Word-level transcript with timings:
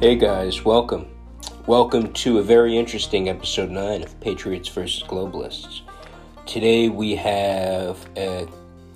Hey 0.00 0.14
guys, 0.14 0.64
welcome. 0.64 1.08
Welcome 1.66 2.12
to 2.12 2.38
a 2.38 2.42
very 2.44 2.78
interesting 2.78 3.28
episode 3.28 3.68
9 3.68 4.04
of 4.04 4.20
Patriots 4.20 4.68
versus 4.68 5.02
Globalists. 5.02 5.80
Today 6.46 6.88
we 6.88 7.16
have 7.16 8.08
a, 8.16 8.46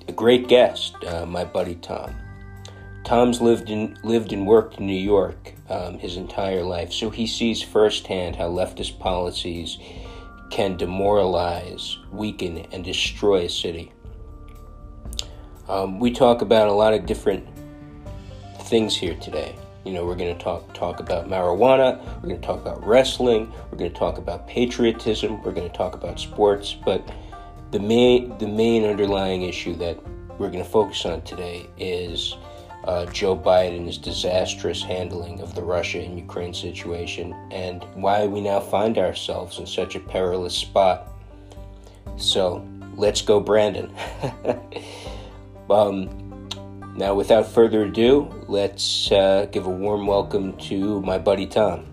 a 0.07 0.13
great 0.13 0.47
guest, 0.47 0.95
uh, 1.03 1.25
my 1.25 1.43
buddy 1.43 1.75
Tom. 1.75 2.15
Tom's 3.03 3.41
lived 3.41 3.69
in 3.69 3.97
lived 4.05 4.31
and 4.31 4.47
worked 4.47 4.79
in 4.79 4.87
New 4.87 4.93
York 4.93 5.53
um, 5.67 5.99
his 5.99 6.15
entire 6.15 6.63
life, 6.63 6.93
so 6.93 7.09
he 7.09 7.27
sees 7.27 7.61
firsthand 7.61 8.37
how 8.37 8.47
leftist 8.47 8.97
policies 8.97 9.79
can 10.51 10.77
demoralize, 10.77 11.97
weaken, 12.13 12.59
and 12.71 12.85
destroy 12.85 13.43
a 13.43 13.49
city. 13.49 13.91
Um, 15.67 15.99
we 15.99 16.11
talk 16.11 16.41
about 16.41 16.69
a 16.69 16.73
lot 16.73 16.93
of 16.93 17.05
different 17.05 17.45
things 18.61 18.95
here 18.95 19.15
today. 19.15 19.53
You 19.83 19.93
know, 19.93 20.05
we're 20.05 20.15
going 20.15 20.35
to 20.35 20.43
talk 20.43 20.73
talk 20.73 20.99
about 20.99 21.27
marijuana. 21.27 22.03
We're 22.21 22.29
going 22.29 22.41
to 22.41 22.47
talk 22.47 22.61
about 22.61 22.85
wrestling. 22.85 23.51
We're 23.69 23.77
going 23.77 23.91
to 23.91 23.97
talk 23.97 24.17
about 24.17 24.47
patriotism. 24.47 25.43
We're 25.43 25.51
going 25.51 25.69
to 25.69 25.75
talk 25.75 25.93
about 25.93 26.19
sports. 26.19 26.73
But 26.73 27.11
the 27.71 27.79
main 27.79 28.37
the 28.37 28.47
main 28.47 28.85
underlying 28.85 29.43
issue 29.43 29.75
that 29.75 29.97
we're 30.39 30.49
going 30.49 30.63
to 30.63 30.69
focus 30.69 31.05
on 31.05 31.21
today 31.23 31.67
is 31.77 32.35
uh, 32.85 33.05
Joe 33.07 33.35
Biden's 33.35 33.97
disastrous 33.97 34.81
handling 34.81 35.41
of 35.41 35.55
the 35.55 35.61
Russia 35.61 35.99
and 35.99 36.17
Ukraine 36.17 36.53
situation 36.53 37.33
and 37.51 37.83
why 37.93 38.25
we 38.25 38.41
now 38.41 38.59
find 38.59 38.97
ourselves 38.97 39.59
in 39.59 39.65
such 39.65 39.95
a 39.95 39.99
perilous 39.99 40.55
spot. 40.55 41.09
So 42.17 42.65
let's 42.95 43.21
go, 43.21 43.39
Brandon. 43.39 43.93
um, 45.69 46.22
now, 46.95 47.15
without 47.15 47.47
further 47.47 47.83
ado, 47.83 48.29
let's 48.47 49.11
uh, 49.11 49.47
give 49.51 49.65
a 49.65 49.69
warm 49.69 50.05
welcome 50.05 50.55
to 50.57 51.01
my 51.01 51.17
buddy 51.17 51.47
Tom. 51.47 51.87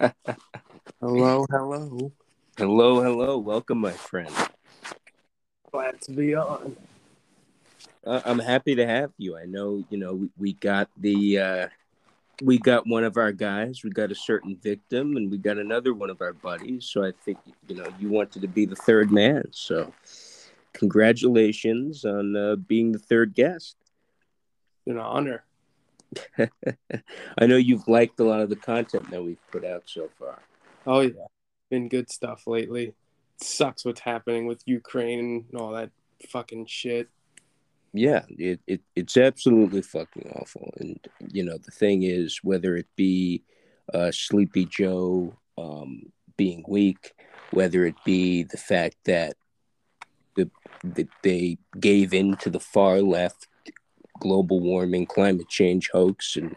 hello, 1.00 1.46
hello. 1.48 2.12
Hello, 2.56 3.00
hello. 3.02 3.38
Welcome, 3.38 3.78
my 3.78 3.92
friend. 3.92 4.34
Glad 5.70 6.00
to 6.02 6.10
be 6.10 6.34
on. 6.34 6.76
Uh, 8.04 8.20
I'm 8.24 8.40
happy 8.40 8.74
to 8.74 8.84
have 8.84 9.12
you. 9.16 9.36
I 9.36 9.44
know, 9.44 9.84
you 9.90 9.98
know, 9.98 10.14
we, 10.14 10.30
we 10.36 10.52
got 10.54 10.88
the 10.96 11.38
uh, 11.38 11.68
we 12.42 12.58
got 12.58 12.86
one 12.86 13.04
of 13.04 13.16
our 13.16 13.32
guys, 13.32 13.82
we 13.82 13.90
got 13.90 14.12
a 14.12 14.14
certain 14.14 14.56
victim, 14.56 15.16
and 15.16 15.30
we 15.30 15.38
got 15.38 15.58
another 15.58 15.92
one 15.92 16.10
of 16.10 16.20
our 16.20 16.32
buddies. 16.32 16.86
So 16.86 17.04
I 17.04 17.12
think 17.24 17.38
you 17.66 17.76
know 17.76 17.86
you 17.98 18.08
wanted 18.08 18.42
to 18.42 18.48
be 18.48 18.64
the 18.64 18.76
third 18.76 19.10
man. 19.10 19.44
So 19.50 19.92
congratulations 20.72 22.04
on 22.04 22.36
uh, 22.36 22.56
being 22.56 22.92
the 22.92 22.98
third 22.98 23.34
guest. 23.34 23.76
An 24.86 24.98
honor. 24.98 25.44
I 26.38 27.46
know 27.46 27.56
you've 27.56 27.86
liked 27.88 28.18
a 28.20 28.24
lot 28.24 28.40
of 28.40 28.48
the 28.48 28.56
content 28.56 29.10
that 29.10 29.22
we've 29.22 29.50
put 29.50 29.64
out 29.64 29.82
so 29.86 30.08
far. 30.18 30.40
Oh 30.86 31.00
yeah, 31.00 31.26
been 31.70 31.88
good 31.88 32.10
stuff 32.10 32.46
lately. 32.46 32.86
It 32.86 32.94
sucks 33.42 33.84
what's 33.84 34.00
happening 34.00 34.46
with 34.46 34.62
Ukraine 34.64 35.44
and 35.50 35.60
all 35.60 35.72
that 35.72 35.90
fucking 36.30 36.66
shit 36.66 37.08
yeah 37.92 38.22
it, 38.30 38.60
it 38.66 38.80
it's 38.94 39.16
absolutely 39.16 39.82
fucking 39.82 40.30
awful. 40.36 40.72
And 40.78 40.98
you 41.28 41.44
know 41.44 41.58
the 41.58 41.70
thing 41.70 42.02
is 42.02 42.40
whether 42.42 42.76
it 42.76 42.86
be 42.96 43.42
uh, 43.92 44.10
sleepy 44.12 44.66
joe 44.66 45.34
um, 45.56 46.12
being 46.36 46.64
weak 46.68 47.14
whether 47.50 47.86
it 47.86 47.96
be 48.04 48.42
the 48.42 48.56
fact 48.56 48.96
that 49.04 49.36
the 50.36 50.50
that 50.84 51.08
they 51.22 51.58
gave 51.80 52.12
in 52.12 52.36
to 52.36 52.50
the 52.50 52.60
far 52.60 53.00
left 53.00 53.48
global 54.20 54.60
warming 54.60 55.06
climate 55.06 55.48
change 55.48 55.90
hoax 55.92 56.36
and 56.36 56.56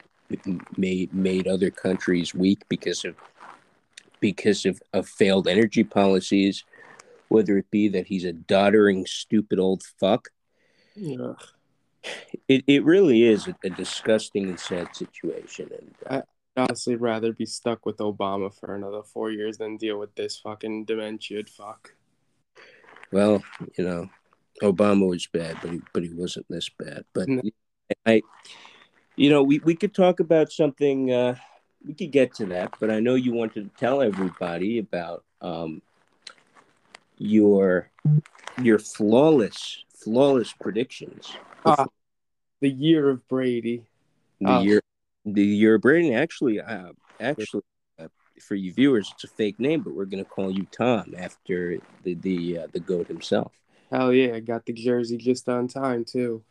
made 0.77 1.13
made 1.13 1.47
other 1.47 1.69
countries 1.69 2.33
weak 2.33 2.61
because 2.69 3.05
of 3.05 3.15
because 4.19 4.65
of, 4.65 4.81
of 4.93 5.07
failed 5.07 5.47
energy 5.47 5.83
policies 5.83 6.63
whether 7.29 7.57
it 7.57 7.71
be 7.71 7.87
that 7.87 8.07
he's 8.07 8.25
a 8.25 8.33
doddering 8.33 9.05
stupid 9.05 9.57
old 9.57 9.83
fuck 9.99 10.29
yeah. 10.95 11.33
It 12.47 12.63
it 12.67 12.83
really 12.83 13.23
is 13.23 13.47
a, 13.47 13.55
a 13.63 13.69
disgusting 13.69 14.49
and 14.49 14.59
sad 14.59 14.95
situation, 14.95 15.69
and 15.77 15.95
uh, 16.09 16.21
I 16.57 16.61
honestly 16.61 16.95
rather 16.95 17.31
be 17.31 17.45
stuck 17.45 17.85
with 17.85 17.97
Obama 17.97 18.53
for 18.53 18.75
another 18.75 19.03
four 19.03 19.31
years 19.31 19.57
than 19.57 19.77
deal 19.77 19.99
with 19.99 20.15
this 20.15 20.37
fucking 20.39 20.85
dementia 20.85 21.43
fuck. 21.45 21.93
Well, 23.11 23.43
you 23.77 23.83
know, 23.85 24.09
Obama 24.61 25.07
was 25.07 25.27
bad, 25.27 25.57
but 25.61 25.71
he 25.71 25.81
but 25.93 26.03
he 26.03 26.09
wasn't 26.13 26.47
this 26.49 26.69
bad. 26.69 27.05
But 27.13 27.27
no. 27.29 27.41
I, 28.05 28.21
you 29.15 29.29
know, 29.29 29.43
we 29.43 29.59
we 29.59 29.75
could 29.75 29.93
talk 29.93 30.19
about 30.19 30.51
something. 30.51 31.11
Uh, 31.11 31.35
we 31.85 31.93
could 31.93 32.11
get 32.11 32.33
to 32.35 32.45
that, 32.47 32.73
but 32.79 32.91
I 32.91 32.99
know 32.99 33.15
you 33.15 33.33
wanted 33.33 33.63
to 33.63 33.79
tell 33.79 34.01
everybody 34.01 34.79
about 34.79 35.23
um, 35.41 35.81
your 37.17 37.91
your 38.61 38.79
flawless 38.79 39.83
flawless 40.03 40.53
predictions. 40.53 41.31
Uh, 41.65 41.85
the 42.59 42.69
year 42.69 43.09
of 43.09 43.27
Brady. 43.27 43.85
The 44.39 44.47
uh, 44.47 44.61
year, 44.61 44.81
the 45.25 45.45
year 45.45 45.75
of 45.75 45.81
Brady. 45.81 46.13
Actually, 46.13 46.59
uh, 46.59 46.93
actually, 47.19 47.63
uh, 47.99 48.07
for 48.39 48.55
you 48.55 48.73
viewers, 48.73 49.11
it's 49.13 49.23
a 49.23 49.27
fake 49.27 49.59
name, 49.59 49.81
but 49.81 49.93
we're 49.93 50.05
gonna 50.05 50.25
call 50.25 50.51
you 50.51 50.65
Tom 50.71 51.13
after 51.17 51.77
the 52.03 52.15
the 52.15 52.59
uh, 52.59 52.67
the 52.71 52.79
goat 52.79 53.07
himself. 53.07 53.51
Hell 53.91 54.13
yeah! 54.13 54.35
I 54.35 54.39
got 54.39 54.65
the 54.65 54.73
jersey 54.73 55.17
just 55.17 55.47
on 55.49 55.67
time 55.67 56.05
too. 56.05 56.43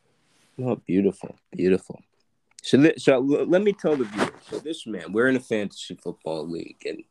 Oh, 0.62 0.76
beautiful, 0.76 1.36
beautiful. 1.52 2.00
So, 2.62 2.76
th- 2.76 3.00
so 3.00 3.18
let 3.18 3.62
me 3.62 3.72
tell 3.72 3.96
the 3.96 4.04
viewers. 4.04 4.30
So, 4.50 4.58
this 4.58 4.86
man, 4.86 5.12
we're 5.12 5.28
in 5.28 5.36
a 5.36 5.40
fantasy 5.40 5.94
football 5.94 6.46
league, 6.46 6.82
and 6.84 7.02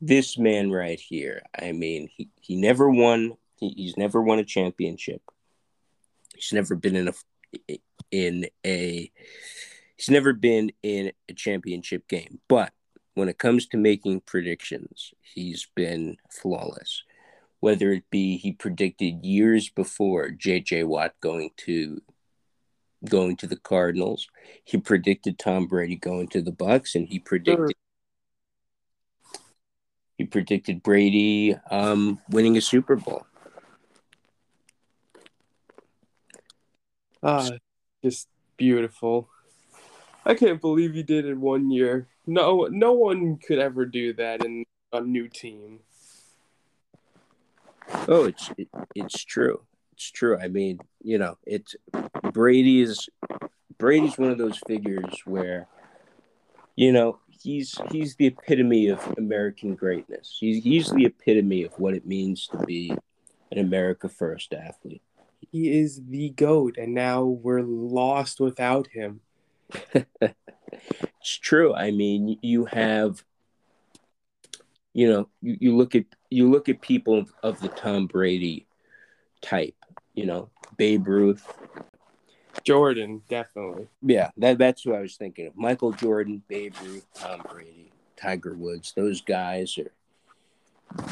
this 0.00 0.38
man 0.38 0.70
right 0.70 1.00
here. 1.00 1.42
I 1.60 1.72
mean, 1.72 2.08
he 2.14 2.28
he 2.40 2.56
never 2.56 2.88
won. 2.88 3.36
He, 3.58 3.70
he's 3.76 3.96
never 3.96 4.22
won 4.22 4.38
a 4.38 4.44
championship. 4.44 5.22
He's 6.34 6.52
never 6.52 6.74
been 6.74 6.96
in 6.96 7.08
a 7.08 7.78
in 8.10 8.46
a 8.64 9.10
he's 9.96 10.10
never 10.10 10.32
been 10.32 10.72
in 10.82 11.12
a 11.28 11.34
championship 11.34 12.08
game, 12.08 12.40
but 12.48 12.72
when 13.14 13.28
it 13.28 13.38
comes 13.38 13.66
to 13.68 13.76
making 13.76 14.20
predictions, 14.20 15.12
he's 15.20 15.68
been 15.74 16.16
flawless. 16.30 17.02
Whether 17.60 17.92
it 17.92 18.04
be 18.10 18.36
he 18.36 18.52
predicted 18.52 19.24
years 19.24 19.70
before 19.70 20.30
JJ 20.30 20.86
Watt 20.86 21.14
going 21.20 21.50
to 21.58 22.02
going 23.08 23.36
to 23.36 23.46
the 23.46 23.56
Cardinals, 23.56 24.28
he 24.64 24.78
predicted 24.78 25.38
Tom 25.38 25.66
Brady 25.66 25.96
going 25.96 26.28
to 26.28 26.42
the 26.42 26.52
Bucs, 26.52 26.94
and 26.94 27.08
he 27.08 27.18
predicted 27.18 27.74
sure. 27.76 29.40
he 30.18 30.24
predicted 30.24 30.82
Brady 30.82 31.56
um, 31.70 32.20
winning 32.28 32.56
a 32.56 32.60
Super 32.60 32.96
Bowl. 32.96 33.24
Ah, 37.24 37.48
just 38.04 38.28
beautiful. 38.58 39.30
I 40.26 40.34
can't 40.34 40.60
believe 40.60 40.92
he 40.92 41.02
did 41.02 41.24
it 41.24 41.38
one 41.38 41.70
year. 41.70 42.06
No, 42.26 42.68
no 42.70 42.92
one 42.92 43.38
could 43.38 43.58
ever 43.58 43.86
do 43.86 44.12
that 44.14 44.44
in 44.44 44.64
a 44.92 45.00
new 45.00 45.28
team. 45.28 45.80
Oh, 48.08 48.24
it's 48.24 48.50
it, 48.58 48.68
it's 48.94 49.24
true. 49.24 49.62
It's 49.94 50.10
true. 50.10 50.38
I 50.38 50.48
mean, 50.48 50.80
you 51.02 51.16
know, 51.16 51.38
it's 51.46 51.74
Brady's 52.32 53.08
Brady's 53.78 54.18
one 54.18 54.30
of 54.30 54.36
those 54.36 54.58
figures 54.66 55.22
where, 55.24 55.66
you 56.76 56.92
know, 56.92 57.20
he's 57.30 57.78
he's 57.90 58.16
the 58.16 58.26
epitome 58.26 58.88
of 58.88 59.14
American 59.16 59.74
greatness. 59.74 60.36
He's 60.38 60.62
he's 60.62 60.90
the 60.90 61.06
epitome 61.06 61.64
of 61.64 61.72
what 61.78 61.94
it 61.94 62.06
means 62.06 62.46
to 62.48 62.58
be 62.66 62.94
an 63.50 63.58
America 63.58 64.10
First 64.10 64.52
athlete 64.52 65.02
he 65.54 65.78
is 65.78 66.02
the 66.08 66.30
goat, 66.30 66.76
and 66.78 66.94
now 66.94 67.22
we're 67.22 67.62
lost 67.62 68.40
without 68.40 68.88
him. 68.88 69.20
it's 69.92 71.38
true. 71.38 71.72
I 71.72 71.92
mean, 71.92 72.40
you 72.42 72.64
have, 72.64 73.22
you 74.94 75.08
know, 75.08 75.28
you, 75.40 75.56
you 75.60 75.76
look 75.76 75.94
at 75.94 76.06
you 76.28 76.50
look 76.50 76.68
at 76.68 76.80
people 76.80 77.26
of, 77.44 77.60
the 77.60 77.68
Tom 77.68 78.08
Brady 78.08 78.66
type. 79.42 79.76
You 80.14 80.26
know, 80.26 80.50
Babe 80.76 81.06
Ruth, 81.06 81.46
Jordan, 82.64 83.22
definitely. 83.28 83.86
Yeah, 84.02 84.30
that 84.38 84.58
that's 84.58 84.82
who 84.82 84.92
I 84.92 85.02
was 85.02 85.14
thinking 85.14 85.46
of. 85.46 85.56
Michael 85.56 85.92
Jordan, 85.92 86.42
Babe 86.48 86.74
Ruth, 86.82 87.06
Tom 87.14 87.42
Brady, 87.48 87.92
Tiger 88.16 88.56
Woods. 88.56 88.92
Those 88.96 89.20
guys 89.20 89.78
are 89.78 89.92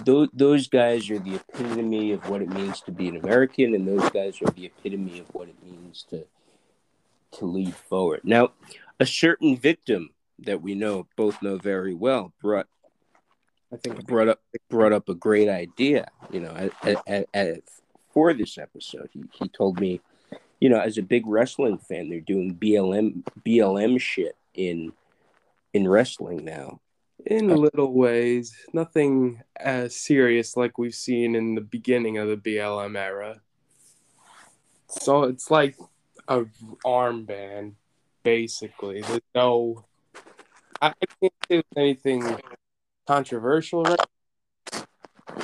those, 0.04 0.28
those 0.32 0.68
guys 0.68 1.10
are 1.10 1.18
the 1.18 1.36
epitome 1.36 2.12
of 2.12 2.28
what 2.28 2.42
it 2.42 2.48
means 2.48 2.80
to 2.82 2.92
be 2.92 3.08
an 3.08 3.16
American, 3.16 3.74
and 3.74 3.86
those 3.86 4.08
guys 4.10 4.40
are 4.42 4.50
the 4.52 4.66
epitome 4.66 5.18
of 5.18 5.26
what 5.34 5.48
it 5.48 5.56
means 5.62 6.04
to 6.10 6.24
to 7.38 7.46
lead 7.46 7.74
forward. 7.74 8.20
Now, 8.24 8.52
a 9.00 9.06
certain 9.06 9.56
victim 9.56 10.10
that 10.38 10.60
we 10.60 10.74
know 10.74 11.06
both 11.16 11.40
know 11.40 11.56
very 11.56 11.94
well 11.94 12.32
brought 12.42 12.66
I 13.72 13.76
think 13.76 14.06
brought 14.06 14.28
up 14.28 14.40
brought 14.68 14.92
up 14.92 15.08
a 15.08 15.14
great 15.14 15.48
idea. 15.48 16.08
You 16.30 16.40
know, 16.40 16.70
at, 16.82 17.02
at, 17.06 17.26
at, 17.32 17.60
for 18.12 18.34
this 18.34 18.58
episode, 18.58 19.08
he 19.12 19.24
he 19.32 19.48
told 19.48 19.80
me, 19.80 20.00
you 20.60 20.68
know, 20.68 20.78
as 20.78 20.98
a 20.98 21.02
big 21.02 21.26
wrestling 21.26 21.78
fan, 21.78 22.10
they're 22.10 22.20
doing 22.20 22.54
BLM 22.54 23.22
BLM 23.44 23.98
shit 23.98 24.36
in 24.54 24.92
in 25.72 25.88
wrestling 25.88 26.44
now. 26.44 26.80
In 27.26 27.50
uh, 27.50 27.54
little 27.54 27.92
ways, 27.92 28.54
nothing 28.72 29.42
as 29.56 29.94
serious 29.94 30.56
like 30.56 30.78
we've 30.78 30.94
seen 30.94 31.34
in 31.34 31.54
the 31.54 31.60
beginning 31.60 32.18
of 32.18 32.28
the 32.28 32.36
BLM 32.36 32.96
era. 32.96 33.40
So 34.88 35.24
it's 35.24 35.50
like 35.50 35.76
a 36.28 36.44
armband, 36.84 37.74
basically. 38.22 39.02
There's 39.02 39.20
no, 39.34 39.84
I 40.80 40.92
can't 41.20 41.32
say 41.48 41.62
anything 41.76 42.38
controversial, 43.06 43.84
right? 43.84 44.00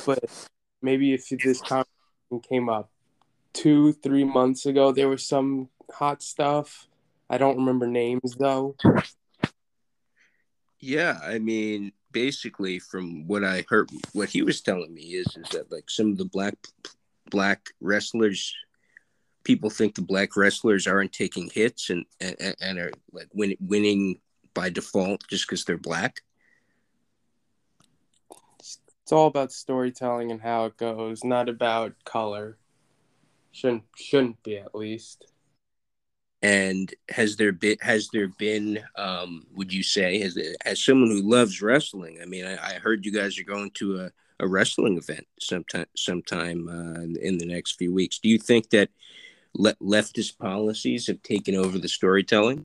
But 0.05 0.47
maybe 0.81 1.13
if 1.13 1.29
this 1.29 1.61
conversation 1.61 2.41
came 2.47 2.69
up 2.69 2.89
two, 3.53 3.93
three 3.93 4.23
months 4.23 4.65
ago, 4.65 4.91
there 4.91 5.09
was 5.09 5.25
some 5.25 5.69
hot 5.93 6.21
stuff. 6.21 6.87
I 7.29 7.37
don't 7.37 7.57
remember 7.57 7.87
names 7.87 8.35
though. 8.37 8.75
Yeah, 10.79 11.19
I 11.21 11.39
mean, 11.39 11.91
basically, 12.11 12.79
from 12.79 13.27
what 13.27 13.43
I 13.43 13.65
heard, 13.67 13.89
what 14.13 14.29
he 14.29 14.41
was 14.41 14.61
telling 14.61 14.93
me 14.93 15.01
is 15.01 15.27
is 15.37 15.49
that 15.49 15.71
like 15.71 15.89
some 15.89 16.11
of 16.11 16.17
the 16.17 16.25
black 16.25 16.55
black 17.29 17.69
wrestlers, 17.81 18.53
people 19.43 19.69
think 19.69 19.95
the 19.95 20.01
black 20.01 20.35
wrestlers 20.37 20.87
aren't 20.87 21.13
taking 21.13 21.49
hits 21.49 21.89
and 21.89 22.05
and, 22.21 22.55
and 22.61 22.79
are 22.79 22.91
like 23.11 23.27
win, 23.33 23.55
winning 23.59 24.19
by 24.53 24.69
default 24.69 25.27
just 25.29 25.47
because 25.47 25.65
they're 25.65 25.77
black. 25.77 26.21
It's 28.59 29.11
all 29.11 29.27
about 29.27 29.51
storytelling 29.51 30.31
and 30.31 30.41
how 30.41 30.65
it 30.65 30.77
goes, 30.77 31.23
not 31.23 31.49
about 31.49 31.93
color. 32.05 32.57
Shouldn't 33.51 33.83
shouldn't 33.95 34.41
be 34.43 34.57
at 34.57 34.75
least. 34.75 35.28
And 36.41 36.93
has 37.09 37.35
there 37.35 37.51
been 37.51 37.77
has 37.81 38.09
there 38.13 38.29
been 38.29 38.79
um, 38.95 39.45
would 39.53 39.73
you 39.73 39.83
say 39.83 40.21
as 40.21 40.37
as 40.65 40.83
someone 40.83 41.09
who 41.09 41.21
loves 41.21 41.61
wrestling? 41.61 42.19
I 42.21 42.25
mean, 42.25 42.45
I, 42.45 42.55
I 42.55 42.73
heard 42.79 43.05
you 43.05 43.11
guys 43.11 43.37
are 43.37 43.43
going 43.43 43.71
to 43.71 44.01
a, 44.01 44.11
a 44.39 44.47
wrestling 44.47 44.97
event 44.97 45.27
sometime 45.39 45.87
sometime 45.97 46.69
uh, 46.69 47.01
in 47.21 47.37
the 47.37 47.45
next 47.45 47.73
few 47.73 47.93
weeks. 47.93 48.19
Do 48.19 48.29
you 48.29 48.37
think 48.37 48.69
that 48.69 48.89
le- 49.53 49.75
leftist 49.75 50.37
policies 50.37 51.07
have 51.07 51.21
taken 51.23 51.55
over 51.55 51.77
the 51.77 51.89
storytelling? 51.89 52.63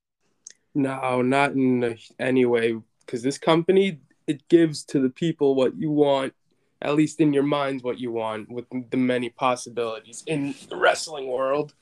No, 0.75 1.23
not 1.23 1.53
in 1.53 1.99
any 2.19 2.44
way. 2.44 2.76
Because 3.00 3.23
this 3.23 3.38
company 3.38 3.99
it 4.26 4.49
gives 4.49 4.85
to 4.85 5.00
the 5.00 5.11
people 5.11 5.55
what 5.55 5.76
you 5.76 5.91
want, 5.91 6.32
at 6.81 6.94
least 6.94 7.21
in 7.21 7.32
your 7.32 7.43
minds, 7.43 7.82
what 7.82 7.99
you 7.99 8.12
want 8.12 8.50
with 8.50 8.67
the 8.91 8.97
many 8.97 9.31
possibilities 9.31 10.23
in 10.26 10.55
the 10.69 10.76
wrestling 10.76 11.26
world 11.26 11.75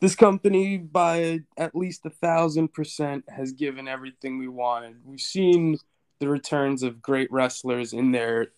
this 0.00 0.14
company 0.14 0.76
by 0.76 1.40
at 1.56 1.74
least 1.74 2.06
a 2.06 2.10
thousand 2.10 2.72
percent 2.72 3.24
has 3.28 3.52
given 3.52 3.88
everything 3.88 4.38
we 4.38 4.48
wanted. 4.48 4.96
We've 5.04 5.20
seen 5.20 5.78
the 6.20 6.28
returns 6.28 6.82
of 6.82 7.02
great 7.02 7.30
wrestlers 7.32 7.92
in 7.92 8.12
their 8.12 8.48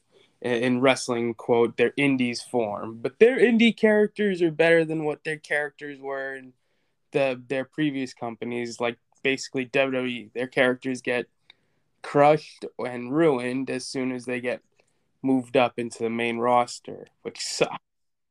in 0.42 0.80
wrestling 0.80 1.34
quote 1.34 1.76
their 1.76 1.92
indies 1.96 2.40
form, 2.42 2.98
but 3.02 3.18
their 3.18 3.38
indie 3.38 3.76
characters 3.76 4.40
are 4.40 4.50
better 4.50 4.84
than 4.84 5.04
what 5.04 5.22
their 5.24 5.36
characters 5.36 6.00
were 6.00 6.34
in 6.34 6.52
the 7.12 7.40
their 7.48 7.64
previous 7.64 8.14
companies, 8.14 8.80
like 8.80 8.98
basically 9.22 9.66
WWE. 9.66 10.32
Their 10.32 10.46
characters 10.46 11.02
get 11.02 11.26
crushed 12.02 12.64
and 12.78 13.14
ruined 13.14 13.68
as 13.68 13.84
soon 13.86 14.12
as 14.12 14.24
they 14.24 14.40
get 14.40 14.62
moved 15.22 15.56
up 15.56 15.78
into 15.78 16.02
the 16.02 16.10
main 16.10 16.38
roster, 16.38 17.06
which 17.22 17.40
sucks. 17.40 17.76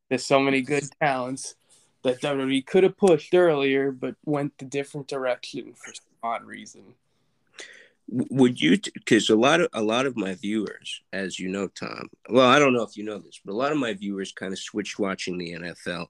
There's 0.10 0.26
so 0.26 0.40
many 0.40 0.62
good 0.62 0.86
talents 1.00 1.56
that 2.04 2.22
WWE 2.22 2.66
could 2.66 2.84
have 2.84 2.98
pushed 2.98 3.34
earlier, 3.34 3.92
but 3.92 4.16
went 4.26 4.58
the 4.58 4.66
different 4.66 5.08
direction 5.08 5.74
for 5.74 5.94
some 5.94 6.06
odd 6.24 6.46
reason. 6.46 6.96
Would 8.12 8.60
you? 8.60 8.80
Because 8.94 9.30
a 9.30 9.36
lot 9.36 9.62
of 9.62 9.70
a 9.74 9.84
lot 9.84 10.08
of 10.08 10.18
my 10.18 10.34
viewers, 10.34 11.02
as 11.14 11.40
you 11.40 11.48
know, 11.48 11.68
Tom. 11.68 12.10
Well, 12.28 12.48
I 12.48 12.58
don't 12.58 12.74
know 12.74 12.82
if 12.82 12.98
you 12.98 13.04
know 13.04 13.20
this, 13.20 13.40
but 13.46 13.52
a 13.52 13.56
lot 13.56 13.72
of 13.72 13.78
my 13.78 13.94
viewers 13.94 14.32
kind 14.32 14.52
of 14.52 14.58
switched 14.58 14.98
watching 14.98 15.38
the 15.38 15.52
NFL, 15.52 16.08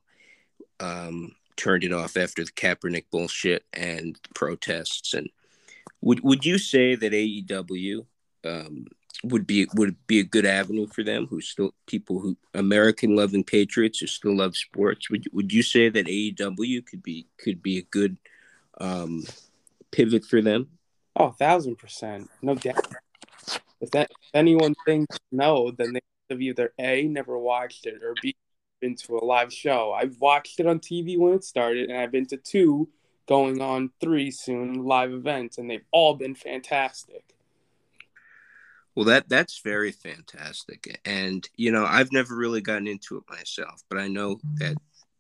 um, 0.80 1.34
turned 1.58 1.84
it 1.84 1.92
off 1.92 2.16
after 2.16 2.46
the 2.46 2.52
Kaepernick 2.52 3.06
bullshit 3.12 3.66
and 3.74 4.18
protests. 4.34 5.14
And 5.14 5.30
would 6.00 6.22
would 6.22 6.46
you 6.46 6.58
say 6.58 6.96
that 6.96 7.12
AEW 7.12 8.06
um, 8.46 8.86
would 9.24 9.46
be 9.46 9.68
would 9.76 9.96
be 10.08 10.20
a 10.20 10.24
good 10.24 10.46
avenue 10.46 10.88
for 10.88 11.04
them 11.04 11.28
who 11.28 11.42
still 11.42 11.74
people 11.88 12.20
who 12.20 12.38
American 12.54 13.16
loving 13.16 13.44
patriots 13.44 14.00
who 14.00 14.08
still 14.08 14.38
love 14.38 14.56
sports. 14.56 15.10
Would 15.10 15.26
would 15.34 15.52
you 15.52 15.62
say 15.62 15.90
that 15.90 16.08
AEW 16.08 16.86
could 16.86 17.04
be 17.04 17.28
could 17.38 17.62
be 17.62 17.80
a 17.80 17.84
good 17.84 18.18
um, 18.80 19.24
pivot 19.92 20.26
for 20.26 20.42
them? 20.42 20.70
Oh 21.16 21.32
thousand 21.32 21.78
percent. 21.78 22.30
No 22.42 22.56
doubt. 22.56 22.88
If 23.82 23.92
that 23.92 24.10
if 24.10 24.30
anyone 24.34 24.76
thinks 24.86 25.18
no 25.32 25.72
then 25.72 25.94
they 25.94 26.02
have 26.30 26.42
either 26.42 26.74
a 26.80 27.04
never 27.08 27.38
watched 27.38 27.86
it 27.86 28.02
or 28.04 28.14
b 28.22 28.36
been 28.80 28.96
to 28.96 29.18
a 29.18 29.26
live 29.26 29.52
show. 29.52 29.92
I've 29.92 30.22
watched 30.22 30.62
it 30.62 30.66
on 30.66 30.80
TV 30.80 31.18
when 31.18 31.34
it 31.34 31.44
started 31.44 31.90
and 31.90 32.00
I've 32.00 32.12
been 32.12 32.28
to 32.28 32.38
two 32.38 32.88
going 33.28 33.62
on 33.62 33.92
three 34.00 34.32
soon 34.32 34.86
live 34.86 35.12
events 35.12 35.58
and 35.58 35.70
they've 35.70 35.86
all 35.92 36.16
been 36.16 36.36
fantastic 36.36 37.36
well, 39.00 39.06
that 39.06 39.30
that's 39.30 39.62
very 39.62 39.94
fantastic, 39.94 41.00
and 41.06 41.48
you 41.56 41.72
know 41.72 41.86
I've 41.86 42.12
never 42.12 42.36
really 42.36 42.60
gotten 42.60 42.86
into 42.86 43.16
it 43.16 43.24
myself, 43.30 43.82
but 43.88 43.98
I 43.98 44.10
know 44.10 44.42
that 44.56 44.76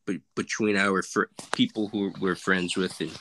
b- 0.05 0.19
between 0.35 0.75
our 0.75 1.01
fr- 1.01 1.31
people 1.55 1.87
who 1.87 2.11
we're 2.19 2.35
friends 2.35 2.75
with, 2.75 2.99
and 2.99 3.17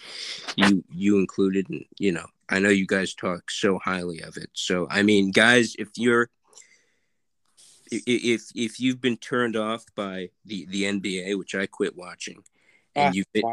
you 0.57 0.83
you 0.91 1.19
included, 1.21 1.71
and 1.71 1.85
you 2.01 2.11
know 2.11 2.27
I 2.49 2.59
know 2.59 2.71
you 2.71 2.89
guys 2.89 3.15
talk 3.15 3.53
so 3.53 3.79
highly 3.79 4.19
of 4.23 4.37
it. 4.37 4.51
So 4.53 4.89
I 4.91 5.05
mean, 5.05 5.31
guys, 5.31 5.77
if 5.79 5.91
you're 5.95 6.29
if 7.93 8.51
if 8.53 8.81
you've 8.81 9.01
been 9.01 9.17
turned 9.17 9.55
off 9.55 9.85
by 9.95 10.31
the 10.45 10.67
the 10.69 10.83
NBA, 10.83 11.39
which 11.39 11.55
I 11.55 11.67
quit 11.67 11.97
watching, 11.97 12.43
and 12.97 13.15
you've 13.15 13.33
been 13.33 13.45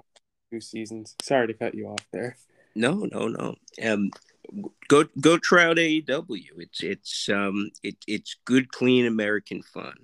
two 0.51 0.60
seasons. 0.60 1.16
Sorry 1.22 1.46
to 1.46 1.54
cut 1.54 1.75
you 1.75 1.86
off 1.86 2.04
there. 2.12 2.36
No, 2.74 3.08
no, 3.12 3.28
no. 3.28 3.56
Um, 3.84 4.10
go 4.88 5.06
go 5.20 5.38
try 5.38 5.66
out 5.66 5.78
AEW. 5.78 6.46
It's 6.58 6.84
it's 6.84 7.30
um 7.30 7.72
it 7.84 7.98
it's 8.08 8.36
good, 8.46 8.72
clean 8.72 9.06
American 9.06 9.62
fun. 9.62 9.96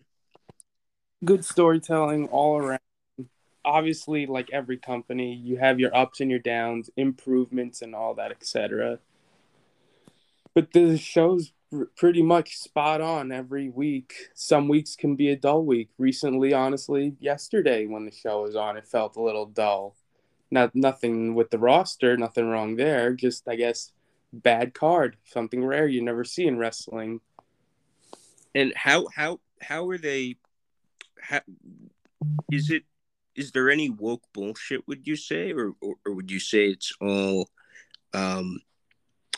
Good 1.23 1.45
storytelling 1.45 2.27
all 2.29 2.57
around. 2.57 2.79
Obviously, 3.63 4.25
like 4.25 4.49
every 4.51 4.77
company, 4.77 5.35
you 5.35 5.57
have 5.57 5.79
your 5.79 5.95
ups 5.95 6.19
and 6.19 6.31
your 6.31 6.39
downs, 6.39 6.89
improvements 6.97 7.81
and 7.81 7.93
all 7.93 8.15
that, 8.15 8.31
etc. 8.31 8.99
But 10.55 10.73
the 10.73 10.97
show's 10.97 11.53
pretty 11.95 12.21
much 12.21 12.57
spot 12.57 13.01
on 13.01 13.31
every 13.31 13.69
week. 13.69 14.29
Some 14.33 14.67
weeks 14.67 14.95
can 14.95 15.15
be 15.15 15.29
a 15.29 15.35
dull 15.35 15.63
week. 15.63 15.89
Recently, 15.97 16.53
honestly, 16.53 17.15
yesterday 17.19 17.85
when 17.85 18.05
the 18.05 18.11
show 18.11 18.41
was 18.41 18.55
on, 18.55 18.77
it 18.77 18.87
felt 18.87 19.15
a 19.15 19.21
little 19.21 19.45
dull. 19.45 19.95
Not 20.49 20.75
nothing 20.75 21.33
with 21.33 21.49
the 21.49 21.59
roster, 21.59 22.17
nothing 22.17 22.49
wrong 22.49 22.75
there. 22.75 23.13
Just 23.13 23.47
I 23.47 23.55
guess 23.55 23.91
bad 24.33 24.73
card, 24.73 25.17
something 25.25 25.63
rare 25.63 25.87
you 25.87 26.01
never 26.01 26.23
see 26.23 26.45
in 26.47 26.57
wrestling. 26.57 27.19
And 28.53 28.73
how 28.75 29.07
how 29.15 29.39
how 29.61 29.89
are 29.89 29.97
they? 29.97 30.35
How, 31.21 31.41
is 32.51 32.69
it? 32.69 32.83
Is 33.35 33.51
there 33.51 33.69
any 33.69 33.89
woke 33.89 34.23
bullshit? 34.33 34.87
Would 34.87 35.07
you 35.07 35.15
say, 35.15 35.51
or 35.51 35.73
or, 35.81 35.95
or 36.05 36.13
would 36.13 36.31
you 36.31 36.39
say 36.39 36.67
it's 36.67 36.93
all? 36.99 37.49
Um, 38.13 38.59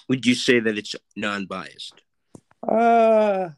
would 0.10 0.26
you 0.26 0.36
say 0.36 0.60
that 0.60 0.78
it's 0.78 0.96
non-biased? 1.16 2.02
Uh, 2.68 3.50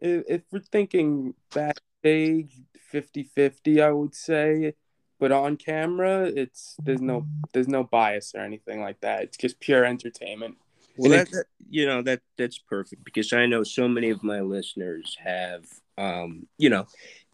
if, 0.00 0.24
if 0.28 0.42
we're 0.50 0.60
thinking 0.60 1.34
backstage 1.54 2.60
50-50, 2.92 3.82
I 3.82 3.92
would 3.92 4.14
say 4.14 4.74
but 5.22 5.30
on 5.30 5.56
camera 5.56 6.24
it's 6.24 6.74
there's 6.82 7.00
no 7.00 7.24
there's 7.52 7.68
no 7.68 7.84
bias 7.84 8.34
or 8.34 8.40
anything 8.40 8.80
like 8.80 9.00
that. 9.02 9.22
It's 9.22 9.36
just 9.36 9.60
pure 9.60 9.84
entertainment. 9.84 10.56
Well 10.96 11.12
that, 11.12 11.30
that, 11.30 11.44
you 11.70 11.86
know 11.86 12.02
that 12.02 12.22
that's 12.36 12.58
perfect 12.58 13.04
because 13.04 13.32
i 13.32 13.46
know 13.46 13.62
so 13.62 13.88
many 13.88 14.10
of 14.10 14.22
my 14.24 14.40
listeners 14.40 15.16
have 15.24 15.64
um 15.96 16.48
you 16.58 16.68
know 16.68 16.86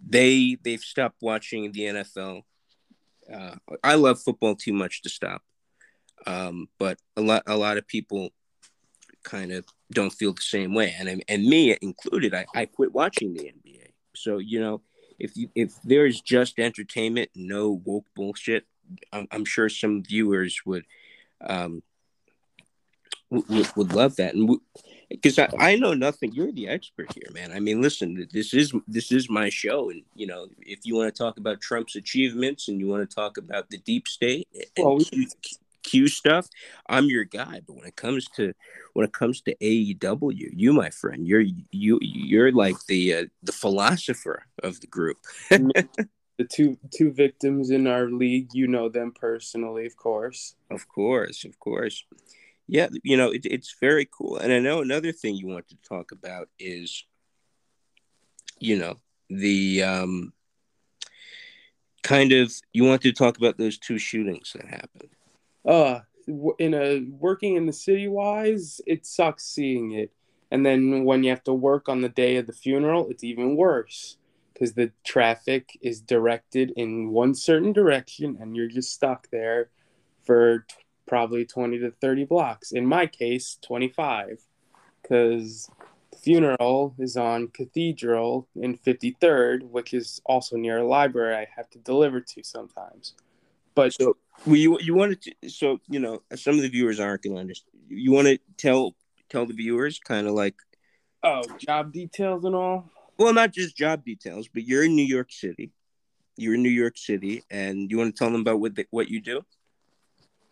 they 0.06 0.58
they've 0.62 0.82
stopped 0.82 1.22
watching 1.22 1.72
the 1.72 1.80
nfl 1.80 2.42
uh, 3.34 3.56
i 3.82 3.94
love 3.94 4.20
football 4.20 4.54
too 4.54 4.74
much 4.74 5.02
to 5.02 5.08
stop. 5.08 5.42
Um 6.26 6.68
but 6.78 6.98
a 7.16 7.22
lot 7.22 7.42
a 7.46 7.56
lot 7.56 7.78
of 7.78 7.88
people 7.88 8.28
kind 9.24 9.50
of 9.50 9.64
don't 9.90 10.12
feel 10.12 10.34
the 10.34 10.42
same 10.42 10.74
way. 10.74 10.94
And 10.98 11.24
and 11.26 11.42
me 11.46 11.74
included 11.80 12.34
i, 12.34 12.44
I 12.54 12.66
quit 12.66 12.92
watching 12.92 13.32
the 13.32 13.44
nba 13.56 13.92
so 14.14 14.38
you 14.38 14.60
know 14.60 14.82
if 15.18 15.36
you 15.36 15.50
if 15.54 15.74
there's 15.84 16.20
just 16.20 16.58
entertainment, 16.58 17.30
no 17.34 17.80
woke 17.84 18.06
bullshit, 18.14 18.66
I'm, 19.12 19.26
I'm 19.30 19.44
sure 19.44 19.68
some 19.68 20.02
viewers 20.02 20.60
would 20.64 20.84
um, 21.40 21.82
would, 23.30 23.76
would 23.76 23.92
love 23.92 24.16
that, 24.16 24.34
and 24.34 24.58
because 25.10 25.38
I, 25.38 25.48
I 25.58 25.76
know 25.76 25.94
nothing. 25.94 26.32
You're 26.32 26.52
the 26.52 26.68
expert 26.68 27.12
here, 27.12 27.30
man. 27.32 27.52
I 27.52 27.60
mean, 27.60 27.80
listen, 27.80 28.28
this 28.32 28.54
is 28.54 28.72
this 28.86 29.12
is 29.12 29.28
my 29.28 29.48
show, 29.48 29.90
and 29.90 30.02
you 30.14 30.26
know, 30.26 30.48
if 30.60 30.80
you 30.84 30.96
want 30.96 31.14
to 31.14 31.18
talk 31.18 31.38
about 31.38 31.60
Trump's 31.60 31.96
achievements 31.96 32.68
and 32.68 32.78
you 32.78 32.88
want 32.88 33.08
to 33.08 33.14
talk 33.14 33.36
about 33.38 33.70
the 33.70 33.78
deep 33.78 34.08
state 34.08 34.48
well, 34.78 34.98
Q, 34.98 35.26
Q 35.82 36.08
stuff, 36.08 36.48
I'm 36.88 37.06
your 37.06 37.24
guy. 37.24 37.60
But 37.66 37.76
when 37.76 37.86
it 37.86 37.96
comes 37.96 38.26
to 38.36 38.52
when 38.94 39.04
it 39.04 39.12
comes 39.12 39.40
to 39.42 39.54
AEW, 39.56 40.50
you, 40.54 40.72
my 40.72 40.90
friend, 40.90 41.26
you're 41.26 41.44
you 41.70 41.98
you're 42.00 42.52
like 42.52 42.76
the 42.86 43.14
uh, 43.14 43.24
the 43.42 43.52
philosopher 43.52 44.44
of 44.62 44.80
the 44.80 44.86
group. 44.86 45.18
the 45.50 46.44
two 46.50 46.78
two 46.94 47.12
victims 47.12 47.70
in 47.70 47.86
our 47.86 48.10
league, 48.10 48.50
you 48.52 48.66
know 48.66 48.88
them 48.88 49.12
personally, 49.12 49.86
of 49.86 49.96
course. 49.96 50.54
Of 50.70 50.88
course, 50.88 51.44
of 51.44 51.58
course 51.58 52.04
yeah, 52.68 52.88
you 53.02 53.16
know, 53.16 53.30
it, 53.30 53.46
it's 53.46 53.74
very 53.80 54.06
cool. 54.06 54.36
And 54.36 54.52
I 54.52 54.58
know 54.58 54.82
another 54.82 55.10
thing 55.10 55.34
you 55.34 55.46
want 55.46 55.68
to 55.68 55.76
talk 55.88 56.12
about 56.12 56.48
is, 56.58 57.04
you 58.60 58.78
know, 58.78 58.96
the 59.30 59.82
um, 59.82 60.32
kind 62.02 62.32
of 62.32 62.52
you 62.74 62.84
want 62.84 63.02
to 63.02 63.12
talk 63.12 63.38
about 63.38 63.56
those 63.56 63.78
two 63.78 63.98
shootings 63.98 64.52
that 64.54 64.66
happened. 64.66 65.08
Uh, 65.68 66.00
in 66.58 66.72
a 66.72 67.00
working 67.10 67.56
in 67.56 67.66
the 67.66 67.72
city 67.72 68.08
wise, 68.08 68.80
it 68.86 69.04
sucks 69.04 69.44
seeing 69.44 69.92
it. 69.92 70.10
And 70.50 70.64
then 70.64 71.04
when 71.04 71.22
you 71.22 71.30
have 71.30 71.44
to 71.44 71.52
work 71.52 71.90
on 71.90 72.00
the 72.00 72.08
day 72.08 72.36
of 72.36 72.46
the 72.46 72.54
funeral, 72.54 73.06
it's 73.10 73.22
even 73.22 73.54
worse 73.54 74.16
because 74.52 74.72
the 74.72 74.90
traffic 75.04 75.78
is 75.82 76.00
directed 76.00 76.72
in 76.74 77.10
one 77.10 77.34
certain 77.34 77.72
direction 77.72 78.38
and 78.40 78.56
you're 78.56 78.66
just 78.68 78.94
stuck 78.94 79.28
there 79.30 79.68
for 80.24 80.66
probably 81.06 81.44
20 81.44 81.78
to 81.80 81.90
30 81.90 82.24
blocks. 82.24 82.72
In 82.72 82.86
my 82.86 83.06
case, 83.06 83.58
25, 83.62 84.40
because 85.02 85.70
funeral 86.22 86.94
is 86.98 87.16
on 87.16 87.48
Cathedral 87.48 88.48
in 88.56 88.78
53rd, 88.78 89.62
which 89.64 89.92
is 89.92 90.20
also 90.24 90.56
near 90.56 90.78
a 90.78 90.86
library 90.86 91.36
I 91.36 91.46
have 91.56 91.68
to 91.70 91.78
deliver 91.78 92.20
to 92.20 92.42
sometimes. 92.42 93.14
But 93.78 93.92
so 93.92 94.16
you 94.44 94.76
you 94.80 94.92
wanted 94.92 95.22
to 95.22 95.48
so 95.48 95.78
you 95.88 96.00
know 96.00 96.20
some 96.34 96.56
of 96.56 96.62
the 96.62 96.68
viewers 96.68 96.98
aren't 96.98 97.22
going 97.22 97.36
to 97.36 97.40
understand. 97.40 97.80
You 97.88 98.10
want 98.10 98.26
to 98.26 98.40
tell 98.56 98.96
tell 99.30 99.46
the 99.46 99.54
viewers 99.54 100.00
kind 100.00 100.26
of 100.26 100.34
like 100.34 100.56
oh 101.22 101.44
job 101.58 101.92
details 101.92 102.44
and 102.44 102.56
all. 102.56 102.90
Well, 103.18 103.32
not 103.32 103.52
just 103.52 103.76
job 103.76 104.04
details, 104.04 104.48
but 104.52 104.64
you're 104.64 104.82
in 104.82 104.96
New 104.96 105.06
York 105.06 105.30
City. 105.30 105.70
You're 106.36 106.54
in 106.54 106.62
New 106.64 106.70
York 106.70 106.98
City, 106.98 107.44
and 107.52 107.88
you 107.88 107.98
want 107.98 108.16
to 108.16 108.18
tell 108.18 108.32
them 108.32 108.40
about 108.40 108.58
what 108.58 108.74
the, 108.74 108.84
what 108.90 109.08
you 109.10 109.20
do. 109.20 109.44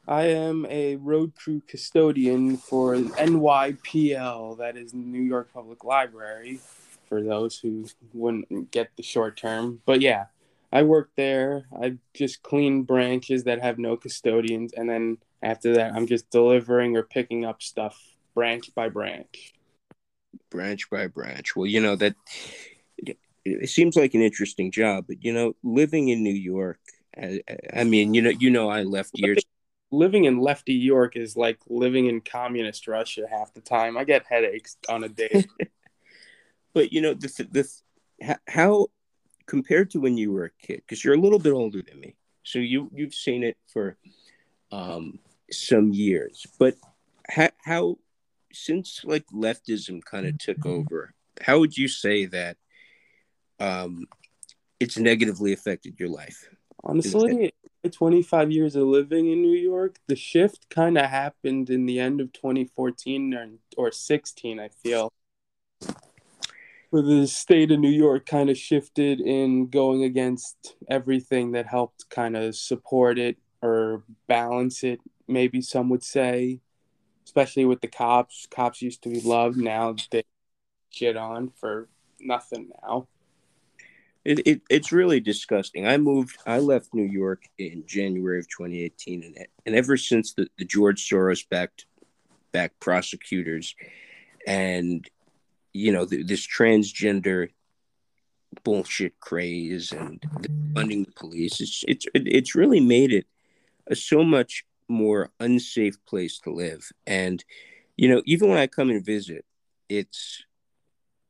I 0.06 0.26
am 0.26 0.64
a 0.70 0.94
road 0.94 1.34
crew 1.34 1.62
custodian 1.66 2.56
for 2.56 2.94
NYPL, 2.94 4.58
that 4.58 4.76
is 4.76 4.94
New 4.94 5.22
York 5.22 5.52
Public 5.52 5.82
Library, 5.82 6.60
for 7.08 7.20
those 7.24 7.58
who 7.58 7.86
wouldn't 8.12 8.70
get 8.70 8.90
the 8.96 9.02
short 9.02 9.36
term. 9.36 9.80
But 9.84 10.00
yeah, 10.00 10.26
I 10.76 10.82
work 10.82 11.08
there. 11.16 11.64
I 11.82 11.96
just 12.12 12.42
clean 12.42 12.82
branches 12.82 13.44
that 13.44 13.62
have 13.62 13.78
no 13.78 13.96
custodians, 13.96 14.74
and 14.76 14.86
then 14.90 15.16
after 15.42 15.72
that, 15.76 15.94
I'm 15.94 16.06
just 16.06 16.28
delivering 16.28 16.98
or 16.98 17.02
picking 17.02 17.46
up 17.46 17.62
stuff 17.62 17.98
branch 18.34 18.74
by 18.74 18.90
branch. 18.90 19.54
Branch 20.50 20.90
by 20.90 21.06
branch. 21.06 21.56
Well, 21.56 21.64
you 21.64 21.80
know 21.80 21.96
that 21.96 22.14
it 23.46 23.70
seems 23.70 23.96
like 23.96 24.12
an 24.12 24.20
interesting 24.20 24.70
job, 24.70 25.06
but 25.08 25.24
you 25.24 25.32
know, 25.32 25.56
living 25.62 26.08
in 26.10 26.22
New 26.22 26.34
York. 26.34 26.78
I, 27.16 27.40
I 27.72 27.84
mean, 27.84 28.12
you 28.12 28.20
know, 28.20 28.28
you 28.28 28.50
know, 28.50 28.68
I 28.68 28.82
left 28.82 29.12
years 29.14 29.42
living 29.90 30.26
in 30.26 30.40
lefty 30.40 30.74
York 30.74 31.16
is 31.16 31.38
like 31.38 31.58
living 31.68 32.04
in 32.04 32.20
communist 32.20 32.86
Russia 32.86 33.26
half 33.30 33.54
the 33.54 33.62
time. 33.62 33.96
I 33.96 34.04
get 34.04 34.26
headaches 34.28 34.76
on 34.90 35.04
a 35.04 35.08
day. 35.08 35.46
but 36.74 36.92
you 36.92 37.00
know, 37.00 37.14
this 37.14 37.40
this 37.50 37.82
how 38.46 38.88
compared 39.46 39.90
to 39.90 40.00
when 40.00 40.16
you 40.16 40.32
were 40.32 40.46
a 40.46 40.66
kid, 40.66 40.82
because 40.86 41.04
you're 41.04 41.14
a 41.14 41.20
little 41.20 41.38
bit 41.38 41.52
older 41.52 41.82
than 41.82 42.00
me, 42.00 42.16
so 42.42 42.58
you 42.58 42.90
you've 42.92 43.14
seen 43.14 43.42
it 43.42 43.56
for 43.66 43.96
um, 44.72 45.18
some 45.50 45.92
years. 45.92 46.46
But 46.58 46.74
how, 47.28 47.50
how 47.64 47.98
since 48.52 49.02
like 49.04 49.26
leftism 49.32 50.04
kind 50.04 50.26
of 50.26 50.38
took 50.38 50.64
over, 50.66 51.14
how 51.40 51.60
would 51.60 51.76
you 51.76 51.88
say 51.88 52.26
that 52.26 52.56
um, 53.60 54.06
it's 54.80 54.98
negatively 54.98 55.52
affected 55.52 55.98
your 55.98 56.08
life? 56.08 56.48
Honestly, 56.84 57.52
25 57.90 58.50
years 58.50 58.76
of 58.76 58.84
living 58.84 59.30
in 59.30 59.42
New 59.42 59.56
York, 59.56 59.98
the 60.08 60.16
shift 60.16 60.68
kind 60.70 60.98
of 60.98 61.06
happened 61.06 61.70
in 61.70 61.86
the 61.86 62.00
end 62.00 62.20
of 62.20 62.32
2014 62.32 63.34
or, 63.34 63.48
or 63.76 63.92
16, 63.92 64.60
I 64.60 64.68
feel. 64.68 65.12
Where 66.90 67.02
the 67.02 67.26
state 67.26 67.72
of 67.72 67.80
New 67.80 67.90
York 67.90 68.26
kind 68.26 68.48
of 68.48 68.56
shifted 68.56 69.20
in 69.20 69.68
going 69.68 70.04
against 70.04 70.76
everything 70.88 71.52
that 71.52 71.66
helped 71.66 72.08
kind 72.10 72.36
of 72.36 72.54
support 72.54 73.18
it 73.18 73.36
or 73.60 74.04
balance 74.28 74.84
it, 74.84 75.00
maybe 75.26 75.60
some 75.60 75.88
would 75.88 76.04
say, 76.04 76.60
especially 77.24 77.64
with 77.64 77.80
the 77.80 77.88
cops. 77.88 78.46
Cops 78.50 78.82
used 78.82 79.02
to 79.02 79.08
be 79.08 79.20
loved, 79.20 79.56
now 79.56 79.96
they 80.10 80.22
shit 80.90 81.16
on 81.16 81.50
for 81.60 81.88
nothing 82.20 82.70
now. 82.82 83.08
It, 84.24 84.40
it, 84.44 84.62
it's 84.68 84.90
really 84.90 85.20
disgusting. 85.20 85.86
I 85.86 85.98
moved, 85.98 86.36
I 86.46 86.58
left 86.58 86.92
New 86.92 87.04
York 87.04 87.44
in 87.58 87.84
January 87.86 88.40
of 88.40 88.48
2018, 88.48 89.22
and 89.22 89.46
and 89.64 89.74
ever 89.76 89.96
since 89.96 90.32
the, 90.32 90.48
the 90.58 90.64
George 90.64 91.08
Soros 91.08 91.48
backed 91.48 91.86
backed 92.50 92.80
prosecutors, 92.80 93.76
and 94.44 95.08
you 95.76 95.92
know 95.92 96.04
the, 96.04 96.22
this 96.22 96.46
transgender 96.46 97.50
bullshit 98.64 99.18
craze 99.20 99.92
and 99.92 100.22
funding 100.74 101.04
the 101.04 101.12
police, 101.12 101.60
it's 101.60 101.84
it's 101.86 102.06
it's 102.14 102.54
really 102.54 102.80
made 102.80 103.12
it 103.12 103.26
a 103.86 103.94
so 103.94 104.24
much 104.24 104.64
more 104.88 105.30
unsafe 105.40 105.96
place 106.06 106.38
to 106.40 106.50
live. 106.50 106.90
And 107.06 107.44
you 107.96 108.08
know, 108.08 108.22
even 108.24 108.48
when 108.48 108.58
I 108.58 108.66
come 108.66 108.90
and 108.90 109.04
visit, 109.04 109.44
it's 109.88 110.44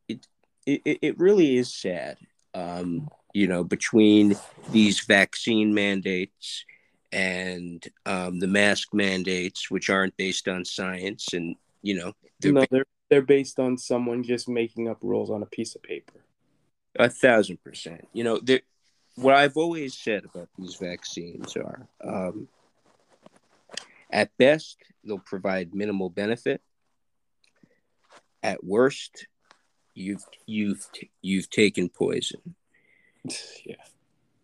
it 0.08 0.26
it, 0.66 0.98
it 1.02 1.18
really 1.18 1.56
is 1.56 1.74
sad 1.74 2.18
um, 2.56 3.08
you 3.34 3.46
know, 3.46 3.62
between 3.62 4.34
these 4.70 5.00
vaccine 5.00 5.74
mandates 5.74 6.64
and 7.12 7.86
um, 8.06 8.38
the 8.38 8.46
mask 8.46 8.94
mandates, 8.94 9.70
which 9.70 9.90
aren't 9.90 10.16
based 10.16 10.48
on 10.48 10.64
science, 10.64 11.28
and 11.34 11.54
you 11.82 11.96
know, 11.96 12.12
they're 12.40 12.52
no, 12.52 12.64
they're 12.70 12.86
they're 13.08 13.22
based 13.22 13.58
on 13.58 13.78
someone 13.78 14.22
just 14.22 14.48
making 14.48 14.88
up 14.88 14.98
rules 15.02 15.30
on 15.30 15.42
a 15.42 15.46
piece 15.46 15.74
of 15.74 15.82
paper. 15.82 16.24
A 16.98 17.08
thousand 17.08 17.62
percent. 17.62 18.08
You 18.12 18.24
know, 18.24 18.40
what 19.16 19.34
I've 19.34 19.56
always 19.56 19.96
said 19.96 20.24
about 20.24 20.48
these 20.58 20.76
vaccines 20.76 21.56
are, 21.56 21.86
um, 22.02 22.48
at 24.10 24.36
best, 24.38 24.78
they'll 25.04 25.18
provide 25.18 25.74
minimal 25.74 26.10
benefit. 26.10 26.62
At 28.42 28.64
worst, 28.64 29.26
you've 29.96 30.24
you've 30.46 30.86
you've 31.22 31.50
taken 31.50 31.88
poison 31.88 32.54
yeah 33.64 33.74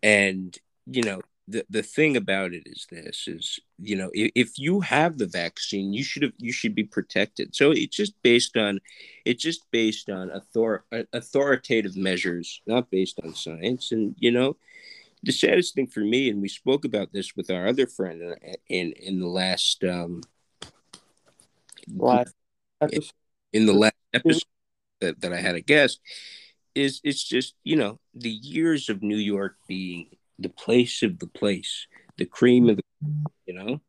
and 0.01 0.57
you 0.87 1.03
know 1.03 1.21
the 1.47 1.65
the 1.69 1.83
thing 1.83 2.15
about 2.15 2.53
it 2.53 2.63
is 2.65 2.87
this 2.89 3.27
is 3.27 3.59
you 3.77 3.95
know 3.95 4.09
if, 4.13 4.31
if 4.35 4.57
you 4.57 4.79
have 4.79 5.17
the 5.17 5.27
vaccine 5.27 5.91
you 5.91 6.03
should 6.03 6.23
have 6.23 6.31
you 6.37 6.53
should 6.53 6.73
be 6.73 6.83
protected. 6.83 7.53
So 7.53 7.71
it's 7.71 7.95
just 7.95 8.13
based 8.23 8.55
on 8.55 8.79
it's 9.25 9.43
just 9.43 9.69
based 9.71 10.09
on 10.09 10.31
author 10.31 10.85
authoritative 11.11 11.97
measures 11.97 12.61
not 12.65 12.89
based 12.89 13.19
on 13.23 13.33
science. 13.35 13.91
And 13.91 14.15
you 14.19 14.31
know 14.31 14.55
the 15.23 15.31
saddest 15.31 15.75
thing 15.75 15.87
for 15.87 16.01
me 16.01 16.29
and 16.29 16.41
we 16.41 16.49
spoke 16.49 16.85
about 16.85 17.11
this 17.13 17.35
with 17.35 17.49
our 17.49 17.67
other 17.67 17.87
friend 17.87 18.21
in 18.21 18.55
in, 18.67 18.91
in 18.93 19.19
the 19.19 19.27
last 19.27 19.83
um 19.83 20.21
last 21.95 22.33
in 23.51 23.65
the 23.65 23.73
last 23.73 23.95
episode. 24.13 24.43
that, 25.01 25.19
that 25.21 25.33
I 25.33 25.41
had 25.41 25.55
a 25.55 25.61
guest 25.61 25.99
is 26.73 27.01
it's 27.03 27.23
just 27.23 27.55
you 27.63 27.75
know 27.75 27.99
the 28.13 28.29
years 28.29 28.89
of 28.89 29.03
New 29.03 29.17
York 29.17 29.57
being 29.67 30.07
the 30.39 30.49
place 30.49 31.03
of 31.03 31.19
the 31.19 31.27
place, 31.27 31.87
the 32.17 32.25
cream 32.25 32.69
of 32.69 32.77
the 32.77 32.83
you 33.45 33.53
know, 33.53 33.81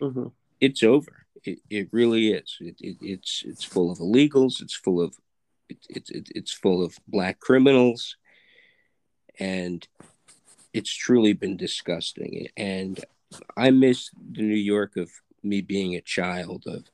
mm-hmm. 0.00 0.26
it's 0.60 0.82
over. 0.82 1.26
It, 1.44 1.58
it 1.68 1.88
really 1.92 2.32
is. 2.32 2.56
It, 2.60 2.76
it, 2.80 2.96
it's 3.00 3.42
it's 3.46 3.64
full 3.64 3.90
of 3.90 3.98
illegals. 3.98 4.62
It's 4.62 4.74
full 4.74 5.00
of 5.00 5.16
it's 5.68 6.10
it, 6.10 6.28
it's 6.34 6.52
full 6.52 6.84
of 6.84 6.98
black 7.08 7.40
criminals, 7.40 8.16
and 9.38 9.86
it's 10.72 10.92
truly 10.92 11.32
been 11.32 11.56
disgusting. 11.56 12.48
And 12.56 13.04
I 13.56 13.70
miss 13.70 14.10
the 14.14 14.42
New 14.42 14.54
York 14.54 14.96
of 14.96 15.10
me 15.42 15.60
being 15.60 15.94
a 15.94 16.00
child 16.00 16.64
of 16.66 16.84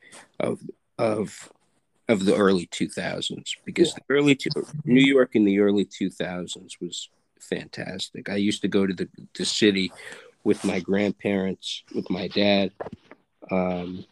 of 0.41 0.63
of 0.99 1.53
of 2.09 2.25
the 2.25 2.35
early 2.35 2.67
2000s 2.67 3.57
because 3.67 3.89
yeah. 3.89 3.95
the 3.97 4.15
early 4.15 4.35
two, 4.35 4.49
New 4.85 5.05
York 5.05 5.33
in 5.35 5.45
the 5.45 5.61
early 5.61 5.85
2000s 5.85 6.81
was 6.81 7.11
fantastic. 7.41 8.29
I 8.29 8.37
used 8.37 8.63
to 8.63 8.69
go 8.69 8.87
to 8.87 8.95
the, 8.95 9.09
the 9.35 9.45
city 9.45 9.93
with 10.45 10.65
my 10.65 10.81
grandparents, 10.81 11.85
with 11.95 12.09
my 12.11 12.29
dad. 12.29 12.73
Um, 13.51 14.05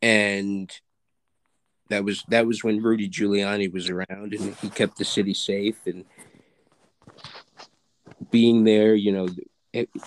and 0.00 0.70
that 1.88 2.04
was 2.04 2.24
that 2.28 2.46
was 2.46 2.64
when 2.64 2.82
Rudy 2.82 3.08
Giuliani 3.08 3.72
was 3.72 3.90
around, 3.90 4.34
and 4.34 4.54
he 4.56 4.68
kept 4.68 4.96
the 4.96 5.04
city 5.04 5.34
safe 5.34 5.78
and 5.86 6.04
being 8.30 8.64
there. 8.64 8.94
You 8.94 9.12
know, 9.12 9.28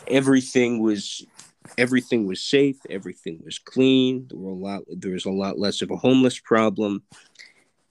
everything 0.07 0.81
was 0.81 1.25
everything 1.77 2.25
was 2.25 2.41
safe, 2.41 2.77
everything 2.89 3.41
was 3.43 3.59
clean. 3.59 4.27
There 4.29 4.39
were 4.39 4.51
a 4.51 4.55
lot. 4.55 4.81
There 4.89 5.13
was 5.13 5.25
a 5.25 5.31
lot 5.31 5.59
less 5.59 5.81
of 5.81 5.91
a 5.91 5.97
homeless 5.97 6.39
problem, 6.39 7.03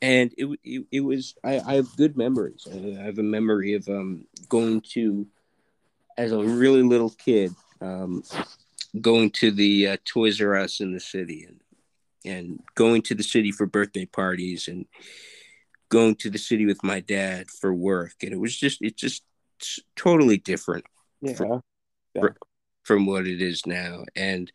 and 0.05 0.35
it 0.37 0.47
it, 0.63 0.87
it 0.93 1.01
was. 1.01 1.35
I, 1.43 1.61
I 1.61 1.75
have 1.77 1.97
good 1.97 2.17
memories. 2.17 2.69
I 2.71 3.03
have 3.03 3.19
a 3.19 3.23
memory 3.23 3.73
of 3.73 3.89
um, 3.89 4.27
going 4.51 4.83
to, 4.93 5.27
as 6.19 6.31
a 6.31 6.39
really 6.39 6.83
little 6.83 7.09
kid, 7.11 7.55
um, 7.81 8.23
going 9.01 9.31
to 9.31 9.51
the 9.51 9.89
uh, 9.89 9.97
Toys 10.05 10.43
R 10.43 10.57
Us 10.57 10.81
in 10.81 10.93
the 10.93 11.01
city 11.01 11.45
and 11.49 11.61
and 12.27 12.61
going 12.75 13.01
to 13.03 13.15
the 13.15 13.23
city 13.23 13.51
for 13.51 13.67
birthday 13.67 14.05
parties 14.05 14.69
and 14.69 14.85
going 15.89 16.17
to 16.17 16.29
the 16.29 16.39
city 16.39 16.67
with 16.67 16.85
my 16.85 17.01
dad 17.01 17.51
for 17.51 17.73
work 17.73 18.15
and 18.23 18.33
it 18.33 18.41
was 18.41 18.57
just 18.57 18.81
it 18.83 18.97
just 18.97 19.23
totally 19.95 20.39
different 20.39 20.85
yeah. 21.21 21.35
From, 21.35 21.61
yeah. 22.15 22.29
from 22.83 23.05
what 23.05 23.27
it 23.27 23.43
is 23.43 23.67
now 23.67 24.05
and 24.17 24.51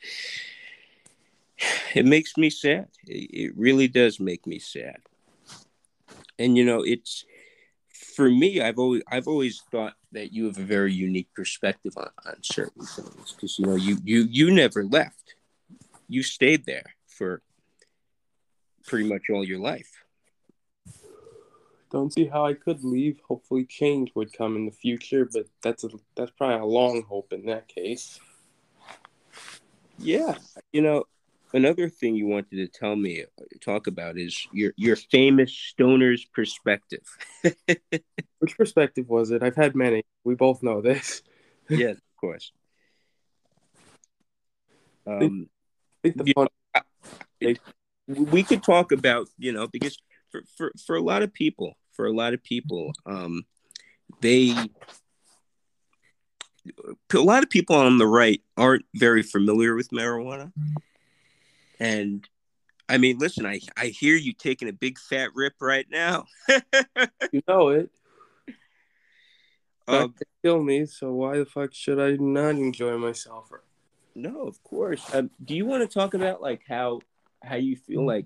it 1.93 2.05
makes 2.05 2.37
me 2.37 2.49
sad 2.49 2.87
it 3.05 3.55
really 3.55 3.87
does 3.87 4.19
make 4.19 4.47
me 4.47 4.57
sad 4.57 4.97
and 6.39 6.57
you 6.57 6.65
know 6.65 6.81
it's 6.81 7.25
for 7.91 8.29
me 8.29 8.61
i've 8.61 8.79
always 8.79 9.03
i've 9.11 9.27
always 9.27 9.61
thought 9.71 9.93
that 10.11 10.33
you 10.33 10.45
have 10.45 10.57
a 10.57 10.63
very 10.63 10.93
unique 10.93 11.29
perspective 11.35 11.93
on, 11.97 12.09
on 12.25 12.35
certain 12.41 12.83
things 12.85 13.33
because 13.33 13.59
you 13.59 13.65
know 13.65 13.75
you 13.75 13.97
you 14.03 14.25
you 14.29 14.49
never 14.49 14.83
left 14.83 15.35
you 16.07 16.23
stayed 16.23 16.65
there 16.65 16.95
for 17.07 17.41
pretty 18.87 19.07
much 19.07 19.23
all 19.29 19.43
your 19.43 19.59
life 19.59 20.03
don't 21.91 22.13
see 22.13 22.27
how 22.27 22.45
I 22.45 22.53
could 22.53 22.83
leave. 22.83 23.19
Hopefully, 23.27 23.65
change 23.65 24.11
would 24.15 24.31
come 24.31 24.55
in 24.55 24.65
the 24.65 24.71
future, 24.71 25.27
but 25.31 25.47
that's 25.63 25.83
a 25.83 25.89
that's 26.15 26.31
probably 26.31 26.59
a 26.59 26.65
long 26.65 27.03
hope 27.03 27.33
in 27.33 27.47
that 27.47 27.67
case. 27.67 28.19
Yeah, 29.97 30.35
you 30.71 30.81
know, 30.81 31.05
another 31.53 31.89
thing 31.89 32.15
you 32.15 32.27
wanted 32.27 32.57
to 32.57 32.67
tell 32.67 32.95
me 32.95 33.25
talk 33.61 33.87
about 33.87 34.17
is 34.17 34.47
your 34.51 34.73
your 34.77 34.95
famous 34.95 35.53
stoner's 35.53 36.25
perspective. 36.25 37.03
Which 38.39 38.57
perspective 38.57 39.07
was 39.09 39.31
it? 39.31 39.43
I've 39.43 39.55
had 39.55 39.75
many. 39.75 40.03
We 40.23 40.35
both 40.35 40.63
know 40.63 40.81
this. 40.81 41.21
yes, 41.69 41.95
of 41.95 42.17
course. 42.19 42.51
Um, 45.05 45.49
I 46.03 46.09
think 46.09 46.25
the 46.25 46.33
fun. 46.33 46.47
Know, 47.41 47.53
we 48.07 48.43
could 48.43 48.63
talk 48.63 48.91
about 48.91 49.27
you 49.37 49.51
know 49.51 49.67
because 49.67 49.97
for, 50.31 50.41
for, 50.57 50.71
for 50.85 50.95
a 50.95 51.01
lot 51.01 51.23
of 51.23 51.33
people, 51.33 51.75
for 51.91 52.05
a 52.05 52.13
lot 52.13 52.33
of 52.33 52.43
people, 52.43 52.91
um, 53.05 53.43
they 54.21 54.55
a 57.13 57.17
lot 57.19 57.43
of 57.43 57.49
people 57.49 57.75
on 57.75 57.97
the 57.97 58.07
right 58.07 58.41
aren't 58.57 58.85
very 58.95 59.23
familiar 59.23 59.75
with 59.75 59.89
marijuana. 59.89 60.51
And 61.79 62.27
I 62.87 62.97
mean, 62.97 63.17
listen, 63.17 63.45
I, 63.45 63.59
I 63.77 63.87
hear 63.87 64.15
you 64.15 64.33
taking 64.33 64.67
a 64.67 64.73
big 64.73 64.97
fat 64.97 65.29
rip 65.35 65.53
right 65.61 65.85
now. 65.89 66.25
you 67.31 67.41
know 67.47 67.69
it. 67.69 67.89
Um, 69.87 70.13
kill 70.43 70.61
me, 70.61 70.85
so 70.85 71.13
why 71.13 71.37
the 71.37 71.45
fuck 71.45 71.73
should 71.73 71.99
I 71.99 72.11
not 72.21 72.51
enjoy 72.51 72.97
myself? 72.97 73.51
No, 74.13 74.41
of 74.41 74.61
course. 74.63 75.03
Um, 75.13 75.31
do 75.43 75.55
you 75.55 75.65
want 75.65 75.81
to 75.81 75.91
talk 75.91 76.13
about 76.13 76.41
like 76.41 76.61
how 76.67 76.99
how 77.43 77.55
you 77.55 77.75
feel 77.75 78.05
like 78.05 78.25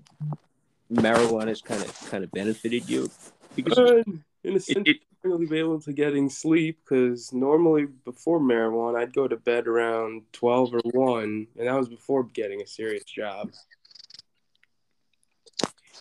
marijuana 0.92 1.48
has 1.48 1.62
kind 1.62 1.82
of 1.82 2.10
kind 2.10 2.22
of 2.24 2.30
benefited 2.32 2.88
you? 2.88 3.10
Because 3.54 3.78
uh, 3.78 4.02
in 4.44 4.56
a 4.56 4.60
sense, 4.60 4.86
it, 4.86 4.98
really 5.22 5.46
be 5.46 5.58
able 5.58 5.80
to 5.80 5.92
getting 5.92 6.28
sleep 6.28 6.78
because 6.84 7.32
normally 7.32 7.86
before 8.04 8.38
marijuana, 8.38 9.00
I'd 9.00 9.14
go 9.14 9.26
to 9.26 9.36
bed 9.36 9.66
around 9.66 10.22
twelve 10.32 10.74
or 10.74 10.80
one, 10.84 11.46
and 11.58 11.66
that 11.66 11.74
was 11.74 11.88
before 11.88 12.24
getting 12.24 12.60
a 12.60 12.66
serious 12.66 13.04
job. 13.04 13.50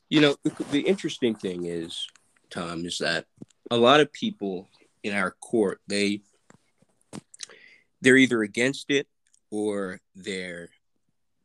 You 0.10 0.22
know, 0.22 0.36
the, 0.44 0.52
the 0.72 0.82
interesting 0.82 1.36
thing 1.36 1.66
is, 1.66 2.08
Tom, 2.50 2.86
is 2.86 2.98
that 3.00 3.26
a 3.72 3.78
lot 3.78 4.02
of 4.02 4.12
people 4.12 4.68
in 5.02 5.14
our 5.14 5.32
court 5.32 5.80
they 5.88 6.22
they're 8.02 8.18
either 8.18 8.42
against 8.44 8.90
it 8.90 9.08
or 9.52 10.00
they're 10.16 10.70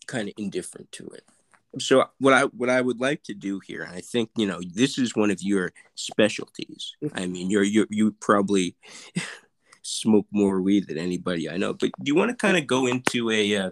kind 0.07 0.29
of 0.29 0.35
indifferent 0.37 0.91
to 0.91 1.07
it 1.07 1.25
so 1.78 2.04
what 2.18 2.33
I 2.33 2.44
what 2.44 2.70
I 2.70 2.81
would 2.81 3.00
like 3.00 3.22
to 3.24 3.35
do 3.35 3.61
here, 3.66 3.83
and 3.83 3.94
I 3.94 4.00
think 4.00 4.31
you 4.37 4.46
know 4.46 4.61
this 4.74 4.98
is 4.98 5.14
one 5.14 5.31
of 5.31 5.42
your 5.42 5.72
specialties. 5.94 6.96
I 7.14 7.26
mean, 7.26 7.50
you're 7.50 7.62
you 7.62 7.87
you 7.90 8.12
probably 8.12 8.76
smoke 9.83 10.26
more 10.31 10.61
weed 10.62 10.88
than 10.88 10.98
anybody 10.98 11.48
I 11.48 11.57
know. 11.57 11.74
But 11.74 11.90
do 12.02 12.09
you 12.11 12.14
want 12.14 12.31
to 12.31 12.37
kind 12.37 12.57
of 12.57 12.66
go 12.66 12.87
into 12.87 13.31
a 13.31 13.57
uh, 13.57 13.70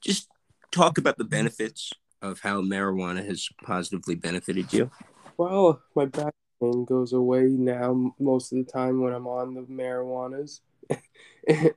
just 0.00 0.28
talk 0.70 0.98
about 0.98 1.16
the 1.16 1.24
benefits 1.24 1.92
of 2.22 2.40
how 2.40 2.60
marijuana 2.60 3.24
has 3.24 3.48
positively 3.64 4.14
benefited 4.14 4.72
you? 4.72 4.90
Well, 5.36 5.80
my 5.94 6.04
back 6.04 6.34
pain 6.60 6.84
goes 6.84 7.12
away 7.12 7.44
now 7.44 8.14
most 8.18 8.52
of 8.52 8.58
the 8.58 8.70
time 8.70 9.00
when 9.00 9.14
I'm 9.14 9.26
on 9.26 9.54
the 9.54 9.62
marijuanas. 9.62 10.60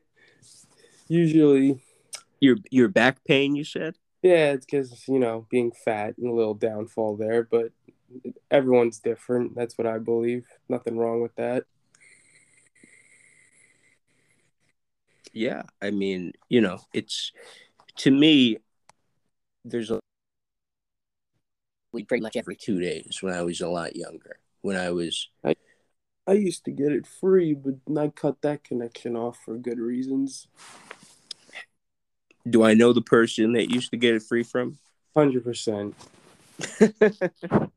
Usually, 1.07 1.81
your 2.39 2.57
your 2.69 2.89
back 2.89 3.23
pain, 3.23 3.55
you 3.55 3.63
said. 3.63 3.95
Yeah, 4.23 4.53
it's 4.53 4.65
because 4.65 5.05
you 5.09 5.19
know 5.19 5.45
being 5.51 5.73
fat 5.73 6.17
and 6.17 6.27
a 6.27 6.33
little 6.33 6.53
downfall 6.53 7.17
there, 7.17 7.43
but 7.43 7.73
everyone's 8.49 8.99
different. 8.99 9.53
That's 9.53 9.77
what 9.77 9.85
I 9.85 9.97
believe. 9.97 10.47
Nothing 10.69 10.97
wrong 10.97 11.21
with 11.21 11.35
that. 11.35 11.65
Yeah, 15.33 15.63
I 15.81 15.91
mean, 15.91 16.31
you 16.47 16.61
know, 16.61 16.79
it's 16.93 17.33
to 17.97 18.11
me. 18.11 18.59
There's 19.65 19.91
a 19.91 19.99
pretty 22.07 22.21
much 22.21 22.37
every 22.37 22.55
two 22.55 22.79
days 22.79 23.19
when 23.21 23.33
I 23.33 23.41
was 23.41 23.59
a 23.61 23.67
lot 23.67 23.95
younger. 23.95 24.39
When 24.61 24.77
I 24.77 24.91
was, 24.91 25.29
I, 25.43 25.55
I 26.25 26.33
used 26.33 26.63
to 26.65 26.71
get 26.71 26.93
it 26.93 27.05
free, 27.05 27.53
but 27.53 27.75
I 27.97 28.07
cut 28.07 28.41
that 28.41 28.63
connection 28.63 29.17
off 29.17 29.37
for 29.43 29.57
good 29.57 29.79
reasons. 29.79 30.47
Do 32.49 32.63
I 32.63 32.73
know 32.73 32.93
the 32.93 33.01
person 33.01 33.53
that 33.53 33.69
used 33.69 33.91
to 33.91 33.97
get 33.97 34.15
it 34.15 34.23
free 34.23 34.43
from? 34.43 34.77
Hundred 35.15 35.43
percent. 35.43 35.95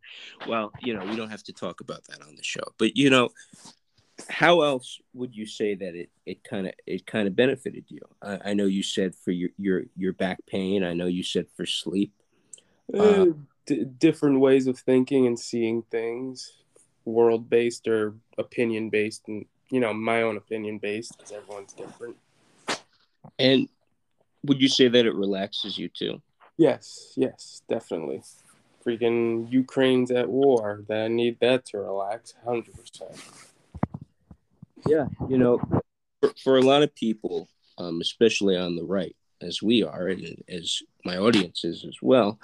Well, 0.46 0.72
you 0.80 0.94
know, 0.94 1.04
we 1.04 1.16
don't 1.16 1.30
have 1.30 1.42
to 1.44 1.52
talk 1.52 1.80
about 1.80 2.04
that 2.08 2.22
on 2.22 2.36
the 2.36 2.42
show, 2.42 2.62
but 2.78 2.96
you 2.96 3.10
know, 3.10 3.30
how 4.28 4.62
else 4.62 4.98
would 5.12 5.34
you 5.34 5.46
say 5.46 5.74
that 5.74 5.94
it 5.94 6.10
it 6.24 6.44
kind 6.44 6.66
of 6.66 6.72
it 6.86 7.06
kind 7.06 7.28
of 7.28 7.36
benefited 7.36 7.84
you? 7.88 8.00
I, 8.22 8.50
I, 8.50 8.54
know 8.54 8.64
you 8.64 8.82
said 8.82 9.14
for 9.14 9.30
your 9.30 9.50
your 9.58 9.82
your 9.96 10.12
back 10.12 10.38
pain. 10.46 10.84
I 10.84 10.94
know 10.94 11.06
you 11.06 11.22
said 11.22 11.46
for 11.56 11.66
sleep. 11.66 12.12
Uh, 12.94 12.98
uh, 12.98 13.26
d- 13.66 13.84
different 13.84 14.40
ways 14.40 14.66
of 14.66 14.78
thinking 14.78 15.26
and 15.26 15.38
seeing 15.38 15.82
things, 15.82 16.62
world 17.04 17.50
based 17.50 17.88
or 17.88 18.14
opinion 18.38 18.88
based, 18.88 19.28
and 19.28 19.44
you 19.70 19.80
know, 19.80 19.92
my 19.92 20.22
own 20.22 20.36
opinion 20.36 20.78
based 20.78 21.16
because 21.16 21.32
everyone's 21.32 21.72
different. 21.72 22.16
And 23.38 23.68
would 24.44 24.60
you 24.60 24.68
say 24.68 24.88
that 24.88 25.06
it 25.06 25.14
relaxes 25.14 25.78
you 25.78 25.88
too? 25.88 26.20
Yes, 26.56 27.12
yes, 27.16 27.62
definitely. 27.68 28.22
Freaking 28.84 29.50
Ukraine's 29.50 30.10
at 30.10 30.28
war. 30.28 30.84
That 30.88 31.02
I 31.04 31.08
need 31.08 31.38
that 31.40 31.66
to 31.66 31.78
relax, 31.78 32.34
hundred 32.44 32.74
percent. 32.74 33.20
Yeah, 34.86 35.06
you 35.28 35.38
know, 35.38 35.60
for, 36.20 36.32
for 36.42 36.56
a 36.56 36.62
lot 36.62 36.82
of 36.82 36.94
people, 36.94 37.48
um, 37.78 38.00
especially 38.00 38.56
on 38.56 38.76
the 38.76 38.84
right, 38.84 39.16
as 39.40 39.60
we 39.60 39.82
are, 39.82 40.08
and 40.08 40.42
as 40.48 40.80
my 41.04 41.16
audience 41.18 41.64
is 41.64 41.84
as 41.84 41.96
well, 42.00 42.38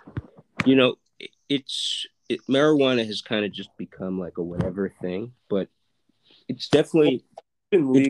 you 0.66 0.74
know, 0.74 0.96
it, 1.18 1.30
it's 1.48 2.06
it, 2.28 2.40
marijuana 2.48 3.06
has 3.06 3.22
kind 3.22 3.44
of 3.44 3.52
just 3.52 3.70
become 3.76 4.18
like 4.18 4.38
a 4.38 4.42
whatever 4.42 4.92
thing, 5.00 5.32
but 5.48 5.68
it's 6.48 6.68
definitely 6.68 7.24
it's, 7.70 8.08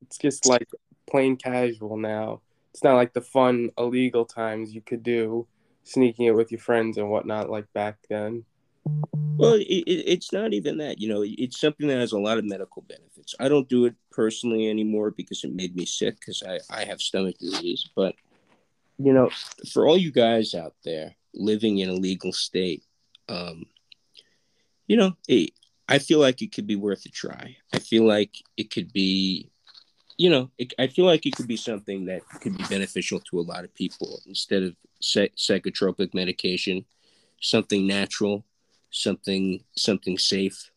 it's 0.00 0.18
just 0.18 0.46
like 0.46 0.68
plain 1.06 1.36
casual 1.36 1.96
now 1.96 2.40
it's 2.72 2.82
not 2.82 2.94
like 2.94 3.12
the 3.12 3.20
fun 3.20 3.70
illegal 3.76 4.24
times 4.24 4.74
you 4.74 4.80
could 4.80 5.02
do 5.02 5.46
sneaking 5.84 6.26
it 6.26 6.34
with 6.34 6.50
your 6.50 6.60
friends 6.60 6.96
and 6.96 7.10
whatnot 7.10 7.50
like 7.50 7.70
back 7.72 7.96
then. 8.08 8.44
Well 9.36 9.54
it, 9.54 9.64
it's 9.66 10.32
not 10.32 10.52
even 10.52 10.78
that 10.78 11.00
you 11.00 11.08
know 11.08 11.22
it's 11.24 11.60
something 11.60 11.86
that 11.88 11.98
has 11.98 12.12
a 12.12 12.18
lot 12.18 12.38
of 12.38 12.44
medical 12.44 12.82
benefits. 12.82 13.34
I 13.38 13.48
don't 13.48 13.68
do 13.68 13.84
it 13.84 13.94
personally 14.10 14.68
anymore 14.68 15.10
because 15.10 15.44
it 15.44 15.54
made 15.54 15.76
me 15.76 15.84
sick 15.84 16.18
because 16.18 16.42
I, 16.42 16.58
I 16.70 16.84
have 16.84 17.00
stomach 17.00 17.38
disease 17.38 17.88
but 17.94 18.14
you 18.98 19.12
know 19.12 19.30
for 19.72 19.86
all 19.86 19.96
you 19.96 20.12
guys 20.12 20.54
out 20.54 20.74
there 20.84 21.14
living 21.34 21.78
in 21.78 21.88
a 21.88 21.94
legal 21.94 22.32
state 22.32 22.84
um 23.28 23.64
you 24.86 24.96
know 24.96 25.16
it, 25.28 25.50
i 25.88 25.98
feel 25.98 26.18
like 26.18 26.42
it 26.42 26.52
could 26.52 26.66
be 26.66 26.76
worth 26.76 27.06
a 27.06 27.08
try. 27.08 27.56
I 27.72 27.78
feel 27.78 28.06
like 28.06 28.34
it 28.56 28.70
could 28.70 28.92
be 28.92 29.51
you 30.16 30.30
know, 30.30 30.50
it, 30.58 30.72
I 30.78 30.86
feel 30.86 31.04
like 31.04 31.26
it 31.26 31.36
could 31.36 31.48
be 31.48 31.56
something 31.56 32.06
that 32.06 32.22
could 32.40 32.56
be 32.56 32.64
beneficial 32.64 33.20
to 33.20 33.40
a 33.40 33.42
lot 33.42 33.64
of 33.64 33.74
people 33.74 34.20
instead 34.26 34.62
of 34.62 34.76
psychotropic 35.02 36.14
medication, 36.14 36.84
something 37.40 37.86
natural, 37.86 38.44
something 38.90 39.62
something 39.76 40.18
safe. 40.18 40.70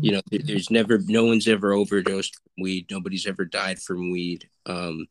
You 0.00 0.12
know, 0.12 0.20
there's 0.30 0.70
never 0.70 0.98
no 0.98 1.24
one's 1.24 1.48
ever 1.48 1.72
overdosed 1.72 2.36
from 2.36 2.62
weed. 2.62 2.86
Nobody's 2.90 3.26
ever 3.26 3.44
died 3.44 3.80
from 3.80 4.10
weed. 4.10 4.48
Um, 4.64 5.08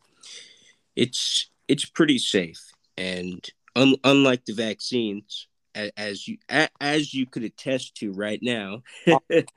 it's 0.96 1.50
it's 1.68 1.86
pretty 1.86 2.18
safe, 2.18 2.72
and 2.98 3.46
un, 3.76 3.96
unlike 4.06 4.46
the 4.46 4.54
vaccines, 4.54 5.48
as, 5.76 5.92
as 5.98 6.28
you 6.28 6.38
as 6.80 7.14
you 7.14 7.26
could 7.26 7.44
attest 7.44 7.96
to 7.98 8.14
right 8.14 8.40
now, 8.42 8.84
it's, 9.30 9.52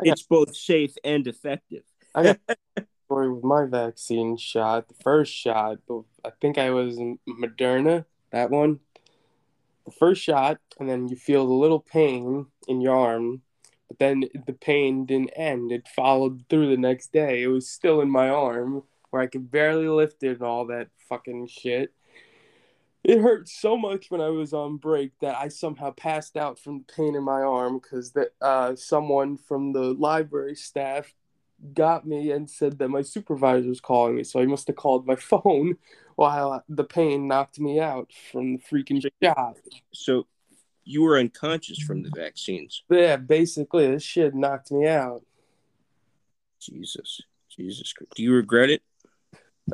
it's 0.00 0.22
both 0.22 0.56
safe 0.56 0.94
and 1.04 1.26
effective. 1.26 1.82
I 2.14 2.22
got 2.22 2.38
story 3.06 3.32
with 3.32 3.44
my 3.44 3.66
vaccine 3.66 4.36
shot. 4.36 4.88
The 4.88 4.94
first 5.02 5.32
shot, 5.32 5.78
I 6.24 6.30
think 6.40 6.58
I 6.58 6.70
was 6.70 6.98
Moderna. 7.28 8.04
That 8.32 8.50
one, 8.50 8.80
the 9.84 9.92
first 9.92 10.22
shot, 10.22 10.58
and 10.78 10.88
then 10.88 11.08
you 11.08 11.16
feel 11.16 11.46
the 11.46 11.54
little 11.54 11.80
pain 11.80 12.46
in 12.68 12.80
your 12.80 12.96
arm, 12.96 13.42
but 13.88 13.98
then 13.98 14.24
the 14.46 14.52
pain 14.52 15.06
didn't 15.06 15.30
end. 15.36 15.72
It 15.72 15.88
followed 15.88 16.44
through 16.50 16.70
the 16.70 16.76
next 16.76 17.12
day. 17.12 17.42
It 17.42 17.48
was 17.48 17.70
still 17.70 18.00
in 18.00 18.10
my 18.10 18.28
arm 18.28 18.82
where 19.10 19.22
I 19.22 19.28
could 19.28 19.50
barely 19.50 19.88
lift 19.88 20.22
it 20.24 20.32
and 20.32 20.42
all 20.42 20.66
that 20.66 20.88
fucking 21.08 21.46
shit. 21.46 21.92
It 23.06 23.20
hurt 23.20 23.48
so 23.48 23.76
much 23.76 24.10
when 24.10 24.20
I 24.20 24.30
was 24.30 24.52
on 24.52 24.78
break 24.78 25.12
that 25.20 25.36
I 25.36 25.46
somehow 25.46 25.92
passed 25.92 26.36
out 26.36 26.58
from 26.58 26.78
the 26.78 26.92
pain 26.92 27.14
in 27.14 27.22
my 27.22 27.40
arm 27.40 27.78
because 27.78 28.10
that 28.14 28.30
uh, 28.40 28.74
someone 28.74 29.36
from 29.36 29.72
the 29.72 29.94
library 29.94 30.56
staff 30.56 31.14
got 31.72 32.04
me 32.04 32.32
and 32.32 32.50
said 32.50 32.80
that 32.80 32.88
my 32.88 33.02
supervisor 33.02 33.68
was 33.68 33.80
calling 33.80 34.16
me. 34.16 34.24
So 34.24 34.40
I 34.40 34.46
must 34.46 34.66
have 34.66 34.74
called 34.74 35.06
my 35.06 35.14
phone 35.30 35.76
while 36.16 36.64
the 36.68 36.82
pain 36.82 37.28
knocked 37.28 37.60
me 37.60 37.78
out 37.78 38.10
from 38.32 38.54
the 38.54 38.58
freaking 38.58 39.00
shot. 39.22 39.56
So 39.92 40.26
you 40.82 41.02
were 41.02 41.16
unconscious 41.16 41.78
from 41.78 42.02
the 42.02 42.10
vaccines. 42.12 42.82
But 42.88 42.98
yeah, 42.98 43.16
basically, 43.18 43.86
this 43.86 44.02
shit 44.02 44.34
knocked 44.34 44.72
me 44.72 44.88
out. 44.88 45.22
Jesus, 46.60 47.20
Jesus, 47.56 47.92
Christ. 47.92 48.14
do 48.16 48.24
you 48.24 48.32
regret 48.32 48.68
it? 48.68 48.82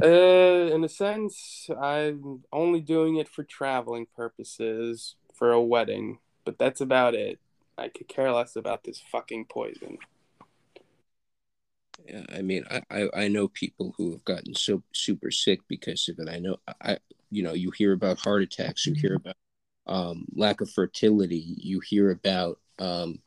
Uh, 0.01 0.71
in 0.73 0.85
a 0.85 0.89
sense, 0.89 1.69
I'm 1.81 2.45
only 2.53 2.81
doing 2.81 3.17
it 3.17 3.29
for 3.29 3.45
traveling 3.45 4.07
purposes 4.17 5.17
for 5.35 5.53
a 5.53 5.61
wedding, 5.61 6.19
but 6.45 6.59
that's 6.59 6.81
about 6.81 7.15
it. 7.15 7.39
I 7.77 7.89
could 7.89 8.09
care 8.09 8.33
less 8.33 8.57
about 8.57 8.85
this 8.85 9.01
fucking 9.01 9.47
poison. 9.47 9.99
Yeah, 12.07 12.25
I 12.35 12.43
mean, 12.43 12.65
I, 12.71 12.83
I, 12.91 13.09
I 13.15 13.29
know 13.29 13.49
people 13.49 13.95
who 13.97 14.13
have 14.13 14.25
gotten 14.25 14.55
so 14.55 14.83
super 14.93 15.31
sick 15.31 15.61
because 15.69 16.09
of 16.09 16.19
it. 16.19 16.29
I 16.29 16.39
know, 16.39 16.57
I 16.83 16.99
you 17.31 17.43
know, 17.43 17.53
you 17.53 17.71
hear 17.71 17.93
about 17.93 18.19
heart 18.19 18.43
attacks, 18.43 18.87
you 18.87 18.95
hear 18.95 19.17
about 19.17 19.37
um, 19.87 20.27
lack 20.35 20.61
of 20.61 20.71
fertility, 20.71 21.57
you 21.59 21.81
hear 21.81 22.11
about 22.11 22.59
um, 22.79 23.21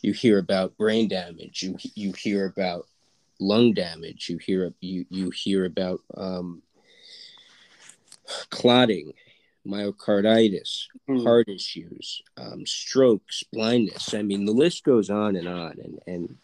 you 0.00 0.12
hear 0.12 0.38
about 0.38 0.76
brain 0.76 1.08
damage, 1.08 1.62
you 1.62 1.76
you 1.94 2.12
hear 2.12 2.46
about 2.46 2.86
lung 3.40 3.72
damage, 3.74 4.28
you 4.28 4.38
hear 4.38 4.72
you 4.80 5.04
you 5.10 5.30
hear 5.30 5.64
about 5.64 6.00
um, 6.16 6.62
clotting, 8.50 9.12
myocarditis, 9.66 10.86
mm. 11.08 11.22
heart 11.22 11.48
issues, 11.48 12.22
um, 12.36 12.66
strokes, 12.66 13.44
blindness. 13.52 14.14
I 14.14 14.22
mean, 14.22 14.44
the 14.44 14.52
list 14.52 14.84
goes 14.84 15.10
on 15.10 15.36
and 15.36 15.48
on, 15.48 15.76
and 15.82 15.98
and 16.06 16.36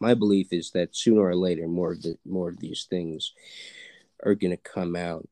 my 0.00 0.14
belief 0.14 0.52
is 0.52 0.70
that 0.72 0.96
sooner 0.96 1.22
or 1.22 1.36
later 1.36 1.68
more 1.68 1.92
of 1.92 2.02
the 2.02 2.16
more 2.24 2.48
of 2.48 2.58
these 2.58 2.86
things 2.88 3.32
are 4.24 4.34
going 4.34 4.50
to 4.50 4.56
come 4.56 4.96
out 4.96 5.28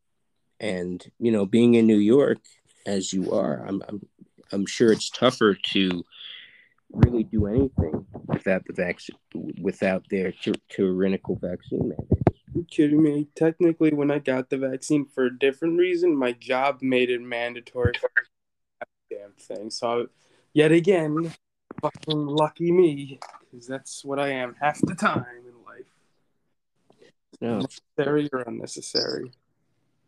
and 0.61 1.11
you 1.19 1.33
know 1.33 1.47
being 1.47 1.75
in 1.75 1.87
new 1.87 1.97
york 1.97 2.39
as 2.87 3.13
you 3.13 3.33
are 3.33 3.65
i'm 3.67 3.83
i'm, 3.89 4.07
I'm 4.53 4.67
sure 4.67 4.93
it's 4.93 5.11
tougher 5.11 5.57
to 5.73 6.05
really 6.97 7.25
do 7.25 7.47
anything 7.47 8.07
without 8.27 8.65
the 8.67 8.73
vaccine 8.73 9.17
without 9.61 10.05
their 10.11 10.33
tyrannical 10.69 11.37
vaccine 11.37 11.89
mandates 11.89 12.41
you 12.55 12.65
kidding 12.71 13.03
me 13.03 13.29
technically 13.35 13.93
when 13.93 14.11
i 14.11 14.19
got 14.19 14.51
the 14.51 14.59
vaccine 14.59 15.07
for 15.15 15.27
a 15.27 15.39
different 15.39 15.79
reason 15.79 16.17
my 16.17 16.33
job 16.33 16.79
made 16.81 17.11
it 17.11 17.21
mandatory 17.21 17.93
for 18.01 18.11
damn 19.11 19.33
thing 19.33 19.71
so 19.71 20.07
yet 20.53 20.73
again 20.73 21.33
fucking 21.81 22.27
lucky 22.27 22.73
me 22.73 23.19
because 23.51 23.67
that's 23.67 24.05
what 24.05 24.19
I 24.19 24.31
am 24.31 24.57
half 24.61 24.81
the 24.81 24.95
time 24.95 25.27
in 25.47 25.65
life. 25.65 25.87
No. 27.41 27.61
Necessary 27.61 28.29
or 28.33 28.41
unnecessary. 28.41 29.33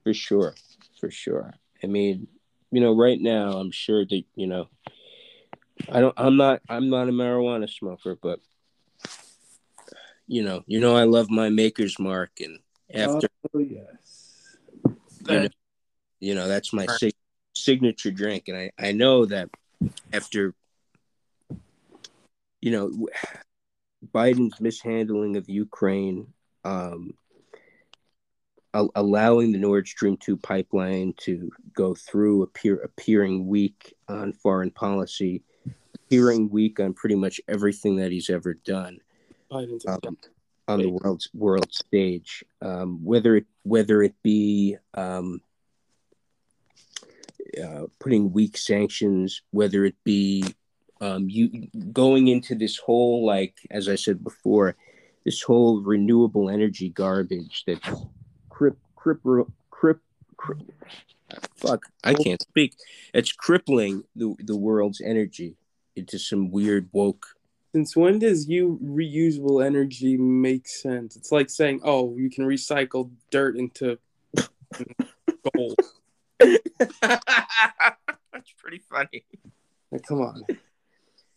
For 0.02 0.14
sure. 0.14 0.54
For 0.98 1.10
sure. 1.10 1.52
I 1.82 1.86
mean, 1.86 2.28
you 2.70 2.80
know, 2.80 2.94
right 2.94 3.20
now 3.20 3.52
I'm 3.58 3.70
sure 3.70 4.04
that, 4.04 4.22
you 4.34 4.46
know, 4.46 4.68
I 5.88 6.00
don't 6.00 6.14
I'm 6.16 6.36
not 6.36 6.60
I'm 6.68 6.88
not 6.90 7.08
a 7.08 7.12
marijuana 7.12 7.68
smoker, 7.68 8.16
but 8.20 8.40
you 10.26 10.42
know, 10.42 10.64
you 10.66 10.80
know 10.80 10.96
I 10.96 11.04
love 11.04 11.30
my 11.30 11.48
maker's 11.48 11.98
mark 11.98 12.40
and 12.40 12.58
after 12.92 13.28
Oh 13.54 13.58
yes. 13.58 14.56
You 15.28 15.40
know, 15.40 15.48
you 16.20 16.34
know 16.34 16.48
that's 16.48 16.72
my 16.72 16.86
sig- 16.86 17.14
signature 17.54 18.10
drink 18.10 18.48
and 18.48 18.56
I 18.56 18.70
I 18.78 18.92
know 18.92 19.26
that 19.26 19.50
after 20.12 20.54
you 22.60 22.72
know, 22.72 23.08
Biden's 24.12 24.60
mishandling 24.60 25.36
of 25.36 25.48
Ukraine, 25.48 26.26
um, 26.64 27.14
allowing 28.74 29.52
the 29.52 29.58
Nord 29.58 29.86
Stream 29.88 30.16
2 30.16 30.36
pipeline 30.36 31.14
to 31.18 31.50
go 31.74 31.94
through, 31.94 32.42
appear, 32.42 32.76
appearing 32.76 33.46
weak 33.46 33.94
on 34.08 34.32
foreign 34.32 34.70
policy, 34.70 35.42
appearing 36.06 36.48
weak 36.50 36.78
on 36.80 36.92
pretty 36.94 37.14
much 37.14 37.40
everything 37.48 37.96
that 37.96 38.12
he's 38.12 38.30
ever 38.30 38.54
done 38.54 38.98
um, 39.50 40.16
on 40.68 40.78
the 40.80 40.88
world's 40.88 41.28
world 41.34 41.72
stage. 41.72 42.44
Um, 42.62 43.04
whether 43.04 43.36
it 43.36 43.46
whether 43.62 44.02
it 44.02 44.14
be 44.22 44.76
um, 44.94 45.40
uh, 47.62 47.84
putting 47.98 48.32
weak 48.32 48.56
sanctions, 48.56 49.42
whether 49.50 49.84
it 49.84 49.96
be 50.04 50.44
um, 51.00 51.28
you 51.28 51.68
going 51.92 52.28
into 52.28 52.54
this 52.54 52.76
whole 52.78 53.24
like 53.26 53.56
as 53.70 53.88
I 53.88 53.96
said 53.96 54.22
before, 54.22 54.76
this 55.24 55.42
whole 55.42 55.80
renewable 55.80 56.48
energy 56.50 56.88
garbage 56.90 57.64
that's 57.66 57.88
crip 58.48 58.78
crip 58.94 59.20
crip, 59.22 59.98
crip 60.40 60.62
fuck 61.56 61.82
I 62.04 62.14
can't 62.14 62.40
speak. 62.40 62.74
It's 63.12 63.32
crippling 63.32 64.04
the 64.14 64.36
the 64.38 64.56
world's 64.56 65.00
energy 65.00 65.56
into 65.96 66.18
some 66.18 66.50
weird 66.50 66.88
woke. 66.92 67.26
Since 67.74 67.96
when 67.96 68.18
does 68.18 68.48
you 68.48 68.78
reusable 68.82 69.64
energy 69.64 70.16
make 70.16 70.68
sense? 70.68 71.16
It's 71.16 71.32
like 71.32 71.50
saying, 71.50 71.80
"Oh, 71.82 72.14
you 72.16 72.30
can 72.30 72.44
recycle 72.44 73.10
dirt 73.30 73.56
into 73.56 73.98
gold." 75.54 75.76
That's 77.00 78.52
pretty 78.58 78.82
funny. 78.88 79.24
Like, 79.90 80.06
come 80.06 80.20
on 80.20 80.44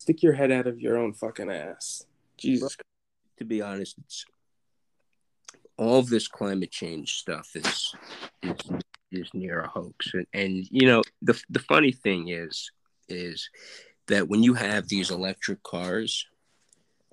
stick 0.09 0.23
your 0.23 0.33
head 0.33 0.51
out 0.51 0.65
of 0.65 0.79
your 0.79 0.97
own 0.97 1.13
fucking 1.13 1.51
ass. 1.51 2.03
Jesus. 2.35 2.75
To 3.37 3.45
be 3.45 3.61
honest, 3.61 3.95
it's 3.99 4.25
all 5.77 5.99
of 5.99 6.09
this 6.09 6.27
climate 6.27 6.71
change 6.71 7.17
stuff 7.17 7.51
is 7.53 7.93
is, 8.41 8.55
is 9.11 9.29
near 9.35 9.61
a 9.61 9.67
hoax, 9.67 10.11
and, 10.13 10.25
and 10.33 10.67
you 10.71 10.87
know 10.87 11.03
the 11.21 11.39
the 11.49 11.59
funny 11.59 11.91
thing 11.91 12.29
is 12.29 12.71
is 13.07 13.49
that 14.09 14.27
when 14.27 14.43
you 14.43 14.53
have 14.55 14.89
these 14.89 15.09
electric 15.09 15.63
cars, 15.63 16.27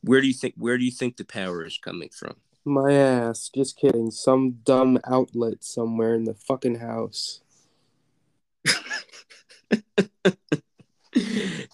where 0.03 0.21
do 0.21 0.27
you 0.27 0.35
think 0.35 0.55
where 0.57 0.77
do 0.77 0.85
you 0.85 0.91
think 0.91 1.17
the 1.17 1.25
power 1.25 1.65
is 1.65 1.79
coming 1.79 2.11
from? 2.11 2.35
My 2.65 2.93
ass. 2.93 3.49
Just 3.55 3.79
kidding. 3.79 4.11
Some 4.11 4.59
dumb 4.65 4.99
outlet 5.07 5.63
somewhere 5.63 6.15
in 6.15 6.25
the 6.25 6.35
fucking 6.35 6.81
house. 6.81 7.41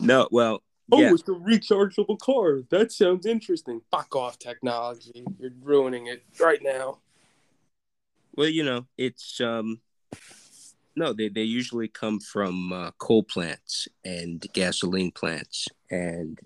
no, 0.00 0.28
well, 0.30 0.62
Oh, 0.94 1.00
yeah. 1.00 1.12
it's 1.14 1.22
a 1.22 1.32
rechargeable 1.32 2.18
car. 2.18 2.60
That 2.68 2.92
sounds 2.92 3.24
interesting. 3.24 3.80
Fuck 3.90 4.14
off, 4.14 4.38
technology. 4.38 5.24
You're 5.38 5.52
ruining 5.62 6.08
it 6.08 6.22
right 6.38 6.60
now. 6.62 6.98
Well, 8.36 8.48
you 8.48 8.62
know, 8.62 8.86
it's 8.98 9.40
um 9.40 9.80
no, 10.96 11.12
they, 11.12 11.28
they 11.28 11.42
usually 11.42 11.88
come 11.88 12.20
from 12.20 12.72
uh, 12.72 12.90
coal 12.98 13.22
plants 13.22 13.88
and 14.04 14.44
gasoline 14.52 15.10
plants, 15.10 15.68
and 15.90 16.38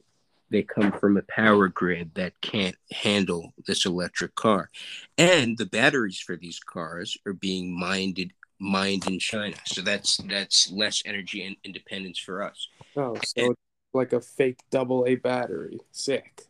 they 0.51 0.63
come 0.63 0.93
from 0.93 1.17
a 1.17 1.23
power 1.23 1.69
grid 1.69 2.15
that 2.15 2.41
can't 2.41 2.77
handle 2.93 3.53
this 3.67 3.85
electric 3.85 4.35
car. 4.35 4.71
And 5.19 5.59
the 5.59 5.67
batteries 5.67 6.21
for 6.21 6.37
these 6.37 6.61
cars 6.61 7.17
are 7.27 7.33
being 7.33 7.79
mined 7.79 8.33
mined 8.59 9.07
in 9.07 9.19
China, 9.19 9.57
so 9.67 9.83
that's 9.83 10.17
that's 10.29 10.71
less 10.71 11.03
energy 11.05 11.45
and 11.45 11.57
independence 11.65 12.19
for 12.19 12.43
us. 12.43 12.69
Oh, 12.97 13.17
so 13.25 13.47
and, 13.47 13.57
like 13.93 14.13
a 14.13 14.21
fake 14.21 14.61
double 14.71 15.05
A 15.07 15.17
battery. 15.17 15.79
Sick. 15.93 16.43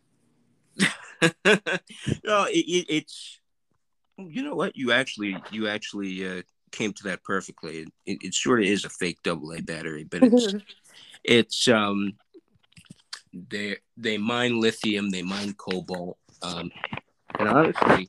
no, 0.81 2.45
it, 2.45 2.65
it, 2.67 2.87
it's 2.89 3.41
you 4.19 4.43
know 4.43 4.55
what 4.55 4.77
you 4.77 4.93
actually 4.93 5.37
you 5.51 5.69
actually 5.69 6.27
uh, 6.27 6.43
came 6.77 6.93
to 6.93 7.05
that 7.05 7.25
perfectly. 7.25 7.87
It, 8.05 8.19
it 8.23 8.35
sort 8.35 8.61
of 8.61 8.67
is 8.67 8.85
a 8.85 8.91
fake 8.91 9.19
double 9.25 9.53
A 9.53 9.61
battery, 9.61 10.05
but 10.05 10.23
it's 10.23 10.55
it's 11.25 11.69
um 11.69 12.15
they 13.33 13.77
they 13.97 14.19
mine 14.19 14.61
lithium, 14.61 15.11
they 15.11 15.23
mine 15.23 15.55
cobalt, 15.55 16.19
um, 16.43 16.71
and 17.39 17.49
honestly, 17.49 18.09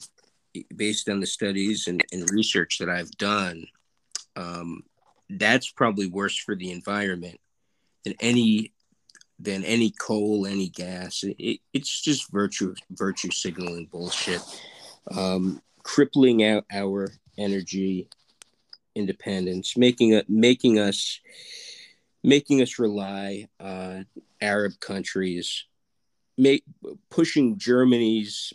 based 0.75 1.09
on 1.09 1.19
the 1.19 1.25
studies 1.25 1.87
and, 1.87 2.03
and 2.11 2.29
research 2.31 2.77
that 2.79 2.89
I've 2.89 3.11
done, 3.11 3.65
um, 4.35 4.83
that's 5.29 5.71
probably 5.71 6.07
worse 6.07 6.37
for 6.37 6.55
the 6.55 6.71
environment 6.71 7.39
than 8.03 8.15
any 8.19 8.73
than 9.39 9.63
any 9.63 9.91
coal, 9.91 10.47
any 10.47 10.69
gas. 10.69 11.23
It, 11.23 11.59
it's 11.73 12.01
just 12.01 12.31
virtue 12.31 12.73
virtue 12.91 13.31
signaling 13.31 13.87
bullshit, 13.91 14.41
um, 15.11 15.61
crippling 15.83 16.43
out 16.43 16.65
our 16.71 17.11
energy 17.37 18.07
independence, 18.97 19.77
making 19.77 20.13
it 20.13 20.29
making 20.29 20.79
us 20.79 21.19
making 22.23 22.61
us 22.61 22.79
rely 22.79 23.47
on 23.59 24.05
Arab 24.41 24.73
countries, 24.79 25.65
make 26.37 26.63
pushing 27.09 27.57
Germany's 27.57 28.53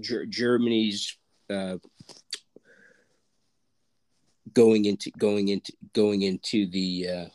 Ger- 0.00 0.26
Germany's 0.26 1.16
uh, 1.48 1.76
going 4.52 4.84
into 4.84 5.10
going 5.18 5.48
into 5.48 5.72
going 5.92 6.22
into 6.22 6.66
the 6.66 7.08
uh, 7.08 7.26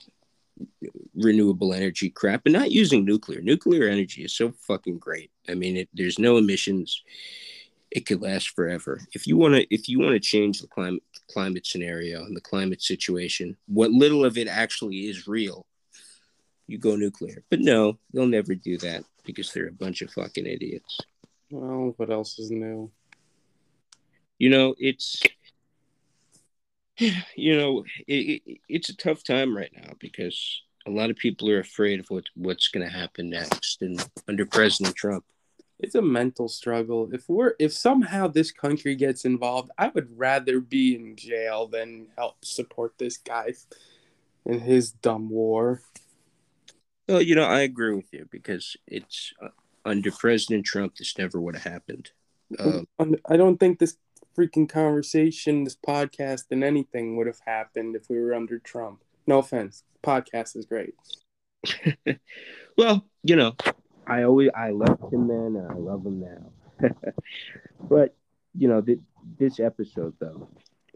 renewable 1.15 1.73
energy 1.73 2.09
crap 2.09 2.41
and 2.45 2.53
not 2.53 2.71
using 2.71 3.05
nuclear. 3.05 3.41
Nuclear 3.41 3.87
energy 3.87 4.23
is 4.23 4.35
so 4.35 4.51
fucking 4.67 4.97
great. 4.97 5.31
I 5.47 5.55
mean, 5.55 5.77
it, 5.77 5.89
there's 5.93 6.19
no 6.19 6.37
emissions. 6.37 7.03
It 7.91 8.05
could 8.05 8.21
last 8.21 8.49
forever. 8.49 9.01
If 9.13 9.25
you 9.25 9.37
want 9.37 9.55
to, 9.55 9.73
if 9.73 9.89
you 9.89 9.99
want 9.99 10.13
to 10.13 10.19
change 10.19 10.61
the 10.61 10.67
climate 10.67 11.03
climate 11.31 11.65
scenario 11.65 12.23
and 12.23 12.35
the 12.35 12.41
climate 12.41 12.81
situation, 12.81 13.57
what 13.67 13.91
little 13.91 14.25
of 14.25 14.37
it 14.37 14.47
actually 14.47 15.07
is 15.07 15.27
real, 15.27 15.65
you 16.67 16.77
go 16.77 16.95
nuclear. 16.95 17.43
But 17.49 17.61
no, 17.61 17.97
they'll 18.13 18.27
never 18.27 18.55
do 18.55 18.77
that 18.79 19.03
because 19.25 19.51
they're 19.51 19.67
a 19.67 19.71
bunch 19.71 20.01
of 20.01 20.11
fucking 20.11 20.45
idiots. 20.45 20.99
Well, 21.49 21.93
what 21.97 22.11
else 22.11 22.37
is 22.37 22.51
new? 22.51 22.91
You 24.37 24.49
know, 24.49 24.75
it's 24.77 25.21
you 27.35 27.57
know, 27.57 27.85
it, 28.07 28.41
it, 28.45 28.59
it's 28.67 28.89
a 28.89 28.97
tough 28.97 29.23
time 29.23 29.55
right 29.55 29.71
now 29.75 29.93
because 29.99 30.61
a 30.85 30.91
lot 30.91 31.09
of 31.09 31.17
people 31.17 31.49
are 31.49 31.59
afraid 31.59 31.99
of 31.99 32.07
what, 32.09 32.25
what's 32.35 32.67
going 32.69 32.85
to 32.85 32.93
happen 32.93 33.29
next 33.29 33.81
and 33.81 34.05
under 34.27 34.45
President 34.45 34.95
Trump. 34.95 35.23
It's 35.79 35.95
a 35.95 36.01
mental 36.01 36.49
struggle. 36.49 37.09
If 37.13 37.29
we're 37.29 37.53
if 37.57 37.73
somehow 37.73 38.27
this 38.27 38.51
country 38.51 38.95
gets 38.95 39.23
involved, 39.23 39.71
I 39.77 39.89
would 39.89 40.17
rather 40.17 40.59
be 40.59 40.95
in 40.95 41.15
jail 41.15 41.67
than 41.67 42.07
help 42.17 42.43
support 42.43 42.93
this 42.97 43.17
guy 43.17 43.53
in 44.45 44.59
his 44.59 44.91
dumb 44.91 45.29
war. 45.29 45.81
Well, 47.07 47.21
you 47.21 47.33
know, 47.33 47.45
I 47.45 47.61
agree 47.61 47.95
with 47.95 48.11
you 48.11 48.27
because 48.29 48.75
it's 48.87 49.33
uh, 49.41 49.49
under 49.85 50.11
President 50.11 50.65
Trump, 50.65 50.95
this 50.95 51.17
never 51.17 51.39
would 51.39 51.55
have 51.55 51.71
happened. 51.71 52.11
Um, 52.59 52.87
I 53.27 53.37
don't 53.37 53.57
think 53.57 53.79
this 53.79 53.97
freaking 54.37 54.67
conversation, 54.67 55.63
this 55.63 55.75
podcast, 55.75 56.45
and 56.51 56.63
anything 56.63 57.15
would 57.17 57.27
have 57.27 57.41
happened 57.45 57.95
if 57.95 58.09
we 58.09 58.19
were 58.19 58.33
under 58.33 58.59
Trump. 58.59 59.03
No 59.27 59.39
offense, 59.39 59.83
podcast 60.03 60.55
is 60.55 60.65
great. 60.65 60.95
well, 62.77 63.05
you 63.23 63.35
know, 63.35 63.55
I 64.09 64.23
always 64.23 64.49
I 64.55 64.71
loved 64.71 65.13
him 65.13 65.27
then, 65.27 65.55
and 65.55 65.71
I 65.71 65.75
love 65.75 66.05
him 66.05 66.19
now. 66.19 66.89
but 67.89 68.15
you 68.57 68.67
know, 68.67 68.81
th- 68.81 68.99
this 69.37 69.59
episode 69.59 70.13
though, 70.19 70.49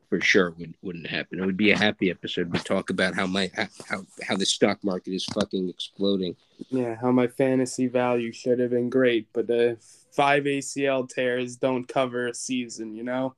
for 0.10 0.22
sure 0.22 0.52
would, 0.58 0.76
wouldn't 0.82 1.08
happen. 1.08 1.40
It 1.40 1.46
would 1.46 1.58
be 1.58 1.72
a 1.72 1.78
happy 1.78 2.12
episode. 2.12 2.52
We 2.52 2.60
talk 2.60 2.90
about 2.90 3.16
how 3.16 3.26
my 3.26 3.52
how 3.88 4.02
how 4.28 4.36
the 4.36 4.46
stock 4.46 4.84
market 4.84 5.14
is 5.14 5.26
fucking 5.26 5.70
exploding. 5.70 6.36
Yeah, 6.70 6.96
how 7.02 7.12
my 7.12 7.28
fantasy 7.28 7.88
value 7.88 8.32
should 8.32 8.60
have 8.60 8.72
been 8.72 8.90
great, 8.90 9.28
but 9.34 9.48
the 9.48 9.78
five 10.12 10.44
ACL 10.44 11.08
tears 11.10 11.56
don't 11.56 11.88
cover 11.88 12.28
a 12.28 12.34
season. 12.34 12.94
You 12.96 13.04
know. 13.04 13.36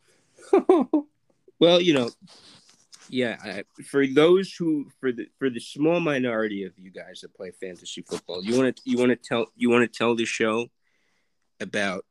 well, 1.59 1.81
you 1.81 1.93
know, 1.93 2.09
yeah. 3.09 3.37
I, 3.43 3.63
for 3.83 4.05
those 4.07 4.53
who 4.53 4.87
for 4.99 5.11
the 5.11 5.27
for 5.37 5.49
the 5.49 5.59
small 5.59 5.99
minority 5.99 6.63
of 6.63 6.73
you 6.77 6.91
guys 6.91 7.21
that 7.21 7.35
play 7.35 7.51
fantasy 7.51 8.01
football, 8.01 8.43
you 8.43 8.57
want 8.57 8.75
to 8.75 8.81
you 8.85 8.97
want 8.97 9.09
to 9.09 9.15
tell 9.15 9.47
you 9.55 9.69
want 9.69 9.91
to 9.91 9.97
tell 9.97 10.15
the 10.15 10.25
show 10.25 10.67
about 11.59 12.05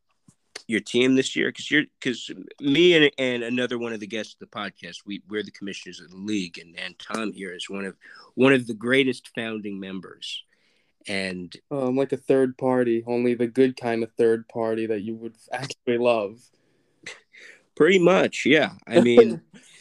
your 0.67 0.81
team 0.81 1.15
this 1.15 1.37
year? 1.37 1.49
Because 1.49 1.71
you're 1.71 1.85
because 2.01 2.31
me 2.61 2.95
and, 2.95 3.11
and 3.19 3.43
another 3.43 3.79
one 3.79 3.93
of 3.93 4.01
the 4.01 4.07
guests 4.07 4.35
of 4.35 4.41
the 4.41 4.59
podcast, 4.59 4.99
we 5.07 5.23
we're 5.29 5.43
the 5.43 5.51
commissioners 5.51 6.01
of 6.01 6.11
the 6.11 6.17
league, 6.17 6.59
and 6.59 6.79
and 6.79 6.99
Tom 6.99 7.33
here 7.33 7.53
is 7.53 7.69
one 7.69 7.85
of 7.85 7.97
one 8.35 8.53
of 8.53 8.67
the 8.67 8.75
greatest 8.75 9.31
founding 9.35 9.79
members. 9.79 10.45
And 11.07 11.55
oh, 11.71 11.89
I'm 11.89 11.97
like 11.97 12.13
a 12.13 12.17
third 12.17 12.57
party, 12.57 13.05
only 13.07 13.35
the 13.35 13.47
good 13.47 13.77
kind 13.77 14.03
of 14.03 14.13
third 14.13 14.49
party 14.49 14.87
that 14.87 15.03
you 15.03 15.15
would 15.17 15.37
actually 15.53 15.99
love. 15.99 16.41
Pretty 17.77 17.99
much, 17.99 18.45
yeah. 18.47 18.71
I 18.87 19.01
mean, 19.01 19.43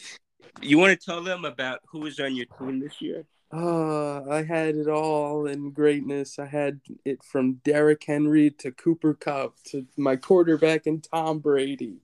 you 0.62 0.78
want 0.78 0.98
to 0.98 1.04
tell 1.04 1.22
them 1.22 1.44
about 1.44 1.80
who 1.86 2.00
was 2.00 2.18
on 2.20 2.34
your 2.34 2.46
team 2.58 2.80
this 2.80 3.00
year? 3.00 3.26
Uh, 3.52 4.28
I 4.28 4.42
had 4.42 4.74
it 4.74 4.88
all 4.88 5.46
in 5.46 5.70
greatness. 5.70 6.38
I 6.38 6.46
had 6.46 6.80
it 7.04 7.22
from 7.22 7.60
Derrick 7.64 8.02
Henry 8.04 8.50
to 8.58 8.72
Cooper 8.72 9.14
Kupp 9.14 9.54
to 9.66 9.86
my 9.96 10.16
quarterback 10.16 10.86
and 10.86 11.02
Tom 11.02 11.38
Brady. 11.38 11.98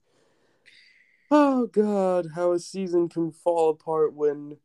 Oh 1.29 1.67
God, 1.67 2.29
how 2.35 2.53
a 2.53 2.59
season 2.59 3.09
can 3.09 3.31
fall 3.31 3.69
apart 3.69 4.13
when 4.13 4.57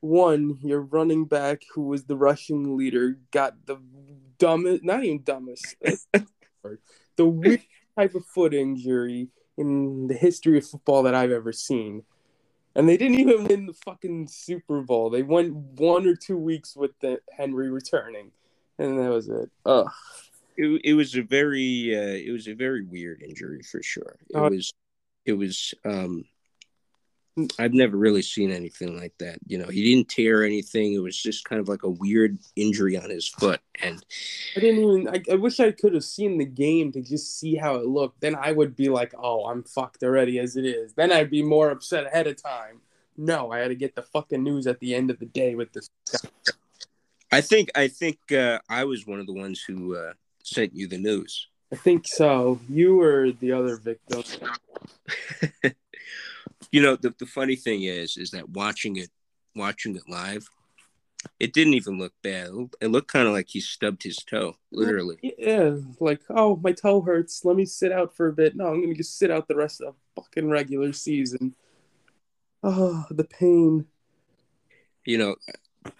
one, 0.00 0.58
your 0.62 0.80
running 0.80 1.24
back 1.24 1.62
who 1.74 1.82
was 1.82 2.04
the 2.04 2.16
rushing 2.16 2.76
leader 2.76 3.18
got 3.30 3.66
the 3.66 3.78
dumbest 4.38 4.82
not 4.82 5.04
even 5.04 5.22
dumbest 5.22 5.76
the 7.16 7.24
weird 7.24 7.62
type 7.96 8.14
of 8.14 8.26
foot 8.26 8.52
injury 8.52 9.28
in 9.56 10.08
the 10.08 10.14
history 10.14 10.58
of 10.58 10.66
football 10.66 11.04
that 11.04 11.14
I've 11.14 11.30
ever 11.30 11.52
seen 11.52 12.02
and 12.74 12.88
they 12.88 12.96
didn't 12.96 13.18
even 13.18 13.44
win 13.44 13.66
the 13.66 13.74
fucking 13.84 14.28
Super 14.28 14.82
Bowl. 14.82 15.10
They 15.10 15.22
went 15.22 15.54
one 15.54 16.06
or 16.06 16.16
two 16.16 16.36
weeks 16.36 16.76
with 16.76 16.98
the 17.00 17.20
Henry 17.36 17.70
returning, 17.70 18.32
and 18.78 18.98
that 18.98 19.10
was 19.10 19.28
it. 19.28 19.50
Ugh. 19.66 19.90
It, 20.56 20.80
it 20.84 20.94
was 20.94 21.16
a 21.16 21.22
very 21.22 21.96
uh, 21.96 22.16
it 22.16 22.30
was 22.32 22.46
a 22.46 22.54
very 22.54 22.84
weird 22.84 23.22
injury 23.22 23.62
for 23.62 23.82
sure. 23.82 24.16
It 24.30 24.36
uh, 24.36 24.50
was 24.50 24.72
it 25.24 25.32
was 25.32 25.74
um 25.84 26.24
I've 27.58 27.74
never 27.74 27.96
really 27.96 28.22
seen 28.22 28.52
anything 28.52 28.96
like 28.96 29.14
that. 29.18 29.38
You 29.46 29.58
know, 29.58 29.66
he 29.66 29.82
didn't 29.82 30.08
tear 30.08 30.44
anything. 30.44 30.92
It 30.92 31.00
was 31.02 31.20
just 31.20 31.44
kind 31.44 31.60
of 31.60 31.68
like 31.68 31.82
a 31.82 31.90
weird 31.90 32.38
injury 32.54 32.96
on 32.96 33.10
his 33.10 33.26
foot. 33.28 33.60
And 33.82 34.04
I 34.56 34.60
didn't 34.60 34.84
even, 34.84 35.08
I, 35.08 35.32
I 35.32 35.34
wish 35.36 35.58
I 35.58 35.72
could 35.72 35.94
have 35.94 36.04
seen 36.04 36.38
the 36.38 36.44
game 36.44 36.92
to 36.92 37.02
just 37.02 37.38
see 37.40 37.56
how 37.56 37.74
it 37.74 37.86
looked. 37.86 38.20
Then 38.20 38.36
I 38.36 38.52
would 38.52 38.76
be 38.76 38.88
like, 38.88 39.14
oh, 39.18 39.46
I'm 39.46 39.64
fucked 39.64 40.04
already 40.04 40.38
as 40.38 40.56
it 40.56 40.64
is. 40.64 40.92
Then 40.94 41.10
I'd 41.10 41.30
be 41.30 41.42
more 41.42 41.70
upset 41.70 42.06
ahead 42.06 42.28
of 42.28 42.40
time. 42.40 42.80
No, 43.16 43.50
I 43.50 43.58
had 43.58 43.68
to 43.68 43.74
get 43.74 43.96
the 43.96 44.02
fucking 44.02 44.42
news 44.42 44.68
at 44.68 44.78
the 44.78 44.94
end 44.94 45.10
of 45.10 45.18
the 45.18 45.26
day 45.26 45.56
with 45.56 45.72
this 45.72 45.90
guy. 46.12 46.30
I 47.32 47.40
think, 47.40 47.70
I 47.74 47.88
think 47.88 48.18
uh, 48.30 48.60
I 48.68 48.84
was 48.84 49.08
one 49.08 49.18
of 49.18 49.26
the 49.26 49.32
ones 49.32 49.60
who 49.60 49.96
uh, 49.96 50.12
sent 50.44 50.74
you 50.74 50.86
the 50.86 50.98
news. 50.98 51.48
I 51.72 51.76
think 51.76 52.06
so. 52.06 52.60
You 52.68 52.94
were 52.94 53.32
the 53.32 53.50
other 53.50 53.76
victim. 53.76 54.22
you 56.74 56.82
know 56.82 56.96
the, 56.96 57.14
the 57.18 57.26
funny 57.26 57.54
thing 57.54 57.84
is 57.84 58.16
is 58.16 58.32
that 58.32 58.48
watching 58.50 58.96
it 58.96 59.10
watching 59.54 59.94
it 59.94 60.02
live 60.08 60.48
it 61.40 61.54
didn't 61.54 61.72
even 61.72 61.98
look 61.98 62.12
bad. 62.22 62.50
It 62.82 62.88
looked 62.88 63.10
kind 63.10 63.26
of 63.26 63.32
like 63.32 63.48
he 63.48 63.60
stubbed 63.60 64.02
his 64.02 64.16
toe 64.16 64.56
literally. 64.70 65.18
Yeah 65.38 65.76
like 66.00 66.20
oh 66.28 66.56
my 66.56 66.72
toe 66.72 67.00
hurts. 67.00 67.44
Let 67.44 67.56
me 67.56 67.64
sit 67.64 67.92
out 67.92 68.14
for 68.14 68.26
a 68.26 68.32
bit. 68.32 68.56
No 68.56 68.66
i'm 68.66 68.82
gonna 68.82 68.94
just 68.94 69.18
sit 69.18 69.30
out 69.30 69.48
the 69.48 69.56
rest 69.56 69.80
of 69.80 69.94
the 69.94 70.22
fucking 70.22 70.50
regular 70.50 70.92
season. 70.92 71.54
Oh 72.62 73.04
the 73.10 73.24
pain. 73.24 73.86
You 75.06 75.18
know 75.18 75.36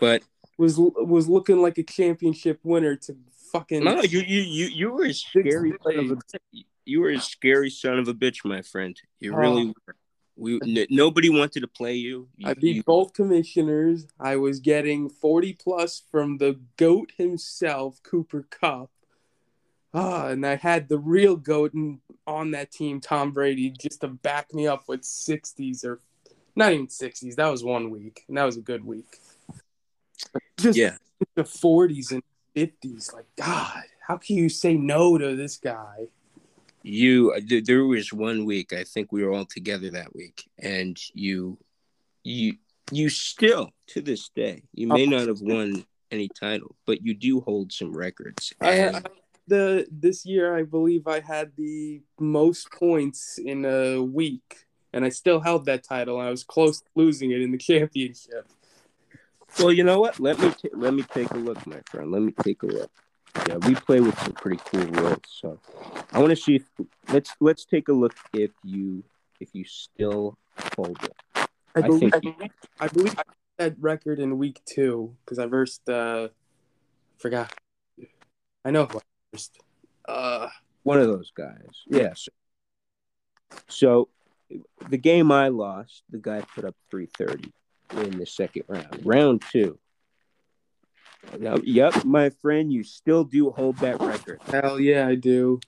but 0.01 0.23
was 0.59 0.77
was 0.79 1.29
looking 1.29 1.63
like 1.63 1.79
a 1.79 1.83
championship 1.83 2.61
winner 2.63 2.97
to 2.97 3.17
fucking 3.53 3.85
no 3.85 4.03
you 4.03 4.21
you 4.21 4.41
you, 4.41 4.67
you 4.67 4.91
were 4.91 5.05
a 5.05 5.15
scary 5.15 5.73
son 5.85 5.99
of 5.99 6.11
a, 6.11 6.17
you 6.85 7.01
were 7.01 7.11
a 7.11 7.21
scary 7.21 7.71
son 7.71 7.99
of 7.99 8.09
a 8.09 8.15
bitch 8.15 8.45
my 8.45 8.63
friend. 8.63 9.01
You 9.21 9.35
really 9.37 9.69
oh. 9.69 9.75
were 9.87 9.97
we 10.37 10.61
n- 10.63 10.87
nobody 10.91 11.31
wanted 11.31 11.61
to 11.61 11.69
play 11.69 11.95
you. 11.95 12.29
you 12.37 12.49
I 12.49 12.55
beat 12.55 12.85
both 12.85 13.13
commissioners. 13.13 14.07
I 14.19 14.37
was 14.37 14.61
getting 14.61 15.09
forty 15.09 15.53
plus 15.53 16.03
from 16.11 16.39
the 16.39 16.59
goat 16.77 17.13
himself, 17.17 18.03
Cooper 18.03 18.47
Kupp. 18.51 18.91
Ah, 19.93 20.29
and 20.29 20.45
I 20.45 20.57
had 20.57 20.89
the 20.89 20.99
real 20.99 21.37
goat 21.37 21.73
in, 21.75 22.01
on 22.27 22.51
that 22.51 22.73
team, 22.73 23.01
Tom 23.01 23.31
Brady, 23.31 23.71
just 23.71 24.01
to 24.01 24.09
back 24.09 24.53
me 24.53 24.67
up 24.67 24.89
with 24.89 25.05
sixties 25.05 25.85
or 25.85 26.01
not 26.57 26.73
even 26.73 26.89
sixties. 26.89 27.37
That 27.37 27.49
was 27.49 27.63
one 27.63 27.91
week, 27.91 28.25
and 28.29 28.37
that 28.37 28.45
was 28.45 28.57
a 28.57 28.63
good 28.63 28.85
week. 28.85 29.19
Just 30.59 30.79
yeah, 30.79 30.97
the 31.37 31.45
forties 31.45 32.11
and 32.11 32.23
fifties. 32.55 33.13
Like 33.13 33.27
God, 33.37 33.85
how 34.07 34.17
can 34.17 34.37
you 34.37 34.49
say 34.49 34.75
no 34.75 35.17
to 35.17 35.37
this 35.37 35.57
guy? 35.59 36.09
You 36.85 37.35
there 37.65 37.85
was 37.85 38.13
one 38.13 38.45
week 38.45 38.73
I 38.75 38.85
think 38.85 39.11
we 39.11 39.25
were 39.25 39.33
all 39.33 39.47
together 39.47 39.91
that 39.91 40.15
week, 40.15 40.49
and 40.59 40.99
you 41.15 41.59
you 42.23 42.57
you 42.93 43.09
still 43.09 43.71
to 43.89 44.03
this 44.03 44.29
day 44.29 44.63
you 44.75 44.87
may 44.87 45.07
oh. 45.07 45.11
not 45.11 45.29
have 45.29 45.41
won 45.41 45.85
any 46.11 46.29
title, 46.29 46.77
but 46.87 47.03
you 47.03 47.15
do 47.15 47.41
hold 47.41 47.73
some 47.73 47.93
records. 47.97 48.53
And... 48.61 48.97
I, 48.97 49.03
the 49.47 49.87
this 49.91 50.25
year 50.25 50.57
I 50.57 50.63
believe 50.63 51.07
I 51.07 51.21
had 51.21 51.53
the 51.57 52.03
most 52.21 52.71
points 52.71 53.39
in 53.39 53.65
a 53.65 54.03
week, 54.03 54.67
and 54.93 55.05
I 55.05 55.09
still 55.09 55.41
held 55.41 55.67
that 55.67 55.85
title. 55.85 56.21
I 56.21 56.31
was 56.31 56.45
close 56.45 56.81
to 56.81 56.87
losing 56.95 57.31
it 57.31 57.41
in 57.41 57.51
the 57.51 57.59
championship. 57.71 58.47
Well, 59.59 59.73
you 59.73 59.85
know 59.85 60.01
what? 60.01 60.21
Let 60.21 60.39
me 60.39 60.51
t- 60.51 60.71
let 60.75 60.93
me 60.93 61.03
take 61.03 61.31
a 61.31 61.37
look, 61.37 61.67
my 61.67 61.81
friend. 61.91 62.11
Let 62.11 62.23
me 62.23 62.33
take 62.43 62.63
a 62.63 62.67
look. 62.67 62.91
Yeah, 63.49 63.57
we 63.57 63.75
play 63.75 64.01
with 64.01 64.19
some 64.21 64.33
pretty 64.33 64.61
cool 64.65 64.87
rules. 64.87 65.19
So 65.29 65.59
I 66.13 66.19
want 66.19 66.31
to 66.31 66.37
see 66.37 66.57
if 66.57 66.65
let's 67.13 67.35
let's 67.41 67.65
take 67.65 67.89
a 67.89 67.93
look 67.93 68.15
if 68.33 68.53
you 68.63 69.03
if 69.41 69.49
you 69.53 69.65
still 69.65 70.39
hold 70.77 70.99
it. 71.03 71.13
I, 71.37 71.47
I 71.77 71.81
believe, 71.83 72.13
think 72.13 72.25
you, 72.25 72.35
I 72.81 72.89
believe 72.89 73.19
I 73.19 73.23
that 73.59 73.75
record 73.79 74.19
in 74.19 74.39
week 74.39 74.61
two 74.65 75.15
because 75.25 75.39
I 75.39 75.47
versed 75.47 75.89
uh 75.89 76.29
forgot. 77.19 77.53
I 78.65 78.71
know 78.71 78.87
who 78.87 78.99
I 78.99 79.03
versed. 79.33 79.59
Uh 80.07 80.49
one 80.83 81.01
of 81.01 81.07
those 81.07 81.33
guys. 81.35 81.83
Yes. 81.87 82.29
So 83.69 84.09
the 84.89 84.99
game 84.99 85.33
I 85.33 85.49
lost, 85.49 86.03
the 86.11 86.19
guy 86.19 86.43
put 86.55 86.65
up 86.65 86.77
330 86.91 87.53
in 88.07 88.19
the 88.19 88.27
second 88.27 88.65
round. 88.69 89.01
Round 89.05 89.43
two. 89.51 89.79
Yep, 91.39 92.05
my 92.05 92.31
friend, 92.31 92.73
you 92.73 92.85
still 92.85 93.25
do 93.25 93.51
hold 93.51 93.77
that 93.79 94.01
record. 94.01 94.41
Hell 94.47 94.81
yeah, 94.81 95.07
I 95.07 95.15
do. 95.15 95.61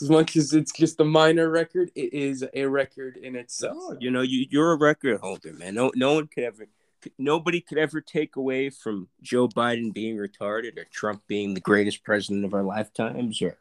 As 0.00 0.10
much 0.10 0.36
as 0.36 0.52
it's 0.52 0.72
just 0.72 1.00
a 1.00 1.04
minor 1.04 1.48
record, 1.48 1.90
it 1.94 2.12
is 2.12 2.44
a 2.54 2.66
record 2.66 3.16
in 3.16 3.36
itself. 3.36 3.96
You 4.00 4.10
know, 4.10 4.22
you, 4.22 4.46
you're 4.50 4.72
a 4.72 4.78
record 4.78 5.20
holder, 5.20 5.52
man. 5.52 5.74
No, 5.74 5.90
no 5.94 6.14
one 6.14 6.26
could 6.26 6.44
ever, 6.44 6.66
nobody 7.18 7.60
could 7.60 7.78
ever 7.78 8.00
take 8.00 8.36
away 8.36 8.70
from 8.70 9.08
Joe 9.22 9.48
Biden 9.48 9.92
being 9.92 10.16
retarded 10.16 10.78
or 10.78 10.84
Trump 10.84 11.22
being 11.26 11.54
the 11.54 11.60
greatest 11.60 12.04
president 12.04 12.44
of 12.44 12.52
our 12.52 12.62
lifetimes, 12.62 13.40
or, 13.40 13.56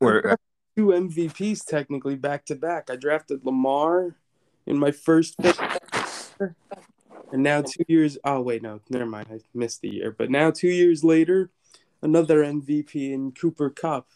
or 0.00 0.32
uh, 0.32 0.36
two 0.76 0.86
MVPs 0.86 1.64
technically 1.64 2.16
back 2.16 2.44
to 2.46 2.54
back. 2.54 2.88
I 2.90 2.96
drafted 2.96 3.44
Lamar 3.44 4.16
in 4.66 4.78
my 4.78 4.92
first 4.92 5.36
and 7.32 7.42
now 7.42 7.62
two 7.62 7.84
years. 7.88 8.18
Oh 8.24 8.40
wait, 8.40 8.62
no, 8.62 8.80
never 8.88 9.06
mind. 9.06 9.28
I 9.30 9.40
missed 9.54 9.80
the 9.82 9.90
year. 9.90 10.14
But 10.16 10.30
now 10.30 10.50
two 10.50 10.68
years 10.68 11.04
later, 11.04 11.50
another 12.02 12.42
MVP 12.42 13.12
in 13.12 13.32
Cooper 13.32 13.70
Kupp. 13.70 14.08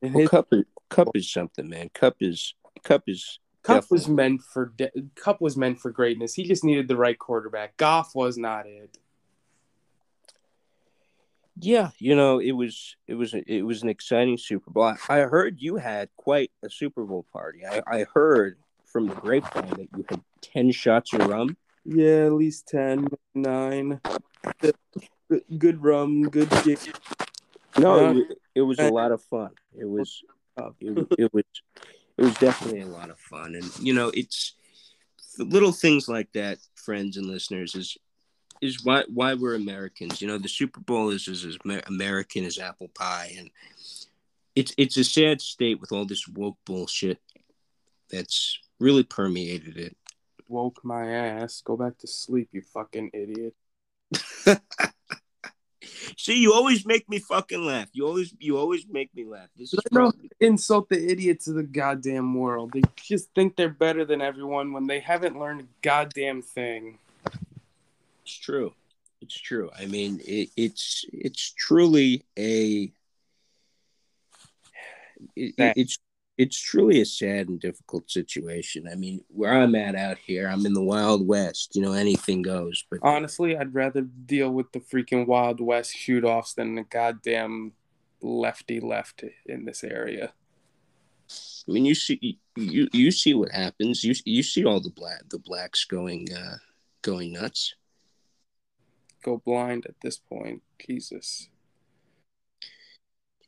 And 0.00 0.14
well, 0.14 0.22
his, 0.22 0.30
Kupp, 0.30 0.48
is, 0.52 0.64
Kupp 0.88 1.08
is 1.14 1.30
something, 1.30 1.68
man. 1.68 1.90
Kupp 1.94 2.16
is 2.20 2.54
Kupp 2.82 3.04
is 3.06 3.38
Kupp 3.62 3.82
definitely. 3.82 3.94
was 3.94 4.08
meant 4.08 4.42
for 4.42 4.72
de- 4.76 4.90
Kupp 5.14 5.40
was 5.40 5.56
meant 5.56 5.78
for 5.78 5.90
greatness. 5.90 6.34
He 6.34 6.44
just 6.44 6.64
needed 6.64 6.88
the 6.88 6.96
right 6.96 7.18
quarterback. 7.18 7.76
Goff 7.76 8.14
was 8.14 8.36
not 8.36 8.66
it. 8.66 8.98
Yeah, 11.60 11.90
you 11.98 12.16
know, 12.16 12.38
it 12.38 12.52
was 12.52 12.96
it 13.06 13.14
was 13.14 13.34
it 13.34 13.62
was 13.62 13.82
an 13.82 13.88
exciting 13.88 14.38
Super 14.38 14.70
Bowl. 14.70 14.84
I, 14.84 14.96
I 15.08 15.20
heard 15.20 15.60
you 15.60 15.76
had 15.76 16.08
quite 16.16 16.50
a 16.62 16.70
Super 16.70 17.04
Bowl 17.04 17.26
party. 17.32 17.64
I, 17.64 17.82
I 17.86 18.06
heard 18.12 18.58
from 18.86 19.06
the 19.06 19.14
grapevine 19.14 19.70
that 19.70 19.88
you 19.96 20.04
had 20.08 20.22
ten 20.40 20.72
shots 20.72 21.12
of 21.12 21.26
rum. 21.26 21.56
Yeah, 21.84 22.26
at 22.26 22.32
least 22.32 22.68
10, 22.68 23.08
9. 23.34 24.00
Good 25.58 25.82
rum, 25.82 26.28
good 26.28 26.50
game. 26.64 26.76
No, 27.78 28.10
it, 28.10 28.38
it, 28.54 28.62
was 28.62 28.78
a 28.78 28.90
lot 28.90 29.12
of 29.12 29.22
fun. 29.22 29.50
It 29.78 29.88
was, 29.88 30.22
oh. 30.58 30.74
it, 30.80 31.06
it 31.18 31.32
was, 31.32 31.44
it 32.18 32.22
was 32.22 32.34
definitely 32.34 32.82
a 32.82 32.86
lot 32.86 33.10
of 33.10 33.18
fun. 33.18 33.54
And 33.54 33.78
you 33.80 33.94
know, 33.94 34.10
it's 34.14 34.54
little 35.38 35.72
things 35.72 36.08
like 36.08 36.30
that, 36.34 36.58
friends 36.74 37.16
and 37.16 37.26
listeners, 37.26 37.74
is 37.74 37.96
is 38.60 38.84
why 38.84 39.04
why 39.12 39.34
we're 39.34 39.54
Americans. 39.54 40.20
You 40.20 40.28
know, 40.28 40.38
the 40.38 40.48
Super 40.48 40.80
Bowl 40.80 41.10
is 41.10 41.26
is 41.28 41.44
as 41.44 41.56
American 41.86 42.44
as 42.44 42.58
apple 42.58 42.88
pie, 42.88 43.34
and 43.38 43.50
it's 44.54 44.74
it's 44.76 44.98
a 44.98 45.04
sad 45.04 45.40
state 45.40 45.80
with 45.80 45.92
all 45.92 46.04
this 46.04 46.28
woke 46.28 46.58
bullshit 46.66 47.18
that's 48.10 48.58
really 48.78 49.02
permeated 49.02 49.78
it 49.78 49.96
woke 50.48 50.84
my 50.84 51.06
ass. 51.06 51.62
Go 51.64 51.76
back 51.76 51.98
to 51.98 52.06
sleep, 52.06 52.48
you 52.52 52.62
fucking 52.62 53.10
idiot. 53.12 53.54
See, 56.16 56.38
you 56.38 56.52
always 56.52 56.86
make 56.86 57.08
me 57.08 57.18
fucking 57.18 57.64
laugh. 57.64 57.88
You 57.92 58.06
always, 58.06 58.34
you 58.38 58.58
always 58.58 58.86
make 58.88 59.14
me 59.14 59.24
laugh. 59.24 59.48
This 59.56 59.72
is 59.72 59.80
probably... 59.90 60.30
insult 60.40 60.88
the 60.88 61.10
idiots 61.10 61.48
of 61.48 61.54
the 61.54 61.62
goddamn 61.62 62.34
world. 62.34 62.72
They 62.72 62.82
just 62.96 63.32
think 63.34 63.56
they're 63.56 63.68
better 63.68 64.04
than 64.04 64.20
everyone 64.20 64.72
when 64.72 64.86
they 64.86 65.00
haven't 65.00 65.38
learned 65.38 65.62
a 65.62 65.66
goddamn 65.82 66.42
thing. 66.42 66.98
It's 68.24 68.36
true. 68.36 68.74
It's 69.20 69.38
true. 69.38 69.70
I 69.78 69.86
mean, 69.86 70.20
it, 70.24 70.50
it's 70.56 71.04
it's 71.12 71.52
truly 71.52 72.24
a. 72.36 72.92
It, 75.36 75.54
it's 75.56 75.98
it's 76.38 76.58
truly 76.58 77.00
a 77.00 77.06
sad 77.06 77.48
and 77.48 77.60
difficult 77.60 78.10
situation. 78.10 78.88
I 78.90 78.94
mean, 78.94 79.22
where 79.28 79.52
I'm 79.52 79.74
at 79.74 79.94
out 79.94 80.18
here, 80.18 80.48
I'm 80.48 80.64
in 80.64 80.72
the 80.72 80.82
Wild 80.82 81.26
West. 81.26 81.76
You 81.76 81.82
know, 81.82 81.92
anything 81.92 82.42
goes. 82.42 82.84
But 82.90 83.00
honestly, 83.02 83.56
I'd 83.56 83.74
rather 83.74 84.02
deal 84.02 84.50
with 84.50 84.72
the 84.72 84.80
freaking 84.80 85.26
Wild 85.26 85.60
West 85.60 85.94
shoot 85.94 86.24
offs 86.24 86.54
than 86.54 86.74
the 86.74 86.82
goddamn 86.82 87.72
lefty 88.22 88.80
left 88.80 89.24
in 89.46 89.64
this 89.64 89.84
area. 89.84 90.32
I 91.68 91.70
mean, 91.70 91.84
you 91.84 91.94
see, 91.94 92.38
you 92.56 92.88
you 92.92 93.10
see 93.10 93.34
what 93.34 93.52
happens. 93.52 94.02
You 94.02 94.14
you 94.24 94.42
see 94.42 94.64
all 94.64 94.80
the 94.80 94.90
black 94.90 95.28
the 95.28 95.38
blacks 95.38 95.84
going 95.84 96.28
uh, 96.32 96.56
going 97.02 97.32
nuts. 97.32 97.74
Go 99.22 99.40
blind 99.44 99.86
at 99.86 100.00
this 100.02 100.18
point, 100.18 100.62
Jesus. 100.84 101.48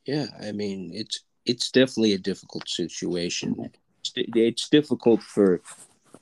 Yeah, 0.05 0.27
I 0.41 0.51
mean 0.51 0.91
it's 0.93 1.24
it's 1.45 1.71
definitely 1.71 2.13
a 2.13 2.17
difficult 2.17 2.67
situation. 2.67 3.71
It's, 3.99 4.11
it's 4.15 4.69
difficult 4.69 5.21
for 5.21 5.61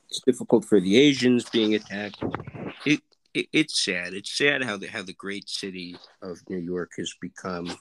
it's 0.09 0.21
difficult 0.25 0.65
for 0.65 0.79
the 0.79 0.97
Asians 0.97 1.49
being 1.49 1.75
attacked. 1.75 2.23
It, 2.85 3.01
it, 3.33 3.47
it's 3.51 3.83
sad. 3.83 4.13
It's 4.13 4.37
sad 4.37 4.63
how 4.63 4.77
the 4.77 4.87
how 4.87 5.01
the 5.01 5.13
great 5.13 5.49
city 5.49 5.95
of 6.21 6.39
New 6.49 6.57
York 6.57 6.91
has 6.97 7.13
become. 7.19 7.75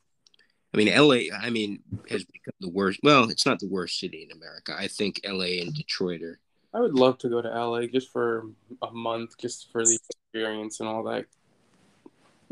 I 0.75 0.79
mean, 0.79 0.89
LA. 0.89 1.35
I 1.39 1.51
mean, 1.51 1.81
has 2.09 2.25
become 2.25 2.55
the 2.61 2.71
worst. 2.71 3.01
Well, 3.03 3.29
it's 3.29 3.45
not 3.45 3.59
the 3.59 3.69
worst 3.69 3.99
city 3.99 4.27
in 4.29 4.37
America. 4.37 4.75
I 4.77 4.89
think 4.89 5.21
LA 5.27 5.61
and 5.61 5.75
Detroit 5.75 6.23
are. 6.23 6.39
I 6.75 6.81
would 6.81 6.95
love 6.95 7.19
to 7.19 7.29
go 7.29 7.43
to 7.43 7.49
LA 7.49 7.83
just 7.87 8.11
for 8.11 8.47
a 8.81 8.91
month, 8.91 9.37
just 9.37 9.71
for 9.71 9.85
the 9.85 9.99
experience 10.33 10.81
and 10.81 10.89
all 10.89 11.03
that 11.03 11.27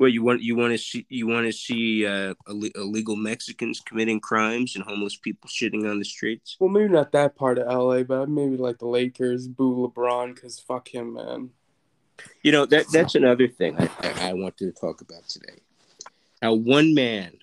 well, 0.00 0.08
you 0.08 0.22
want 0.22 0.40
you 0.40 0.56
want 0.56 0.72
to 0.72 0.78
see 0.78 1.04
you 1.10 1.26
want 1.26 1.44
to 1.44 1.52
see 1.52 2.06
uh, 2.06 2.32
illegal 2.48 3.16
Mexicans 3.16 3.80
committing 3.80 4.18
crimes 4.18 4.74
and 4.74 4.82
homeless 4.82 5.14
people 5.14 5.50
shitting 5.50 5.88
on 5.88 5.98
the 5.98 6.06
streets. 6.06 6.56
Well, 6.58 6.70
maybe 6.70 6.88
not 6.88 7.12
that 7.12 7.36
part 7.36 7.58
of 7.58 7.66
LA, 7.66 8.02
but 8.02 8.30
maybe 8.30 8.56
like 8.56 8.78
the 8.78 8.88
Lakers, 8.88 9.46
boo 9.46 9.86
LeBron, 9.86 10.34
because 10.34 10.58
fuck 10.58 10.88
him, 10.88 11.14
man. 11.14 11.50
You 12.42 12.50
know 12.50 12.64
that 12.64 12.86
that's 12.90 13.14
another 13.14 13.46
thing 13.46 13.76
I, 13.78 13.90
I, 14.00 14.30
I 14.30 14.32
wanted 14.32 14.74
to 14.74 14.80
talk 14.80 15.02
about 15.02 15.28
today. 15.28 15.60
How 16.40 16.54
one 16.54 16.94
man, 16.94 17.34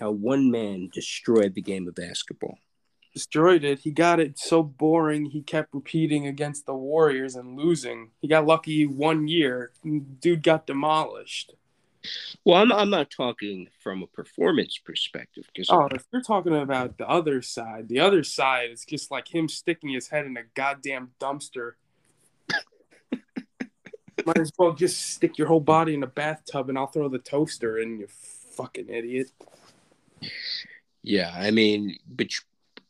how 0.00 0.10
one 0.10 0.50
man 0.50 0.88
destroyed 0.90 1.54
the 1.54 1.62
game 1.62 1.86
of 1.88 1.94
basketball. 1.94 2.58
Destroyed 3.12 3.64
it. 3.64 3.80
He 3.80 3.90
got 3.90 4.18
it 4.18 4.38
so 4.38 4.62
boring. 4.62 5.26
He 5.26 5.42
kept 5.42 5.74
repeating 5.74 6.26
against 6.26 6.64
the 6.64 6.74
Warriors 6.74 7.34
and 7.34 7.58
losing. 7.58 8.12
He 8.22 8.28
got 8.28 8.46
lucky 8.46 8.86
one 8.86 9.28
year. 9.28 9.72
Dude 10.20 10.42
got 10.42 10.66
demolished. 10.66 11.52
Well, 12.44 12.60
I'm, 12.60 12.72
I'm 12.72 12.90
not 12.90 13.10
talking 13.10 13.68
from 13.80 14.02
a 14.02 14.06
performance 14.06 14.78
perspective. 14.78 15.44
Because 15.52 15.68
oh, 15.70 15.88
if 15.92 16.06
you're 16.12 16.22
talking 16.22 16.54
about 16.54 16.98
the 16.98 17.08
other 17.08 17.42
side, 17.42 17.88
the 17.88 18.00
other 18.00 18.24
side 18.24 18.70
is 18.70 18.84
just 18.84 19.10
like 19.10 19.32
him 19.32 19.48
sticking 19.48 19.90
his 19.90 20.08
head 20.08 20.26
in 20.26 20.36
a 20.36 20.42
goddamn 20.54 21.10
dumpster. 21.20 21.72
Might 24.26 24.38
as 24.38 24.52
well 24.58 24.72
just 24.72 25.12
stick 25.12 25.38
your 25.38 25.46
whole 25.46 25.60
body 25.60 25.94
in 25.94 26.02
a 26.02 26.08
bathtub 26.08 26.68
and 26.68 26.78
I'll 26.78 26.86
throw 26.86 27.08
the 27.08 27.18
toaster 27.18 27.78
in, 27.78 28.00
you 28.00 28.08
fucking 28.08 28.88
idiot. 28.88 29.30
Yeah, 31.02 31.32
I 31.34 31.50
mean, 31.50 31.96
bet- 32.06 32.44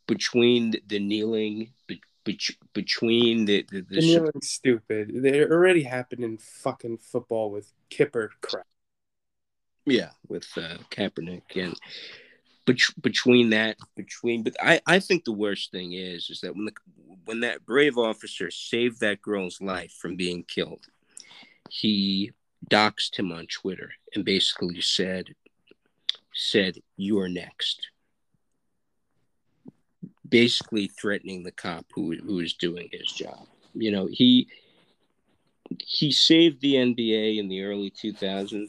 between 0.06 0.74
the 0.86 0.98
kneeling, 0.98 1.72
be- 1.86 2.02
be- 2.24 2.38
between 2.72 3.44
the 3.44 3.66
the, 3.70 3.82
the, 3.82 3.96
the 3.96 4.00
kneeling, 4.00 4.40
stupid. 4.42 5.10
They 5.14 5.44
already 5.44 5.82
happened 5.82 6.24
in 6.24 6.38
fucking 6.38 6.98
football 6.98 7.50
with 7.50 7.72
Kipper 7.90 8.30
crap. 8.40 8.66
Yeah, 9.91 10.11
with 10.28 10.49
uh, 10.57 10.78
Kaepernick 10.91 11.57
and 11.57 11.74
bet- 12.66 13.01
between 13.01 13.51
that 13.51 13.76
between 13.97 14.43
but 14.43 14.55
I, 14.62 14.80
I 14.86 14.99
think 15.01 15.24
the 15.24 15.32
worst 15.32 15.70
thing 15.70 15.93
is 15.93 16.30
is 16.30 16.41
that 16.43 16.55
when 16.55 16.66
the 16.66 16.72
when 17.24 17.41
that 17.41 17.64
brave 17.64 17.99
officer 17.99 18.51
saved 18.51 19.01
that 19.01 19.22
girl's 19.22 19.61
life 19.61 19.93
from 19.93 20.16
being 20.16 20.45
killed, 20.45 20.86
he 21.70 22.32
doxed 22.70 23.16
him 23.16 23.32
on 23.32 23.47
Twitter 23.47 23.93
and 24.14 24.24
basically 24.24 24.80
said 24.80 25.34
said 26.32 26.76
you 26.97 27.18
are 27.18 27.28
next. 27.28 27.89
basically 30.28 30.89
threatening 30.89 31.43
the 31.43 31.53
cop 31.53 31.86
who 31.95 32.16
who 32.16 32.41
is 32.41 32.55
doing 32.55 32.89
his 32.93 33.11
job. 33.12 33.47
You 33.74 33.91
know, 33.91 34.09
he 34.11 34.49
he 35.78 36.11
saved 36.12 36.61
the 36.61 36.74
NBA 36.74 37.39
in 37.39 37.49
the 37.49 37.62
early 37.62 37.91
2000s, 37.91 38.68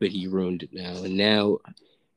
but 0.00 0.08
he 0.08 0.26
ruined 0.26 0.64
it 0.64 0.72
now. 0.72 1.04
And 1.04 1.16
now, 1.16 1.58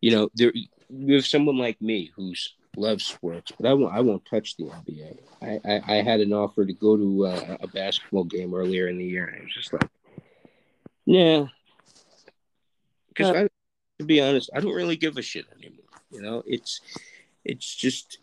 you 0.01 0.11
know, 0.11 0.29
there 0.33 0.51
you 0.89 1.15
have 1.15 1.27
someone 1.27 1.57
like 1.57 1.81
me 1.81 2.11
who's 2.15 2.55
loves 2.75 3.05
sports, 3.05 3.51
but 3.59 3.69
I 3.69 3.73
won't 3.73 3.93
I 3.93 3.99
won't 3.99 4.25
touch 4.25 4.57
the 4.57 4.63
NBA. 4.63 5.17
I 5.41 5.59
I, 5.69 5.97
I 5.99 6.01
had 6.01 6.21
an 6.21 6.33
offer 6.33 6.65
to 6.65 6.73
go 6.73 6.97
to 6.97 7.27
uh, 7.27 7.57
a 7.61 7.67
basketball 7.67 8.23
game 8.23 8.55
earlier 8.55 8.87
in 8.87 8.97
the 8.97 9.05
year, 9.05 9.25
and 9.27 9.41
I 9.41 9.43
was 9.43 9.53
just 9.53 9.73
like, 9.73 9.89
yeah, 11.05 11.45
because 13.09 13.35
I 13.35 13.47
to 13.99 14.05
be 14.05 14.21
honest, 14.21 14.49
I 14.55 14.59
don't 14.59 14.73
really 14.73 14.95
give 14.95 15.17
a 15.17 15.21
shit 15.21 15.45
anymore. 15.55 15.79
You 16.11 16.21
know, 16.21 16.43
it's 16.47 16.81
it's 17.43 17.75
just 17.75 18.17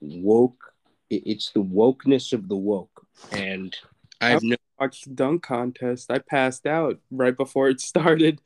woke. 0.00 0.72
It's 1.10 1.50
the 1.50 1.62
wokeness 1.62 2.32
of 2.32 2.48
the 2.48 2.56
woke, 2.56 3.06
and 3.30 3.76
I've 4.20 4.42
no 4.42 4.56
watched 4.78 5.04
the 5.04 5.14
dunk 5.14 5.42
contest. 5.42 6.10
I 6.10 6.18
passed 6.18 6.66
out 6.66 6.98
right 7.10 7.36
before 7.36 7.68
it 7.68 7.80
started, 7.92 8.40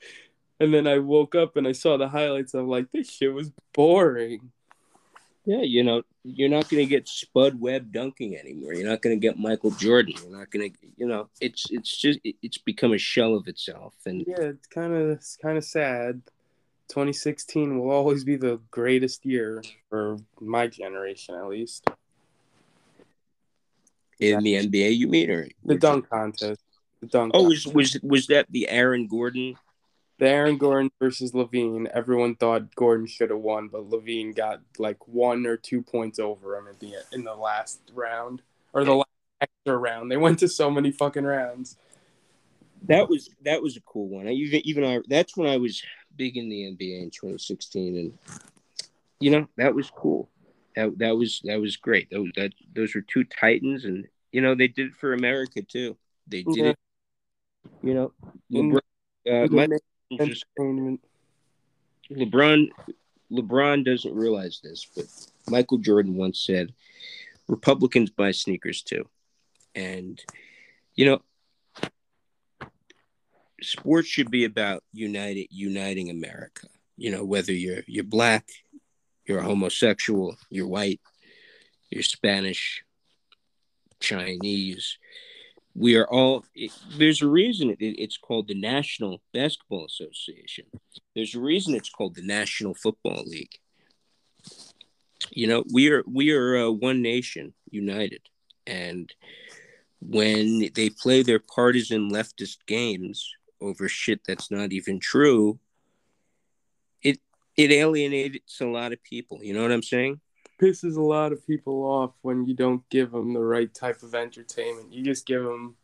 and 0.60 0.72
then 0.72 0.86
I 0.86 0.98
woke 0.98 1.34
up 1.34 1.56
and 1.56 1.66
I 1.66 1.72
saw 1.72 1.96
the 1.96 2.08
highlights. 2.08 2.54
I'm 2.54 2.68
like, 2.68 2.90
this 2.92 3.10
shit 3.10 3.32
was 3.32 3.52
boring. 3.72 4.50
Yeah, 5.44 5.62
you 5.62 5.82
know, 5.82 6.02
you're 6.24 6.50
not 6.50 6.68
going 6.68 6.84
to 6.84 6.90
get 6.90 7.08
Spud 7.08 7.58
Webb 7.58 7.90
dunking 7.90 8.36
anymore. 8.36 8.74
You're 8.74 8.88
not 8.88 9.00
going 9.00 9.18
to 9.18 9.20
get 9.20 9.38
Michael 9.38 9.70
Jordan. 9.70 10.12
You're 10.22 10.38
not 10.38 10.50
going 10.50 10.70
to, 10.70 10.78
you 10.98 11.06
know, 11.06 11.30
it's 11.40 11.70
it's 11.70 11.96
just 11.96 12.18
it's 12.22 12.58
become 12.58 12.92
a 12.92 12.98
shell 12.98 13.34
of 13.34 13.48
itself. 13.48 13.94
And 14.04 14.24
yeah, 14.26 14.40
it's 14.40 14.66
kind 14.66 14.92
of 14.92 15.08
it's 15.08 15.38
kind 15.40 15.56
of 15.56 15.64
sad. 15.64 16.20
2016 16.88 17.78
will 17.78 17.90
always 17.90 18.24
be 18.24 18.36
the 18.36 18.60
greatest 18.70 19.24
year 19.24 19.62
for 19.88 20.18
my 20.40 20.66
generation, 20.66 21.34
at 21.34 21.48
least. 21.48 21.88
In 24.20 24.42
the 24.42 24.54
NBA, 24.54 24.96
you 24.96 25.06
mean, 25.06 25.30
or 25.30 25.48
the 25.64 25.76
dunk 25.76 26.08
contest? 26.08 26.60
The 27.00 27.06
dunk. 27.06 27.32
Oh, 27.34 27.44
was 27.44 27.66
was 27.66 27.98
was 28.02 28.26
that 28.28 28.46
the 28.50 28.68
Aaron 28.68 29.06
Gordon? 29.06 29.56
The 30.18 30.28
Aaron 30.28 30.58
Gordon 30.58 30.90
versus 30.98 31.30
LaVine. 31.32 31.86
Everyone 31.94 32.34
thought 32.34 32.74
Gordon 32.74 33.06
should 33.06 33.30
have 33.30 33.38
won, 33.38 33.68
but 33.68 33.88
LaVine 33.88 34.34
got 34.34 34.60
like 34.78 35.06
one 35.06 35.46
or 35.46 35.56
two 35.56 35.82
points 35.82 36.18
over 36.18 36.56
him 36.56 36.66
at 36.66 36.80
the 36.80 36.94
in 37.12 37.22
the 37.22 37.34
last 37.34 37.80
round 37.94 38.42
or 38.72 38.84
the 38.84 38.94
last 38.94 39.08
extra 39.40 39.76
round. 39.76 40.10
They 40.10 40.16
went 40.16 40.40
to 40.40 40.48
so 40.48 40.70
many 40.70 40.90
fucking 40.90 41.24
rounds. 41.24 41.76
That 42.86 43.08
was 43.08 43.30
that 43.44 43.62
was 43.62 43.76
a 43.76 43.80
cool 43.82 44.08
one. 44.08 44.26
I 44.26 44.32
even 44.32 44.66
even 44.66 44.84
I 44.84 45.00
that's 45.08 45.36
when 45.36 45.48
I 45.48 45.56
was 45.56 45.82
big 46.16 46.36
in 46.36 46.48
the 46.48 46.62
NBA 46.62 47.02
in 47.02 47.10
2016, 47.10 47.96
and 47.96 48.18
you 49.20 49.30
know 49.30 49.48
that 49.56 49.74
was 49.74 49.90
cool. 49.90 50.28
That 50.78 50.96
that 50.98 51.16
was 51.16 51.40
that 51.42 51.60
was 51.60 51.76
great. 51.76 52.08
Those 52.08 52.30
that 52.36 52.52
those 52.72 52.94
were 52.94 53.00
two 53.00 53.24
titans, 53.24 53.84
and 53.84 54.06
you 54.30 54.40
know 54.40 54.54
they 54.54 54.68
did 54.68 54.90
it 54.90 54.94
for 54.94 55.12
America 55.12 55.60
too. 55.60 55.96
They 56.28 56.44
did 56.44 56.56
yeah. 56.56 56.66
it. 56.66 56.78
You 57.82 57.94
know, 57.94 58.12
LeBron, 58.52 58.78
uh, 59.28 60.26
just, 60.26 60.44
LeBron 62.12 62.68
LeBron 63.32 63.84
doesn't 63.84 64.14
realize 64.14 64.60
this, 64.62 64.86
but 64.94 65.06
Michael 65.48 65.78
Jordan 65.78 66.14
once 66.14 66.38
said, 66.46 66.72
"Republicans 67.48 68.10
buy 68.10 68.30
sneakers 68.30 68.82
too," 68.82 69.08
and 69.74 70.22
you 70.94 71.06
know 71.06 71.22
sports 73.62 74.06
should 74.06 74.30
be 74.30 74.44
about 74.44 74.84
united 74.92 75.48
uniting 75.50 76.08
America. 76.08 76.68
You 76.96 77.10
know, 77.10 77.24
whether 77.24 77.52
you're 77.52 77.82
you're 77.88 78.04
black, 78.04 78.48
you're 79.28 79.42
homosexual, 79.42 80.36
you're 80.50 80.66
white, 80.66 81.00
you're 81.90 82.02
Spanish, 82.02 82.82
Chinese. 84.00 84.98
We 85.74 85.96
are 85.96 86.06
all. 86.06 86.44
It, 86.54 86.72
there's 86.96 87.22
a 87.22 87.28
reason 87.28 87.70
it, 87.70 87.76
it's 87.80 88.16
called 88.16 88.48
the 88.48 88.58
National 88.58 89.20
Basketball 89.32 89.86
Association. 89.86 90.64
There's 91.14 91.34
a 91.34 91.40
reason 91.40 91.74
it's 91.74 91.90
called 91.90 92.16
the 92.16 92.26
National 92.26 92.74
Football 92.74 93.22
League. 93.26 93.54
You 95.30 95.46
know, 95.46 95.64
we 95.72 95.90
are 95.90 96.02
we 96.06 96.32
are 96.32 96.56
uh, 96.56 96.70
one 96.70 97.02
nation, 97.02 97.54
united, 97.70 98.22
and 98.66 99.12
when 100.00 100.70
they 100.74 100.90
play 100.90 101.22
their 101.22 101.40
partisan 101.40 102.10
leftist 102.10 102.58
games, 102.66 103.30
over 103.60 103.88
shit 103.88 104.20
that's 104.26 104.50
not 104.50 104.72
even 104.72 105.00
true, 105.00 105.58
it 107.58 107.72
alienates 107.72 108.60
a 108.60 108.66
lot 108.66 108.92
of 108.92 109.02
people. 109.02 109.42
You 109.42 109.52
know 109.52 109.62
what 109.62 109.72
I'm 109.72 109.82
saying? 109.82 110.20
Pisses 110.62 110.96
a 110.96 111.02
lot 111.02 111.32
of 111.32 111.44
people 111.46 111.82
off 111.82 112.12
when 112.22 112.46
you 112.46 112.54
don't 112.54 112.88
give 112.88 113.10
them 113.10 113.34
the 113.34 113.40
right 113.40 113.72
type 113.74 114.02
of 114.02 114.14
entertainment. 114.14 114.92
You 114.92 115.02
just 115.04 115.26
give 115.26 115.42
them. 115.42 115.74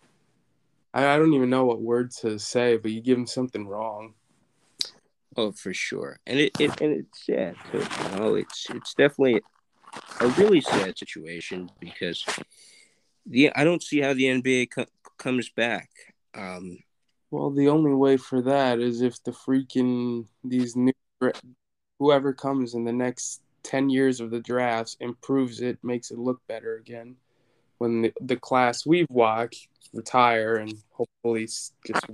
I, 0.94 1.08
I 1.08 1.18
don't 1.18 1.34
even 1.34 1.50
know 1.50 1.64
what 1.64 1.82
word 1.82 2.12
to 2.22 2.38
say, 2.38 2.76
but 2.76 2.92
you 2.92 3.00
give 3.00 3.16
them 3.16 3.26
something 3.26 3.66
wrong. 3.66 4.14
Oh, 5.36 5.50
for 5.50 5.74
sure, 5.74 6.20
and 6.28 6.38
it, 6.38 6.52
it 6.60 6.80
and 6.80 6.92
it's 6.92 7.26
sad 7.26 7.56
too. 7.72 7.78
You 7.78 8.18
know, 8.18 8.34
it's 8.36 8.70
it's 8.70 8.94
definitely 8.94 9.42
a 10.20 10.28
really 10.28 10.60
sad 10.60 10.96
situation 10.96 11.70
because 11.80 12.24
the 13.26 13.50
I 13.54 13.64
don't 13.64 13.82
see 13.82 14.00
how 14.00 14.14
the 14.14 14.26
NBA 14.26 14.70
co- 14.70 14.86
comes 15.18 15.50
back. 15.50 15.88
Um, 16.34 16.78
well, 17.32 17.50
the 17.50 17.68
only 17.68 17.92
way 17.92 18.16
for 18.16 18.42
that 18.42 18.78
is 18.78 19.02
if 19.02 19.20
the 19.24 19.32
freaking 19.32 20.26
these 20.44 20.76
new 20.76 20.92
whoever 21.98 22.32
comes 22.32 22.74
in 22.74 22.84
the 22.84 22.92
next 22.92 23.40
10 23.62 23.90
years 23.90 24.20
of 24.20 24.30
the 24.30 24.40
drafts 24.40 24.96
improves 25.00 25.60
it, 25.60 25.78
makes 25.82 26.10
it 26.10 26.18
look 26.18 26.40
better 26.46 26.76
again. 26.76 27.16
When 27.78 28.02
the, 28.02 28.12
the 28.20 28.36
class 28.36 28.86
we've 28.86 29.10
watched 29.10 29.68
retire 29.92 30.56
and 30.56 30.74
hopefully 30.90 31.44
just 31.44 32.06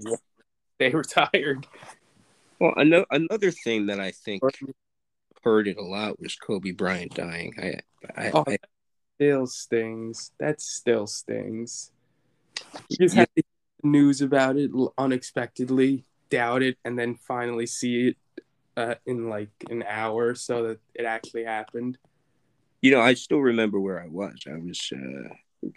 stay 0.76 0.90
retired. 0.94 1.66
Well, 2.58 2.74
another 2.76 3.06
another 3.10 3.50
thing 3.50 3.86
that 3.86 4.00
I 4.00 4.10
think 4.10 4.42
hurt 5.42 5.68
it 5.68 5.78
a 5.78 5.82
lot 5.82 6.20
was 6.20 6.36
Kobe 6.36 6.72
Bryant 6.72 7.14
dying. 7.14 7.54
I, 7.58 7.80
I, 8.16 8.30
oh, 8.32 8.44
I 8.46 8.58
still 9.16 9.46
stings. 9.46 10.32
That 10.38 10.60
still 10.60 11.06
stings. 11.06 11.90
You 12.88 12.96
just 12.98 13.14
yeah. 13.14 13.20
have 13.20 13.34
to 13.36 13.42
news 13.82 14.20
about 14.20 14.56
it 14.56 14.70
unexpectedly, 14.98 16.04
doubt 16.28 16.62
it, 16.62 16.76
and 16.84 16.98
then 16.98 17.16
finally 17.16 17.66
see 17.66 18.08
it 18.08 18.16
uh, 18.80 18.94
in 19.06 19.28
like 19.28 19.50
an 19.68 19.84
hour 19.86 20.34
so 20.34 20.68
that 20.68 20.80
it 20.94 21.04
actually 21.04 21.44
happened. 21.44 21.98
You 22.80 22.92
know, 22.92 23.00
I 23.00 23.14
still 23.14 23.40
remember 23.40 23.78
where 23.78 24.02
I 24.02 24.08
was. 24.08 24.38
I 24.46 24.56
was, 24.56 24.92
uh, 24.92 25.68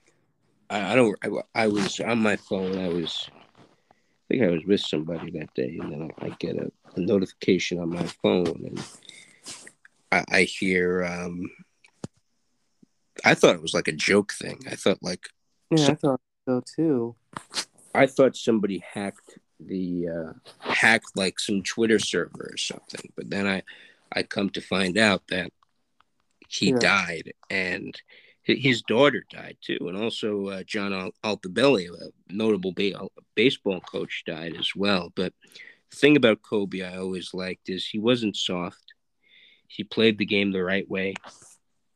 I, 0.69 0.93
I 0.93 0.95
don't, 0.95 1.17
I, 1.23 1.63
I 1.63 1.67
was 1.67 1.99
on 1.99 2.19
my 2.19 2.37
phone. 2.37 2.79
I 2.79 2.87
was, 2.87 3.29
I 3.29 4.23
think 4.29 4.43
I 4.43 4.49
was 4.49 4.63
with 4.65 4.79
somebody 4.79 5.31
that 5.31 5.53
day, 5.53 5.77
and 5.81 5.91
then 5.91 6.11
I, 6.19 6.27
I 6.27 6.29
get 6.39 6.55
a, 6.55 6.71
a, 6.95 6.99
notification 6.99 7.79
on 7.79 7.89
my 7.89 8.05
phone, 8.23 8.45
and 8.47 8.83
I, 10.11 10.23
I 10.29 10.41
hear, 10.43 11.03
um, 11.03 11.51
I 13.25 13.33
thought 13.33 13.55
it 13.55 13.61
was 13.61 13.73
like 13.73 13.89
a 13.89 13.93
joke 13.93 14.31
thing. 14.31 14.63
I 14.71 14.75
thought 14.75 14.99
like, 15.01 15.27
yeah, 15.71 15.89
I 15.89 15.95
thought 15.95 16.21
so 16.47 16.61
too. 16.75 17.15
I 17.93 18.07
thought 18.07 18.37
somebody 18.37 18.81
hacked 18.93 19.37
the 19.67 20.07
uh, 20.09 20.33
hacked 20.59 21.15
like 21.15 21.39
some 21.39 21.63
Twitter 21.63 21.99
server 21.99 22.51
or 22.53 22.57
something, 22.57 23.11
but 23.15 23.29
then 23.29 23.47
I 23.47 23.63
I 24.11 24.23
come 24.23 24.49
to 24.51 24.61
find 24.61 24.97
out 24.97 25.23
that 25.29 25.51
he 26.47 26.71
yeah. 26.71 26.79
died 26.79 27.33
and 27.49 27.99
his 28.43 28.81
daughter 28.81 29.23
died 29.31 29.57
too, 29.61 29.77
and 29.81 29.97
also 29.97 30.47
uh, 30.47 30.63
John 30.63 31.11
Altobelli, 31.23 31.87
a 31.89 32.11
notable 32.31 32.73
ba- 32.73 33.07
baseball 33.35 33.79
coach, 33.79 34.23
died 34.25 34.55
as 34.59 34.75
well. 34.75 35.13
But 35.15 35.33
the 35.89 35.95
thing 35.95 36.17
about 36.17 36.41
Kobe 36.41 36.81
I 36.81 36.97
always 36.97 37.33
liked 37.33 37.69
is 37.69 37.87
he 37.87 37.99
wasn't 37.99 38.35
soft. 38.35 38.93
He 39.67 39.83
played 39.83 40.17
the 40.17 40.25
game 40.25 40.51
the 40.51 40.63
right 40.63 40.87
way. 40.89 41.13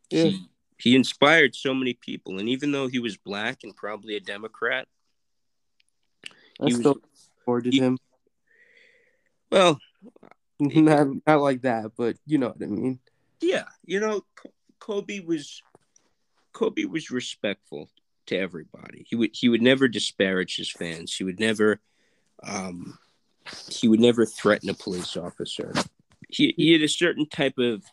Yeah. 0.09 0.23
He, 0.23 0.45
he 0.79 0.95
inspired 0.95 1.53
so 1.53 1.73
many 1.73 1.95
people, 1.95 2.39
and 2.39 2.47
even 2.47 2.71
though 2.71 2.87
he 2.87 2.99
was 2.99 3.17
black 3.17 3.59
and 3.63 3.75
probably 3.75 4.15
a 4.15 4.21
Democrat, 4.21 4.87
I 6.61 6.69
still 6.69 6.93
was, 6.93 7.01
supported 7.47 7.73
he, 7.73 7.79
him. 7.79 7.97
Well, 9.51 9.79
not 10.59 11.07
not 11.25 11.41
like 11.41 11.61
that, 11.61 11.91
but 11.97 12.17
you 12.25 12.37
know 12.37 12.49
what 12.49 12.61
I 12.61 12.65
mean. 12.65 12.99
Yeah, 13.39 13.65
you 13.85 13.99
know, 13.99 14.25
Kobe 14.79 15.21
was 15.21 15.61
Kobe 16.51 16.85
was 16.85 17.09
respectful 17.09 17.89
to 18.27 18.37
everybody. 18.37 19.05
He 19.07 19.15
would 19.15 19.31
he 19.33 19.47
would 19.49 19.61
never 19.61 19.87
disparage 19.87 20.57
his 20.57 20.69
fans. 20.69 21.15
He 21.15 21.23
would 21.23 21.39
never 21.39 21.79
um 22.43 22.97
he 23.69 23.87
would 23.87 24.01
never 24.01 24.25
threaten 24.25 24.69
a 24.69 24.73
police 24.73 25.15
officer. 25.15 25.73
He 26.29 26.53
he 26.57 26.73
had 26.73 26.81
a 26.81 26.89
certain 26.89 27.29
type 27.29 27.57
of 27.57 27.83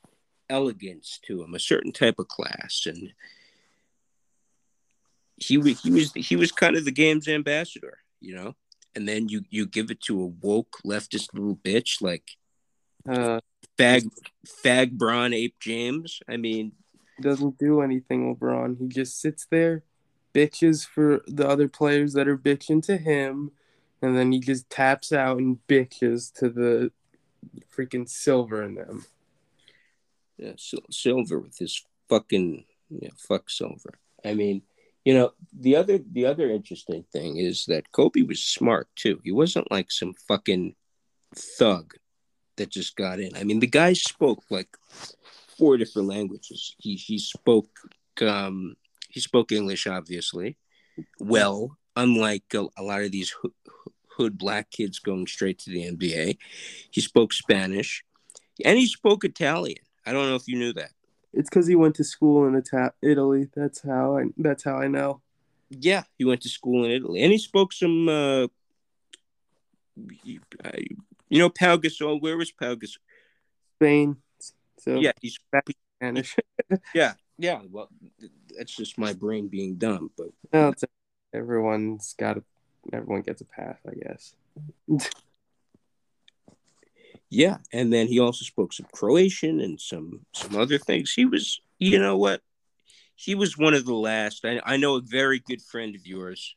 elegance 0.50 1.20
to 1.26 1.42
him, 1.42 1.54
a 1.54 1.60
certain 1.60 1.92
type 1.92 2.18
of 2.18 2.26
class, 2.26 2.86
and 2.86 3.12
he 5.36 5.58
was 5.58 5.80
he 5.82 5.90
was 5.90 6.12
he 6.14 6.34
was 6.34 6.50
kind 6.50 6.76
of 6.76 6.84
the 6.84 6.90
game's 6.90 7.28
ambassador 7.28 7.98
you 8.24 8.34
know, 8.34 8.54
and 8.94 9.08
then 9.08 9.28
you 9.28 9.42
you 9.50 9.66
give 9.66 9.90
it 9.90 10.00
to 10.02 10.20
a 10.22 10.26
woke 10.26 10.78
leftist 10.84 11.34
little 11.34 11.56
bitch 11.56 12.00
like 12.00 12.30
uh 13.08 13.40
Fag, 13.78 14.08
fag, 14.46 14.92
Bron, 14.92 15.32
ape 15.32 15.58
James. 15.58 16.20
I 16.28 16.36
mean, 16.36 16.72
doesn't 17.20 17.58
do 17.58 17.80
anything, 17.80 18.34
LeBron. 18.34 18.78
He 18.78 18.86
just 18.88 19.20
sits 19.20 19.46
there, 19.50 19.82
bitches 20.32 20.86
for 20.86 21.22
the 21.26 21.48
other 21.48 21.68
players 21.68 22.12
that 22.12 22.28
are 22.28 22.38
bitching 22.38 22.82
to 22.84 22.96
him, 22.96 23.52
and 24.00 24.16
then 24.16 24.32
he 24.32 24.38
just 24.38 24.70
taps 24.70 25.12
out 25.12 25.38
and 25.38 25.58
bitches 25.68 26.32
to 26.34 26.48
the 26.48 26.92
freaking 27.76 28.08
silver 28.08 28.62
in 28.62 28.74
them. 28.74 29.06
Yeah, 30.36 30.52
silver 30.90 31.38
with 31.38 31.58
his 31.58 31.84
fucking 32.08 32.64
yeah, 32.90 33.10
fuck 33.16 33.50
silver. 33.50 33.94
I 34.24 34.34
mean, 34.34 34.62
you 35.04 35.12
know, 35.12 35.32
the 35.52 35.76
other 35.76 35.98
the 35.98 36.26
other 36.26 36.50
interesting 36.50 37.04
thing 37.12 37.36
is 37.36 37.66
that 37.66 37.92
Kobe 37.92 38.22
was 38.22 38.42
smart 38.42 38.88
too. 38.96 39.20
He 39.22 39.32
wasn't 39.32 39.70
like 39.70 39.90
some 39.90 40.14
fucking 40.26 40.74
thug 41.34 41.94
that 42.56 42.70
just 42.70 42.96
got 42.96 43.20
in. 43.20 43.36
I 43.36 43.44
mean, 43.44 43.60
the 43.60 43.66
guy 43.66 43.92
spoke 43.92 44.42
like 44.50 44.68
four 45.58 45.76
different 45.76 46.08
languages. 46.08 46.74
He 46.78 46.96
he 46.96 47.18
spoke 47.18 47.68
um, 48.22 48.76
he 49.10 49.20
spoke 49.20 49.52
English, 49.52 49.86
obviously, 49.86 50.56
well. 51.18 51.76
Unlike 51.96 52.54
a, 52.54 52.66
a 52.76 52.82
lot 52.82 53.02
of 53.02 53.12
these 53.12 53.30
hood, 53.30 53.52
hood 54.16 54.36
black 54.36 54.68
kids 54.72 54.98
going 54.98 55.28
straight 55.28 55.60
to 55.60 55.70
the 55.70 55.88
NBA, 55.92 56.38
he 56.90 57.00
spoke 57.00 57.32
Spanish, 57.32 58.02
and 58.64 58.76
he 58.76 58.88
spoke 58.88 59.24
Italian. 59.24 59.78
I 60.04 60.10
don't 60.10 60.28
know 60.28 60.34
if 60.34 60.48
you 60.48 60.58
knew 60.58 60.72
that. 60.72 60.90
It's 61.36 61.48
because 61.50 61.66
he 61.66 61.74
went 61.74 61.96
to 61.96 62.04
school 62.04 62.46
in 62.46 62.56
Ita- 62.56 62.94
Italy. 63.02 63.48
That's 63.54 63.82
how 63.82 64.18
I. 64.18 64.24
That's 64.36 64.64
how 64.64 64.76
I 64.76 64.88
know. 64.88 65.20
Yeah, 65.70 66.04
he 66.16 66.24
went 66.24 66.42
to 66.42 66.48
school 66.48 66.84
in 66.84 66.90
Italy, 66.90 67.22
and 67.22 67.32
he 67.32 67.38
spoke 67.38 67.72
some. 67.72 68.08
Uh, 68.08 68.46
you 71.28 71.38
know, 71.38 71.50
Pau 71.50 71.76
Gasol. 71.76 72.20
Where 72.20 72.36
was 72.36 72.52
Pau 72.52 72.74
Gasol? 72.74 72.98
Spain. 73.76 74.16
So 74.78 74.96
yeah, 74.96 75.12
he's 75.20 75.38
Spanish. 75.98 76.36
yeah, 76.94 77.14
yeah. 77.38 77.60
Well, 77.70 77.88
that's 78.56 78.74
just 78.74 78.98
my 78.98 79.12
brain 79.12 79.48
being 79.48 79.76
dumb. 79.76 80.10
But 80.16 80.28
no, 80.52 80.74
everyone's 81.32 82.14
got 82.18 82.38
a, 82.38 82.44
everyone 82.92 83.22
gets 83.22 83.40
a 83.40 83.46
path, 83.46 83.80
I 83.88 83.94
guess. 83.94 84.34
yeah, 87.34 87.58
and 87.72 87.92
then 87.92 88.06
he 88.06 88.20
also 88.20 88.44
spoke 88.44 88.72
some 88.72 88.86
Croatian 88.92 89.60
and 89.60 89.80
some 89.80 90.24
some 90.32 90.56
other 90.56 90.78
things. 90.78 91.12
He 91.12 91.24
was, 91.24 91.60
you 91.78 91.98
know 91.98 92.16
what? 92.16 92.40
He 93.16 93.34
was 93.34 93.56
one 93.56 93.74
of 93.74 93.84
the 93.84 93.94
last. 93.94 94.44
I, 94.44 94.60
I 94.64 94.76
know 94.76 94.96
a 94.96 95.00
very 95.00 95.38
good 95.38 95.62
friend 95.62 95.94
of 95.94 96.06
yours 96.06 96.54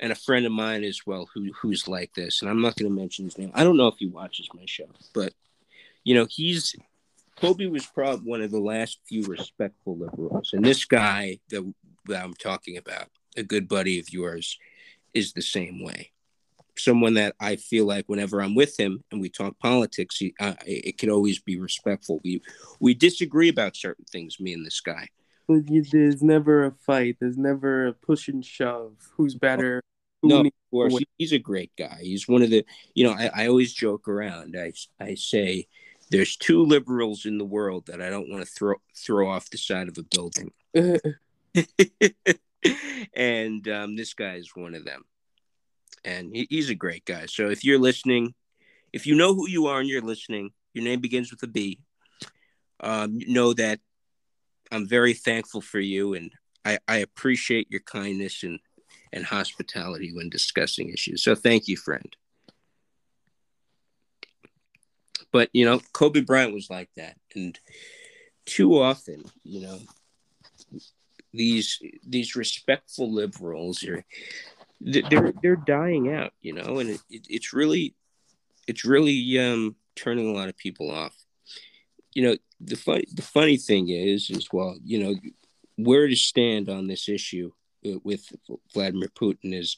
and 0.00 0.12
a 0.12 0.16
friend 0.16 0.46
of 0.46 0.52
mine 0.52 0.84
as 0.84 1.00
well 1.06 1.28
who 1.34 1.50
who's 1.60 1.88
like 1.88 2.14
this 2.14 2.40
and 2.40 2.48
i'm 2.48 2.60
not 2.60 2.76
going 2.76 2.88
to 2.88 2.96
mention 2.96 3.24
his 3.24 3.36
name 3.36 3.50
i 3.52 3.64
don't 3.64 3.76
know 3.76 3.88
if 3.88 3.96
he 3.98 4.06
watches 4.06 4.48
my 4.54 4.62
show 4.64 4.86
but 5.12 5.32
you 6.04 6.14
know 6.14 6.24
he's 6.30 6.76
Kobe 7.40 7.66
was 7.66 7.86
probably 7.86 8.28
one 8.28 8.42
of 8.42 8.50
the 8.50 8.60
last 8.60 8.98
few 9.06 9.24
respectful 9.24 9.96
liberals. 9.96 10.50
And 10.52 10.64
this 10.64 10.84
guy 10.84 11.38
that, 11.50 11.72
that 12.06 12.24
I'm 12.24 12.34
talking 12.34 12.76
about, 12.76 13.08
a 13.36 13.44
good 13.44 13.68
buddy 13.68 14.00
of 14.00 14.12
yours, 14.12 14.58
is 15.14 15.32
the 15.32 15.42
same 15.42 15.82
way. 15.82 16.10
Someone 16.78 17.14
that 17.14 17.34
I 17.40 17.56
feel 17.56 17.86
like 17.86 18.04
whenever 18.08 18.40
I'm 18.40 18.54
with 18.54 18.78
him 18.78 19.04
and 19.10 19.20
we 19.20 19.28
talk 19.28 19.58
politics, 19.58 20.16
he, 20.16 20.34
uh, 20.40 20.54
it 20.66 20.98
can 20.98 21.10
always 21.10 21.38
be 21.38 21.58
respectful. 21.58 22.20
We 22.24 22.42
we 22.80 22.94
disagree 22.94 23.48
about 23.48 23.76
certain 23.76 24.04
things, 24.04 24.40
me 24.40 24.52
and 24.52 24.64
this 24.64 24.80
guy. 24.80 25.08
There's 25.48 26.22
never 26.22 26.66
a 26.66 26.72
fight. 26.72 27.16
There's 27.20 27.38
never 27.38 27.88
a 27.88 27.92
push 27.92 28.28
and 28.28 28.44
shove. 28.44 28.96
Who's 29.16 29.34
better? 29.34 29.82
Who 30.22 30.28
no, 30.28 30.40
of 30.40 30.52
course. 30.70 30.98
He's 31.16 31.32
a 31.32 31.38
great 31.38 31.72
guy. 31.78 32.00
He's 32.02 32.28
one 32.28 32.42
of 32.42 32.50
the, 32.50 32.66
you 32.94 33.04
know, 33.04 33.12
I, 33.12 33.30
I 33.34 33.48
always 33.48 33.72
joke 33.72 34.08
around. 34.08 34.56
I, 34.58 34.72
I 35.00 35.14
say, 35.14 35.68
there's 36.10 36.36
two 36.36 36.62
liberals 36.64 37.24
in 37.24 37.38
the 37.38 37.44
world 37.44 37.86
that 37.86 38.02
I 38.02 38.10
don't 38.10 38.28
want 38.28 38.44
to 38.44 38.50
throw 38.50 38.74
throw 38.96 39.30
off 39.30 39.50
the 39.50 39.58
side 39.58 39.88
of 39.88 39.98
a 39.98 40.02
building. 40.02 40.52
and 43.14 43.68
um, 43.68 43.96
this 43.96 44.14
guy 44.14 44.34
is 44.34 44.54
one 44.54 44.74
of 44.74 44.84
them. 44.84 45.04
And 46.04 46.34
he, 46.34 46.46
he's 46.50 46.70
a 46.70 46.74
great 46.74 47.04
guy. 47.04 47.26
So 47.26 47.48
if 47.48 47.64
you're 47.64 47.78
listening, 47.78 48.34
if 48.92 49.06
you 49.06 49.14
know 49.14 49.34
who 49.34 49.48
you 49.48 49.66
are 49.66 49.80
and 49.80 49.88
you're 49.88 50.02
listening, 50.02 50.50
your 50.74 50.84
name 50.84 51.00
begins 51.00 51.30
with 51.30 51.42
a 51.42 51.46
B. 51.46 51.80
Um, 52.80 53.18
know 53.26 53.52
that 53.54 53.80
I'm 54.70 54.86
very 54.86 55.14
thankful 55.14 55.60
for 55.60 55.80
you, 55.80 56.14
and 56.14 56.30
I, 56.64 56.78
I 56.86 56.98
appreciate 56.98 57.70
your 57.70 57.80
kindness 57.80 58.42
and 58.42 58.60
and 59.12 59.24
hospitality 59.24 60.12
when 60.14 60.28
discussing 60.28 60.90
issues. 60.90 61.22
So 61.22 61.34
thank 61.34 61.66
you, 61.66 61.76
friend. 61.76 62.14
But 65.32 65.50
you 65.52 65.64
know, 65.64 65.80
Kobe 65.92 66.20
Bryant 66.20 66.54
was 66.54 66.70
like 66.70 66.90
that, 66.96 67.16
and 67.34 67.58
too 68.46 68.80
often, 68.80 69.24
you 69.44 69.60
know, 69.62 69.78
these 71.32 71.80
these 72.06 72.36
respectful 72.36 73.12
liberals 73.12 73.84
are 73.84 74.04
they're 74.80 75.32
they're 75.42 75.56
dying 75.56 76.12
out, 76.12 76.32
you 76.40 76.52
know, 76.52 76.78
and 76.78 76.90
it, 76.90 77.00
it, 77.10 77.26
it's 77.28 77.52
really 77.52 77.94
it's 78.66 78.84
really 78.84 79.38
um, 79.38 79.76
turning 79.96 80.28
a 80.28 80.32
lot 80.32 80.48
of 80.48 80.56
people 80.56 80.90
off. 80.90 81.14
You 82.14 82.22
know, 82.22 82.36
the 82.60 82.76
funny 82.76 83.04
the 83.12 83.22
funny 83.22 83.56
thing 83.56 83.88
is, 83.88 84.30
is 84.30 84.48
well, 84.52 84.76
you 84.84 85.02
know, 85.02 85.14
where 85.76 86.08
to 86.08 86.16
stand 86.16 86.68
on 86.68 86.86
this 86.86 87.08
issue 87.08 87.52
with 87.82 88.32
Vladimir 88.74 89.08
Putin 89.08 89.54
is 89.54 89.76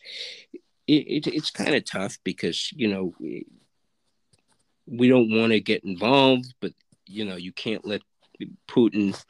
it, 0.86 1.26
it 1.26 1.26
it's 1.28 1.50
kind 1.50 1.74
of 1.74 1.84
tough 1.84 2.18
because 2.24 2.72
you 2.72 2.88
know 2.88 3.14
we 4.86 5.08
don't 5.08 5.30
want 5.30 5.52
to 5.52 5.60
get 5.60 5.84
involved, 5.84 6.54
but 6.60 6.72
you 7.06 7.24
know, 7.24 7.36
you 7.36 7.52
can't 7.52 7.86
let 7.86 8.02
Putin 8.68 9.20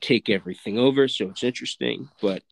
take 0.00 0.28
everything 0.28 0.78
over. 0.78 1.08
So 1.08 1.28
it's 1.28 1.42
interesting, 1.42 2.08
but 2.20 2.42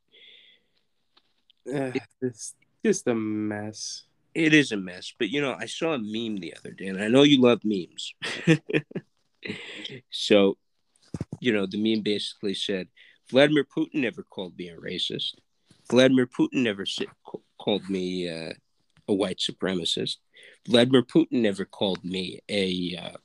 uh, 1.75 1.93
it's 2.21 2.55
just 2.85 3.07
a 3.07 3.15
mess. 3.15 4.05
It 4.35 4.55
is 4.55 4.73
a 4.73 4.77
mess, 4.77 5.13
but 5.19 5.31
you 5.31 5.41
know, 5.41 5.57
I 5.59 5.67
saw 5.67 5.95
a 5.95 5.99
meme 5.99 6.37
the 6.37 6.55
other 6.57 6.71
day, 6.71 6.87
and 6.87 7.03
I 7.03 7.09
know 7.09 7.23
you 7.23 7.41
love 7.41 7.61
memes. 7.65 8.15
so, 10.11 10.57
you 11.41 11.53
know, 11.53 11.67
the 11.67 11.83
meme 11.83 12.03
basically 12.03 12.55
said 12.55 12.89
Vladimir 13.31 13.65
Putin 13.65 13.95
never 13.95 14.23
called 14.23 14.57
me 14.57 14.69
a 14.69 14.77
racist. 14.77 15.35
Vladimir 15.91 16.27
Putin 16.27 16.63
never 16.63 16.85
called 17.59 17.89
me 17.89 18.29
uh, 18.29 18.53
a 19.09 19.15
white 19.15 19.39
supremacist. 19.39 20.17
Vladimir 20.69 21.03
Putin 21.03 21.43
never 21.43 21.65
called 21.65 22.05
me 22.05 22.41
a 22.49 22.97
uh, 23.03 23.17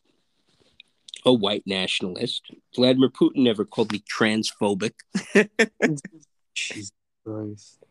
a 1.25 1.33
white 1.33 1.63
nationalist. 1.65 2.43
Vladimir 2.75 3.09
Putin 3.09 3.43
never 3.43 3.65
called 3.65 3.91
me 3.91 4.03
transphobic. 4.11 4.93
Jesus 6.55 6.91
Christ. 7.25 7.83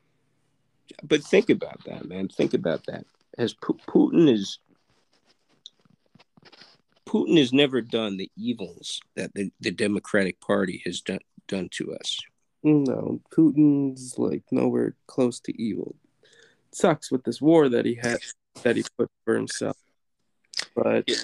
But 1.02 1.22
think 1.22 1.50
about 1.50 1.84
that, 1.84 2.08
man. 2.08 2.28
Think 2.28 2.54
about 2.54 2.86
that. 2.86 3.06
As 3.38 3.54
P- 3.54 3.74
Putin 3.86 4.32
is 4.32 4.58
Putin 7.06 7.38
has 7.38 7.52
never 7.52 7.82
done 7.82 8.16
the 8.16 8.30
evils 8.36 9.00
that 9.16 9.34
the, 9.34 9.50
the 9.60 9.70
Democratic 9.70 10.40
Party 10.40 10.82
has 10.86 11.00
done 11.00 11.20
done 11.48 11.68
to 11.72 11.94
us. 11.94 12.18
No, 12.62 13.20
Putin's 13.30 14.18
like 14.18 14.44
nowhere 14.50 14.94
close 15.06 15.40
to 15.40 15.62
evil. 15.62 15.96
It 16.22 16.76
sucks 16.76 17.10
with 17.10 17.24
this 17.24 17.40
war 17.40 17.68
that 17.68 17.84
he 17.84 17.96
had 17.96 18.18
that 18.62 18.76
he 18.76 18.84
put 18.96 19.10
for 19.24 19.34
himself. 19.34 19.76
But 20.74 21.04
yeah. 21.06 21.16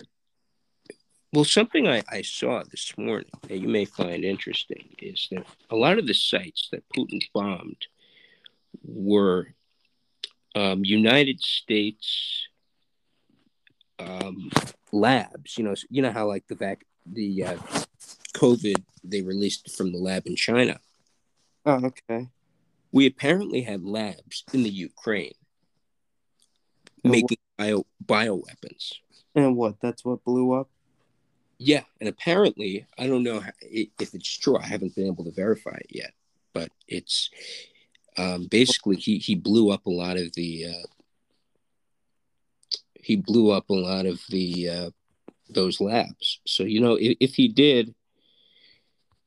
well, 1.32 1.44
something 1.44 1.86
I, 1.86 2.02
I 2.10 2.22
saw 2.22 2.62
this 2.64 2.92
morning 2.98 3.30
that 3.42 3.58
you 3.58 3.68
may 3.68 3.84
find 3.84 4.24
interesting 4.24 4.88
is 4.98 5.28
that 5.30 5.46
a 5.70 5.76
lot 5.76 5.98
of 5.98 6.06
the 6.06 6.14
sites 6.14 6.68
that 6.72 6.88
Putin 6.94 7.22
bombed 7.32 7.86
were 8.82 9.54
um, 10.54 10.84
United 10.84 11.40
States 11.40 12.48
um, 13.98 14.50
labs. 14.92 15.58
You 15.58 15.64
know, 15.64 15.74
you 15.88 16.02
know 16.02 16.12
how 16.12 16.26
like 16.26 16.46
the 16.48 16.54
vac 16.54 16.84
the 17.06 17.44
uh, 17.44 17.56
COVID 18.34 18.82
they 19.04 19.22
released 19.22 19.76
from 19.76 19.92
the 19.92 19.98
lab 19.98 20.26
in 20.26 20.36
China. 20.36 20.78
Oh, 21.66 21.84
okay. 21.84 22.28
We 22.92 23.06
apparently 23.06 23.62
had 23.62 23.84
labs 23.84 24.44
in 24.52 24.62
the 24.62 24.70
Ukraine 24.70 25.34
making 27.04 27.38
bio 27.56 27.84
bio 28.00 28.36
weapons. 28.36 28.94
And 29.34 29.56
what? 29.56 29.80
That's 29.80 30.04
what 30.04 30.24
blew 30.24 30.52
up. 30.52 30.68
Yeah, 31.58 31.82
and 32.00 32.08
apparently, 32.08 32.86
I 32.98 33.06
don't 33.08 33.24
know 33.24 33.42
if 33.60 34.14
it's 34.14 34.38
true. 34.38 34.56
I 34.56 34.66
haven't 34.66 34.94
been 34.94 35.08
able 35.08 35.24
to 35.24 35.32
verify 35.32 35.76
it 35.76 35.88
yet, 35.90 36.12
but 36.52 36.70
it's 36.86 37.30
um, 38.18 38.46
basically 38.50 38.96
he 38.96 39.18
he 39.18 39.34
blew 39.34 39.70
up 39.70 39.86
a 39.86 39.90
lot 39.90 40.16
of 40.16 40.32
the 40.34 40.66
uh, 40.66 40.86
he 42.94 43.16
blew 43.16 43.50
up 43.50 43.70
a 43.70 43.74
lot 43.74 44.06
of 44.06 44.20
the 44.28 44.68
uh, 44.68 44.90
those 45.48 45.80
labs. 45.80 46.40
So 46.46 46.64
you 46.64 46.80
know, 46.80 46.94
if, 46.94 47.16
if 47.20 47.34
he 47.34 47.48
did, 47.48 47.94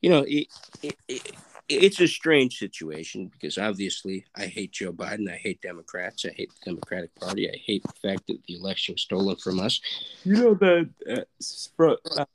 you 0.02 0.10
know, 0.10 0.26
it, 0.28 0.48
it, 0.84 0.96
it, 1.08 1.32
it's 1.70 2.02
a 2.02 2.08
strange 2.08 2.58
situation 2.58 3.28
because 3.28 3.58
obviously 3.58 4.26
I 4.36 4.46
hate 4.46 4.74
Joe 4.74 4.92
Biden. 4.92 5.32
I 5.32 5.38
hate 5.38 5.62
Democrats. 5.62 6.26
I 6.26 6.34
hate 6.36 6.52
the 6.60 6.72
Democratic 6.72 7.16
Party. 7.16 7.50
I 7.50 7.58
hate 7.66 7.84
the 7.84 8.10
fact 8.10 8.28
that 8.28 8.44
the 8.46 8.56
election 8.56 8.94
was 8.94 9.02
stolen 9.02 9.38
from 9.38 9.60
us. 9.60 9.80
You 10.26 10.36
know 10.36 10.54
that 10.56 10.90
uh, 11.10 11.84
uh, 12.18 12.26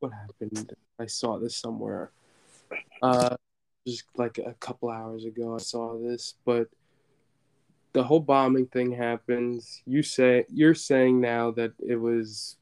what 0.00 0.12
happened? 0.12 0.72
I 0.98 1.06
saw 1.06 1.38
this 1.38 1.56
somewhere. 1.56 2.10
Uh, 3.00 3.36
just 3.86 4.04
like 4.16 4.38
a 4.38 4.54
couple 4.54 4.90
hours 4.90 5.24
ago, 5.24 5.54
I 5.54 5.58
saw 5.58 5.98
this, 5.98 6.34
but 6.44 6.68
the 7.92 8.02
whole 8.02 8.20
bombing 8.20 8.66
thing 8.66 8.92
happens. 8.92 9.82
You 9.86 10.02
say 10.02 10.46
you're 10.48 10.74
saying 10.74 11.20
now 11.20 11.50
that 11.52 11.72
it 11.78 11.96
was 11.96 12.56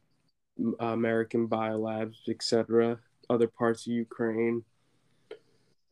American 0.81 1.49
biolabs, 1.49 2.29
etc., 2.29 2.99
other 3.31 3.49
parts 3.49 3.87
of 3.87 3.93
Ukraine 3.93 4.65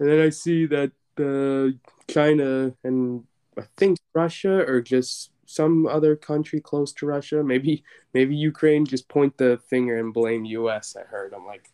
and 0.00 0.08
then 0.08 0.18
I 0.18 0.30
see 0.30 0.66
that 0.66 0.92
uh, 1.18 1.76
China 2.10 2.74
and 2.82 3.22
I 3.56 3.62
think 3.76 3.98
Russia 4.14 4.64
or 4.66 4.80
just 4.80 5.30
some 5.44 5.86
other 5.86 6.16
country 6.16 6.60
close 6.60 6.92
to 6.94 7.06
Russia, 7.06 7.44
maybe 7.44 7.84
maybe 8.14 8.34
Ukraine, 8.34 8.86
just 8.86 9.08
point 9.08 9.36
the 9.36 9.60
finger 9.68 9.98
and 9.98 10.14
blame 10.14 10.46
U.S. 10.46 10.96
I 10.98 11.02
heard. 11.02 11.34
I'm 11.34 11.46
like, 11.46 11.70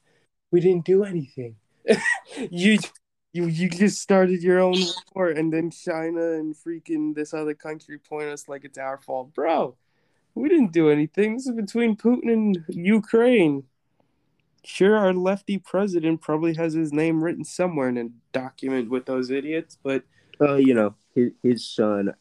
we 0.50 0.61
didn't 0.61 0.84
do 0.84 1.04
anything. 1.04 1.54
you 2.50 2.78
you 3.37 3.47
you 3.47 3.68
just 3.68 4.01
started 4.01 4.43
your 4.43 4.61
own 4.61 4.76
war, 5.14 5.28
and 5.28 5.53
then 5.53 5.70
China 5.70 6.32
and 6.32 6.55
freaking 6.57 7.14
this 7.14 7.34
other 7.34 7.55
country 7.55 7.99
point 7.99 8.28
us 8.28 8.49
like 8.49 8.64
it's 8.64 8.78
our 8.78 8.99
fault, 8.99 9.34
bro. 9.34 9.76
We 10.34 10.49
didn't 10.49 10.72
do 10.72 10.91
anything. 10.91 11.34
This 11.34 11.47
is 11.47 11.55
between 11.55 11.97
Putin 11.97 12.32
and 12.32 12.64
Ukraine 12.68 13.64
sure 14.66 14.97
our 14.97 15.14
lefty 15.14 15.59
president 15.59 16.20
probably 16.20 16.55
has 16.55 16.74
his 16.74 16.93
name 16.93 17.22
written 17.22 17.45
somewhere 17.45 17.89
in 17.89 17.97
a 17.97 18.09
document 18.32 18.91
with 18.91 19.07
those 19.07 19.30
idiots 19.30 19.78
but 19.82 20.03
uh, 20.41 20.57
you 20.57 20.74
know 20.74 20.95
his, 21.14 21.30
his 21.43 21.64
son 21.64 22.12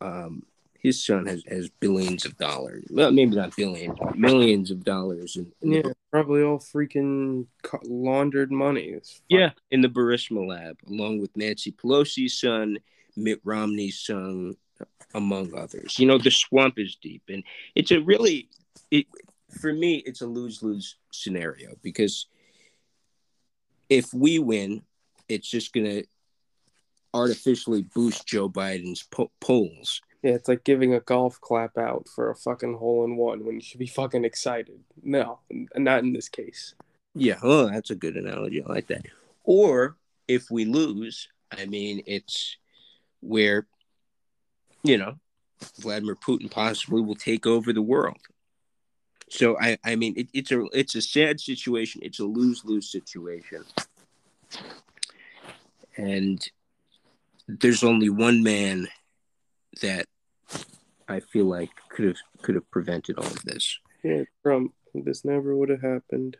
um, 0.00 0.42
his 0.78 1.04
son 1.04 1.26
has, 1.26 1.42
has 1.48 1.70
billions 1.80 2.26
of 2.26 2.36
dollars 2.36 2.84
well 2.90 3.10
maybe 3.10 3.34
not 3.34 3.56
billions 3.56 3.98
millions 4.14 4.70
of 4.70 4.84
dollars 4.84 5.36
in, 5.36 5.50
in 5.62 5.72
yeah 5.72 5.92
probably 6.10 6.42
all 6.42 6.58
freaking 6.58 7.46
laundered 7.84 8.50
money. 8.50 8.96
Yeah. 9.28 9.50
In 9.70 9.80
the 9.80 9.88
burisma 9.88 10.46
lab 10.46 10.78
along 10.88 11.20
with 11.20 11.36
nancy 11.36 11.72
pelosi's 11.72 12.40
son 12.40 12.78
mitt 13.16 13.40
romney's 13.44 14.00
son 14.00 14.54
among 15.14 15.56
others. 15.56 15.98
You 15.98 16.06
know 16.06 16.18
the 16.18 16.30
swamp 16.30 16.78
is 16.78 16.96
deep 17.00 17.22
and 17.28 17.42
it's 17.74 17.90
a 17.90 18.00
really 18.00 18.48
it, 18.90 19.06
for 19.50 19.72
me, 19.72 19.96
it's 19.96 20.20
a 20.20 20.26
lose 20.26 20.62
lose 20.62 20.96
scenario 21.12 21.74
because 21.82 22.26
if 23.88 24.12
we 24.12 24.38
win, 24.38 24.82
it's 25.28 25.48
just 25.48 25.72
going 25.72 25.86
to 25.86 26.04
artificially 27.14 27.82
boost 27.82 28.26
Joe 28.26 28.48
Biden's 28.48 29.02
po- 29.02 29.32
polls. 29.40 30.00
Yeah, 30.22 30.32
it's 30.32 30.48
like 30.48 30.64
giving 30.64 30.94
a 30.94 31.00
golf 31.00 31.40
clap 31.40 31.78
out 31.78 32.08
for 32.08 32.30
a 32.30 32.34
fucking 32.34 32.78
hole 32.78 33.04
in 33.04 33.16
one 33.16 33.44
when 33.44 33.54
you 33.56 33.60
should 33.60 33.78
be 33.78 33.86
fucking 33.86 34.24
excited. 34.24 34.80
No, 35.02 35.40
not 35.76 36.02
in 36.02 36.12
this 36.12 36.28
case. 36.28 36.74
Yeah, 37.14 37.38
oh, 37.42 37.70
that's 37.70 37.90
a 37.90 37.94
good 37.94 38.16
analogy. 38.16 38.62
I 38.62 38.68
like 38.68 38.88
that. 38.88 39.06
Or 39.44 39.96
if 40.26 40.50
we 40.50 40.64
lose, 40.64 41.28
I 41.50 41.66
mean, 41.66 42.02
it's 42.06 42.56
where, 43.20 43.66
you 44.82 44.98
know, 44.98 45.18
Vladimir 45.78 46.16
Putin 46.16 46.50
possibly 46.50 47.00
will 47.00 47.14
take 47.14 47.46
over 47.46 47.72
the 47.72 47.82
world. 47.82 48.18
So 49.30 49.58
I, 49.58 49.78
I 49.84 49.96
mean, 49.96 50.14
it, 50.16 50.28
it's 50.32 50.52
a 50.52 50.64
it's 50.72 50.94
a 50.94 51.02
sad 51.02 51.40
situation. 51.40 52.00
It's 52.02 52.18
a 52.18 52.24
lose 52.24 52.64
lose 52.64 52.90
situation, 52.90 53.64
and 55.96 56.50
there's 57.46 57.84
only 57.84 58.08
one 58.08 58.42
man 58.42 58.88
that 59.80 60.06
I 61.08 61.20
feel 61.20 61.46
like 61.46 61.70
could 61.88 62.04
have 62.04 62.16
could 62.42 62.54
have 62.54 62.70
prevented 62.70 63.18
all 63.18 63.26
of 63.26 63.42
this. 63.44 63.78
Yeah, 64.02 64.24
Trump. 64.42 64.74
This 64.94 65.24
never 65.24 65.56
would 65.56 65.68
have 65.68 65.82
happened. 65.82 66.36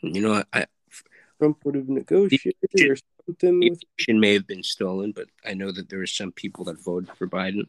You 0.00 0.20
know, 0.20 0.44
I 0.52 0.66
Trump 1.38 1.64
would 1.64 1.74
have 1.74 1.88
negotiated 1.88 2.90
or 2.90 2.96
something. 3.26 3.60
The 3.60 3.66
election 3.66 4.20
may 4.20 4.34
have 4.34 4.46
been 4.46 4.62
stolen, 4.62 5.12
but 5.12 5.26
I 5.44 5.54
know 5.54 5.72
that 5.72 5.88
there 5.88 5.98
were 5.98 6.06
some 6.06 6.32
people 6.32 6.64
that 6.66 6.82
voted 6.82 7.10
for 7.16 7.26
Biden, 7.26 7.66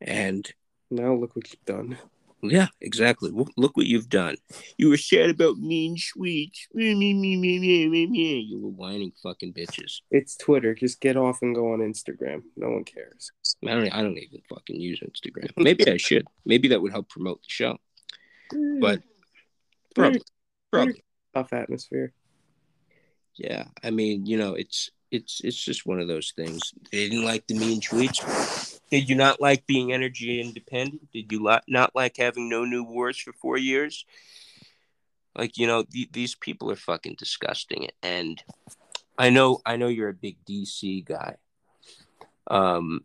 and 0.00 0.52
now 0.90 1.14
look 1.14 1.36
what 1.36 1.50
you've 1.50 1.64
done. 1.64 1.98
Yeah, 2.42 2.68
exactly. 2.80 3.30
Look 3.32 3.76
what 3.76 3.86
you've 3.86 4.08
done. 4.08 4.36
You 4.76 4.90
were 4.90 4.96
sad 4.96 5.30
about 5.30 5.56
mean 5.56 5.96
sweets. 5.96 6.68
Me, 6.74 6.94
me, 6.94 7.14
me, 7.14 7.36
me, 7.36 7.58
me, 7.58 7.88
me, 7.88 8.06
me. 8.06 8.38
You 8.40 8.60
were 8.60 8.70
whining 8.70 9.12
fucking 9.22 9.54
bitches. 9.54 10.00
It's 10.10 10.36
Twitter. 10.36 10.74
Just 10.74 11.00
get 11.00 11.16
off 11.16 11.38
and 11.42 11.54
go 11.54 11.72
on 11.72 11.80
Instagram. 11.80 12.42
No 12.56 12.70
one 12.70 12.84
cares. 12.84 13.32
I 13.66 13.74
don't. 13.74 13.88
I 13.88 14.02
don't 14.02 14.18
even 14.18 14.42
fucking 14.48 14.80
use 14.80 15.00
Instagram. 15.00 15.50
Maybe 15.56 15.90
I 15.90 15.96
should. 15.96 16.26
Maybe 16.44 16.68
that 16.68 16.80
would 16.80 16.92
help 16.92 17.08
promote 17.08 17.42
the 17.42 17.48
show. 17.48 17.78
Mm. 18.52 18.80
But 18.80 19.02
probably, 19.94 20.20
mm. 20.20 20.24
probably 20.70 21.04
tough 21.34 21.52
atmosphere. 21.52 22.12
Yeah, 23.34 23.64
I 23.82 23.90
mean, 23.90 24.26
you 24.26 24.38
know, 24.38 24.54
it's 24.54 24.90
it's 25.10 25.40
it's 25.42 25.62
just 25.62 25.86
one 25.86 26.00
of 26.00 26.08
those 26.08 26.32
things. 26.36 26.72
They 26.92 27.08
didn't 27.08 27.24
like 27.24 27.46
the 27.46 27.58
mean 27.58 27.80
tweets. 27.80 28.75
Did 28.90 29.08
you 29.08 29.16
not 29.16 29.40
like 29.40 29.66
being 29.66 29.92
energy 29.92 30.40
independent? 30.40 31.10
Did 31.12 31.32
you 31.32 31.58
not 31.66 31.94
like 31.94 32.16
having 32.16 32.48
no 32.48 32.64
new 32.64 32.84
wars 32.84 33.18
for 33.18 33.32
four 33.32 33.56
years? 33.56 34.04
Like 35.34 35.58
you 35.58 35.66
know, 35.66 35.82
th- 35.82 36.12
these 36.12 36.34
people 36.34 36.70
are 36.70 36.76
fucking 36.76 37.16
disgusting. 37.18 37.88
And 38.02 38.42
I 39.18 39.30
know, 39.30 39.60
I 39.66 39.76
know 39.76 39.88
you're 39.88 40.08
a 40.08 40.14
big 40.14 40.36
DC 40.44 41.04
guy. 41.04 41.36
Um, 42.48 43.00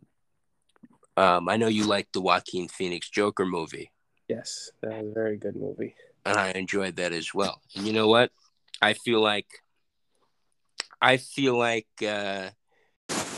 um, 1.16 1.48
I 1.48 1.56
know 1.56 1.68
you 1.68 1.84
like 1.84 2.08
the 2.12 2.20
Joaquin 2.20 2.68
Phoenix 2.68 3.10
Joker 3.10 3.44
movie. 3.44 3.90
Yes, 4.28 4.70
that 4.80 4.92
was 4.92 5.10
a 5.10 5.14
very 5.14 5.36
good 5.36 5.56
movie, 5.56 5.94
and 6.24 6.38
I 6.38 6.52
enjoyed 6.52 6.96
that 6.96 7.12
as 7.12 7.34
well. 7.34 7.60
And 7.74 7.86
you 7.86 7.92
know 7.92 8.08
what? 8.08 8.30
I 8.80 8.94
feel 8.94 9.20
like 9.20 9.46
I 11.02 11.16
feel 11.16 11.58
like 11.58 11.88
uh, 12.06 12.50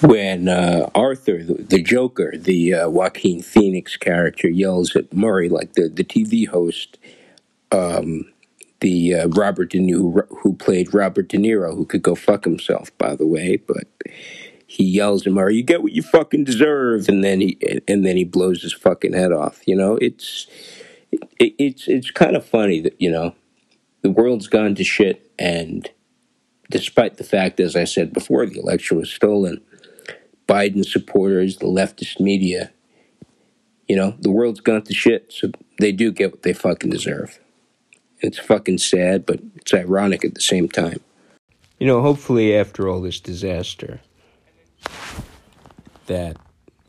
when 0.05 0.49
uh, 0.49 0.91
Arthur, 0.95 1.43
the, 1.43 1.83
Joker, 1.83 2.37
the 2.37 2.75
uh, 2.75 2.89
Joaquin 2.91 3.43
Phoenix 3.43 3.97
character, 3.97 4.49
yells 4.49 4.95
at 4.95 5.13
Murray, 5.15 5.49
like 5.49 5.73
the, 5.73 5.89
the 5.89 6.05
TV 6.05 6.47
host, 6.47 6.99
um, 7.73 8.31
the 8.81 9.15
uh, 9.15 9.29
Robert 9.29 9.71
De 9.71 9.79
Niro, 9.79 10.27
who 10.43 10.55
played 10.55 10.93
Robert 10.93 11.29
De 11.29 11.39
Niro, 11.39 11.75
who 11.75 11.87
could 11.87 12.03
go 12.03 12.15
fuck 12.15 12.45
himself, 12.45 12.97
by 12.99 13.17
the 13.17 13.27
way, 13.27 13.57
but 13.57 13.89
he 14.67 14.85
yells 14.85 15.27
at 15.27 15.33
Murray, 15.33 15.57
"You 15.57 15.63
get 15.63 15.83
what 15.83 15.93
you 15.93 16.03
fucking 16.03 16.45
deserve," 16.45 17.09
and 17.09 17.23
then 17.25 17.41
he 17.41 17.59
and 17.87 18.05
then 18.05 18.17
he 18.17 18.25
blows 18.25 18.63
his 18.63 18.73
fucking 18.73 19.13
head 19.13 19.33
off. 19.33 19.61
You 19.67 19.77
know, 19.77 19.97
it's 19.97 20.47
it, 21.39 21.55
it's 21.59 21.89
it's 21.89 22.11
kind 22.11 22.37
of 22.37 22.45
funny 22.45 22.81
that 22.81 23.01
you 23.01 23.11
know 23.11 23.35
the 24.03 24.11
world's 24.11 24.49
gone 24.49 24.75
to 24.75 24.85
shit 24.85 25.31
and 25.39 25.89
despite 26.71 27.17
the 27.17 27.25
fact, 27.25 27.61
as 27.61 27.77
I 27.77 27.85
said 27.85 28.13
before, 28.13 28.47
the 28.47 28.59
election 28.59 28.99
was 28.99 29.11
stolen, 29.11 29.61
Biden 30.47 30.85
supporters, 30.85 31.59
the 31.59 31.67
leftist 31.67 32.21
media, 32.21 32.73
you 33.89 33.97
know, 33.97 34.15
the 34.21 34.31
world's 34.31 34.61
gone 34.61 34.83
to 34.83 34.95
shit, 34.95 35.33
so 35.33 35.51
they 35.79 35.93
do 35.93 36.13
get 36.13 36.33
what 36.33 36.43
they 36.43 36.53
fucking 36.53 36.91
deserve. 36.91 37.39
It's 38.21 38.39
fucking 38.39 38.79
sad, 38.79 39.27
but 39.27 39.41
it's 39.57 39.75
ironic 39.75 40.25
at 40.25 40.35
the 40.35 40.41
same 40.41 40.69
time. 40.69 41.01
You 41.79 41.87
know, 41.87 42.01
hopefully 42.01 42.57
after 42.57 42.89
all 42.89 43.01
this 43.01 43.21
disaster, 43.21 44.01
that, 46.07 46.37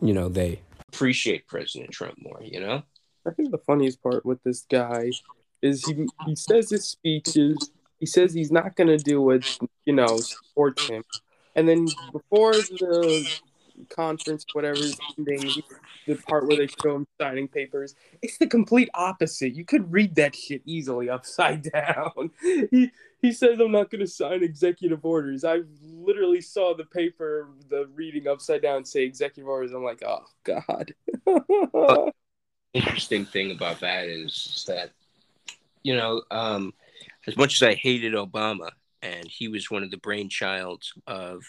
you 0.02 0.14
know, 0.14 0.30
they 0.30 0.62
appreciate 0.94 1.48
President 1.48 1.92
Trump 1.92 2.16
more, 2.20 2.42
you 2.42 2.60
know? 2.60 2.84
I 3.28 3.32
think 3.32 3.52
the 3.52 3.58
funniest 3.58 4.02
part 4.02 4.26
with 4.26 4.42
this 4.44 4.66
guy 4.70 5.12
is 5.62 5.86
he, 5.86 6.08
he 6.26 6.36
says 6.36 6.70
his 6.70 6.86
speeches 6.86 7.72
he 8.00 8.06
says 8.06 8.34
he's 8.34 8.52
not 8.52 8.76
going 8.76 8.88
to 8.88 8.98
do 8.98 9.22
what 9.22 9.58
you 9.86 9.94
know 9.94 10.18
supports 10.18 10.88
him, 10.88 11.04
and 11.56 11.68
then 11.68 11.88
before 12.12 12.54
the 12.54 13.28
conference, 13.90 14.46
whatever 14.54 14.80
ending, 15.18 15.52
the 16.08 16.16
part 16.16 16.48
where 16.48 16.58
they 16.58 16.68
show 16.68 16.96
him 16.96 17.08
signing 17.20 17.48
papers, 17.48 17.96
it's 18.22 18.38
the 18.38 18.48
complete 18.48 18.90
opposite. 18.94 19.54
You 19.54 19.66
could 19.66 19.92
read 19.92 20.16
that 20.16 20.36
shit 20.36 20.62
easily 20.66 21.10
upside 21.10 21.64
down. 21.74 22.32
he 22.42 22.92
he 23.22 23.32
says 23.32 23.60
I'm 23.60 23.72
not 23.72 23.90
going 23.90 24.02
to 24.02 24.08
sign 24.08 24.44
executive 24.44 25.04
orders. 25.04 25.44
I 25.44 25.62
literally 25.82 26.42
saw 26.42 26.76
the 26.76 26.86
paper, 26.86 27.50
the 27.70 27.88
reading 27.96 28.28
upside 28.28 28.62
down 28.62 28.86
say 28.86 29.04
executive 29.04 29.48
orders. 29.48 29.72
I'm 29.72 29.84
like, 29.84 30.04
oh 30.06 30.26
god. 30.44 30.94
interesting 32.74 33.26
thing 33.26 33.52
about 33.52 33.80
that 33.80 34.06
is 34.06 34.66
that 34.68 34.92
you 35.82 35.96
know 35.96 36.22
um, 36.30 36.74
as 37.26 37.38
much 37.38 37.62
as 37.62 37.68
I 37.68 37.74
hated 37.74 38.14
Obama, 38.14 38.70
and 39.06 39.28
he 39.30 39.48
was 39.48 39.70
one 39.70 39.84
of 39.84 39.92
the 39.92 39.98
brainchilds 39.98 40.90
of 41.06 41.44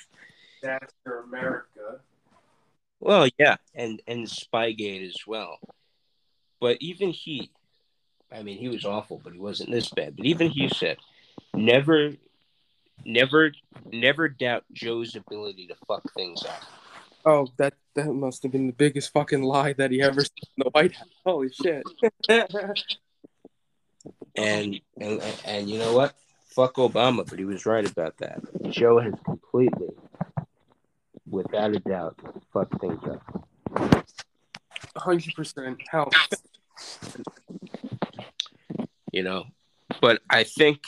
Disaster 0.61 1.25
America. 1.25 2.01
Well, 3.01 3.29
yeah, 3.39 3.57
and 3.75 4.03
and 4.07 4.27
Spygate 4.27 5.07
as 5.07 5.27
well. 5.27 5.59
But 6.61 6.79
even 6.81 7.11
he, 7.11 7.51
I 8.33 8.43
mean, 8.43 8.59
he 8.59 8.69
was 8.69 8.85
awful, 8.85 9.21
but 9.23 9.33
he 9.33 9.39
wasn't 9.39 9.71
this 9.71 9.91
bad. 9.91 10.17
But 10.17 10.27
even 10.27 10.49
he 10.49 10.69
said, 10.69 10.99
never 11.55 12.13
never 13.05 13.53
never 13.93 14.29
doubt 14.29 14.65
Joe's 14.73 15.15
ability 15.15 15.67
to 15.69 15.75
fuck 15.87 16.03
things 16.15 16.43
up. 16.45 16.63
Oh, 17.25 17.49
that 17.59 17.75
that 17.95 18.13
must 18.13 18.43
have 18.43 18.53
been 18.53 18.67
the 18.67 18.73
biggest 18.73 19.13
fucking 19.13 19.43
lie 19.43 19.73
that 19.75 19.91
he 19.91 20.03
ever 20.03 20.23
said 20.23 20.49
in 20.57 20.65
the 20.65 20.71
White 20.71 20.95
House. 20.95 21.09
Holy 21.25 21.51
shit. 21.53 21.85
And 24.37 24.81
and 25.01 25.21
and 25.45 25.69
you 25.69 25.79
know 25.81 25.93
what? 25.93 26.15
Fuck 26.57 26.77
Obama, 26.77 27.29
but 27.29 27.39
he 27.39 27.45
was 27.45 27.67
right 27.67 27.87
about 27.87 28.17
that. 28.17 28.41
Joe 28.71 28.99
has 28.99 29.13
completely, 29.27 29.91
without 31.29 31.77
a 31.77 31.81
doubt, 31.81 32.19
fucked 32.51 32.81
things 32.81 32.99
up. 33.05 34.03
Hundred 34.97 35.35
percent. 35.35 35.83
How? 35.91 36.09
You 39.13 39.23
know, 39.23 39.45
but 40.01 40.23
I 40.31 40.45
think 40.45 40.81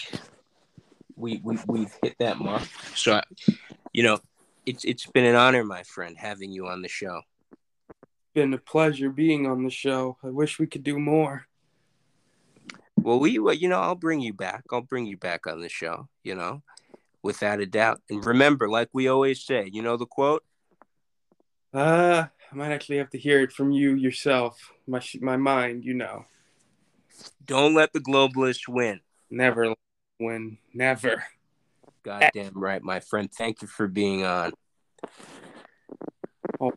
we 1.17 1.43
we 1.45 1.59
we've 1.67 1.93
hit 2.03 2.17
that 2.19 2.39
mark. 2.39 2.63
So, 2.95 3.17
I, 3.17 3.23
you 3.93 4.03
know, 4.05 4.21
it's 4.65 4.87
it's 4.87 5.05
been 5.05 5.27
an 5.27 5.35
honor, 5.35 5.65
my 5.65 5.83
friend, 5.83 6.17
having 6.17 6.51
you 6.51 6.67
on 6.67 6.81
the 6.81 6.89
show. 6.89 7.21
Been 8.33 8.55
a 8.55 8.59
pleasure 8.59 9.11
being 9.11 9.47
on 9.47 9.65
the 9.65 9.71
show. 9.71 10.17
I 10.25 10.29
wish 10.29 10.59
we 10.59 10.67
could 10.67 10.83
do 10.83 10.99
more. 10.99 11.47
Well, 13.09 13.21
we, 13.21 13.39
well, 13.39 13.55
you 13.55 13.69
know, 13.71 13.81
I'll 13.81 13.95
bring 13.95 14.21
you 14.21 14.35
back. 14.35 14.65
I'll 14.71 14.83
bring 14.83 15.07
you 15.07 15.17
back 15.17 15.47
on 15.47 15.63
the 15.63 15.71
show. 15.71 16.11
You 16.25 16.35
know, 16.35 16.63
without 17.23 17.59
a 17.59 17.65
doubt. 17.65 18.03
And 18.11 18.23
remember, 18.23 18.69
like 18.69 18.91
we 18.93 19.09
always 19.09 19.43
say, 19.43 19.71
you 19.73 19.81
know 19.81 19.97
the 19.97 20.05
quote. 20.05 20.45
Uh, 21.73 22.27
I 22.53 22.55
might 22.55 22.71
actually 22.71 22.99
have 22.99 23.09
to 23.11 23.19
hear 23.19 23.41
it 23.41 23.51
from 23.51 23.71
you 23.71 23.95
yourself. 23.95 24.75
My 24.87 25.01
my 25.23 25.39
mind, 25.39 25.87
you 25.87 25.95
know. 25.95 26.27
Don't 27.47 27.73
let 27.73 27.95
the 27.95 28.01
globalists 28.01 28.69
win. 28.69 29.01
Never 29.31 29.75
win. 30.21 30.59
Never. 30.75 31.25
Goddamn 32.03 32.53
right, 32.57 32.83
my 32.83 33.01
friend. 33.01 33.33
Thank 33.33 33.63
you 33.63 33.69
for 33.69 33.89
being 33.89 34.27
on. 34.27 34.53
Oh, 36.61 36.75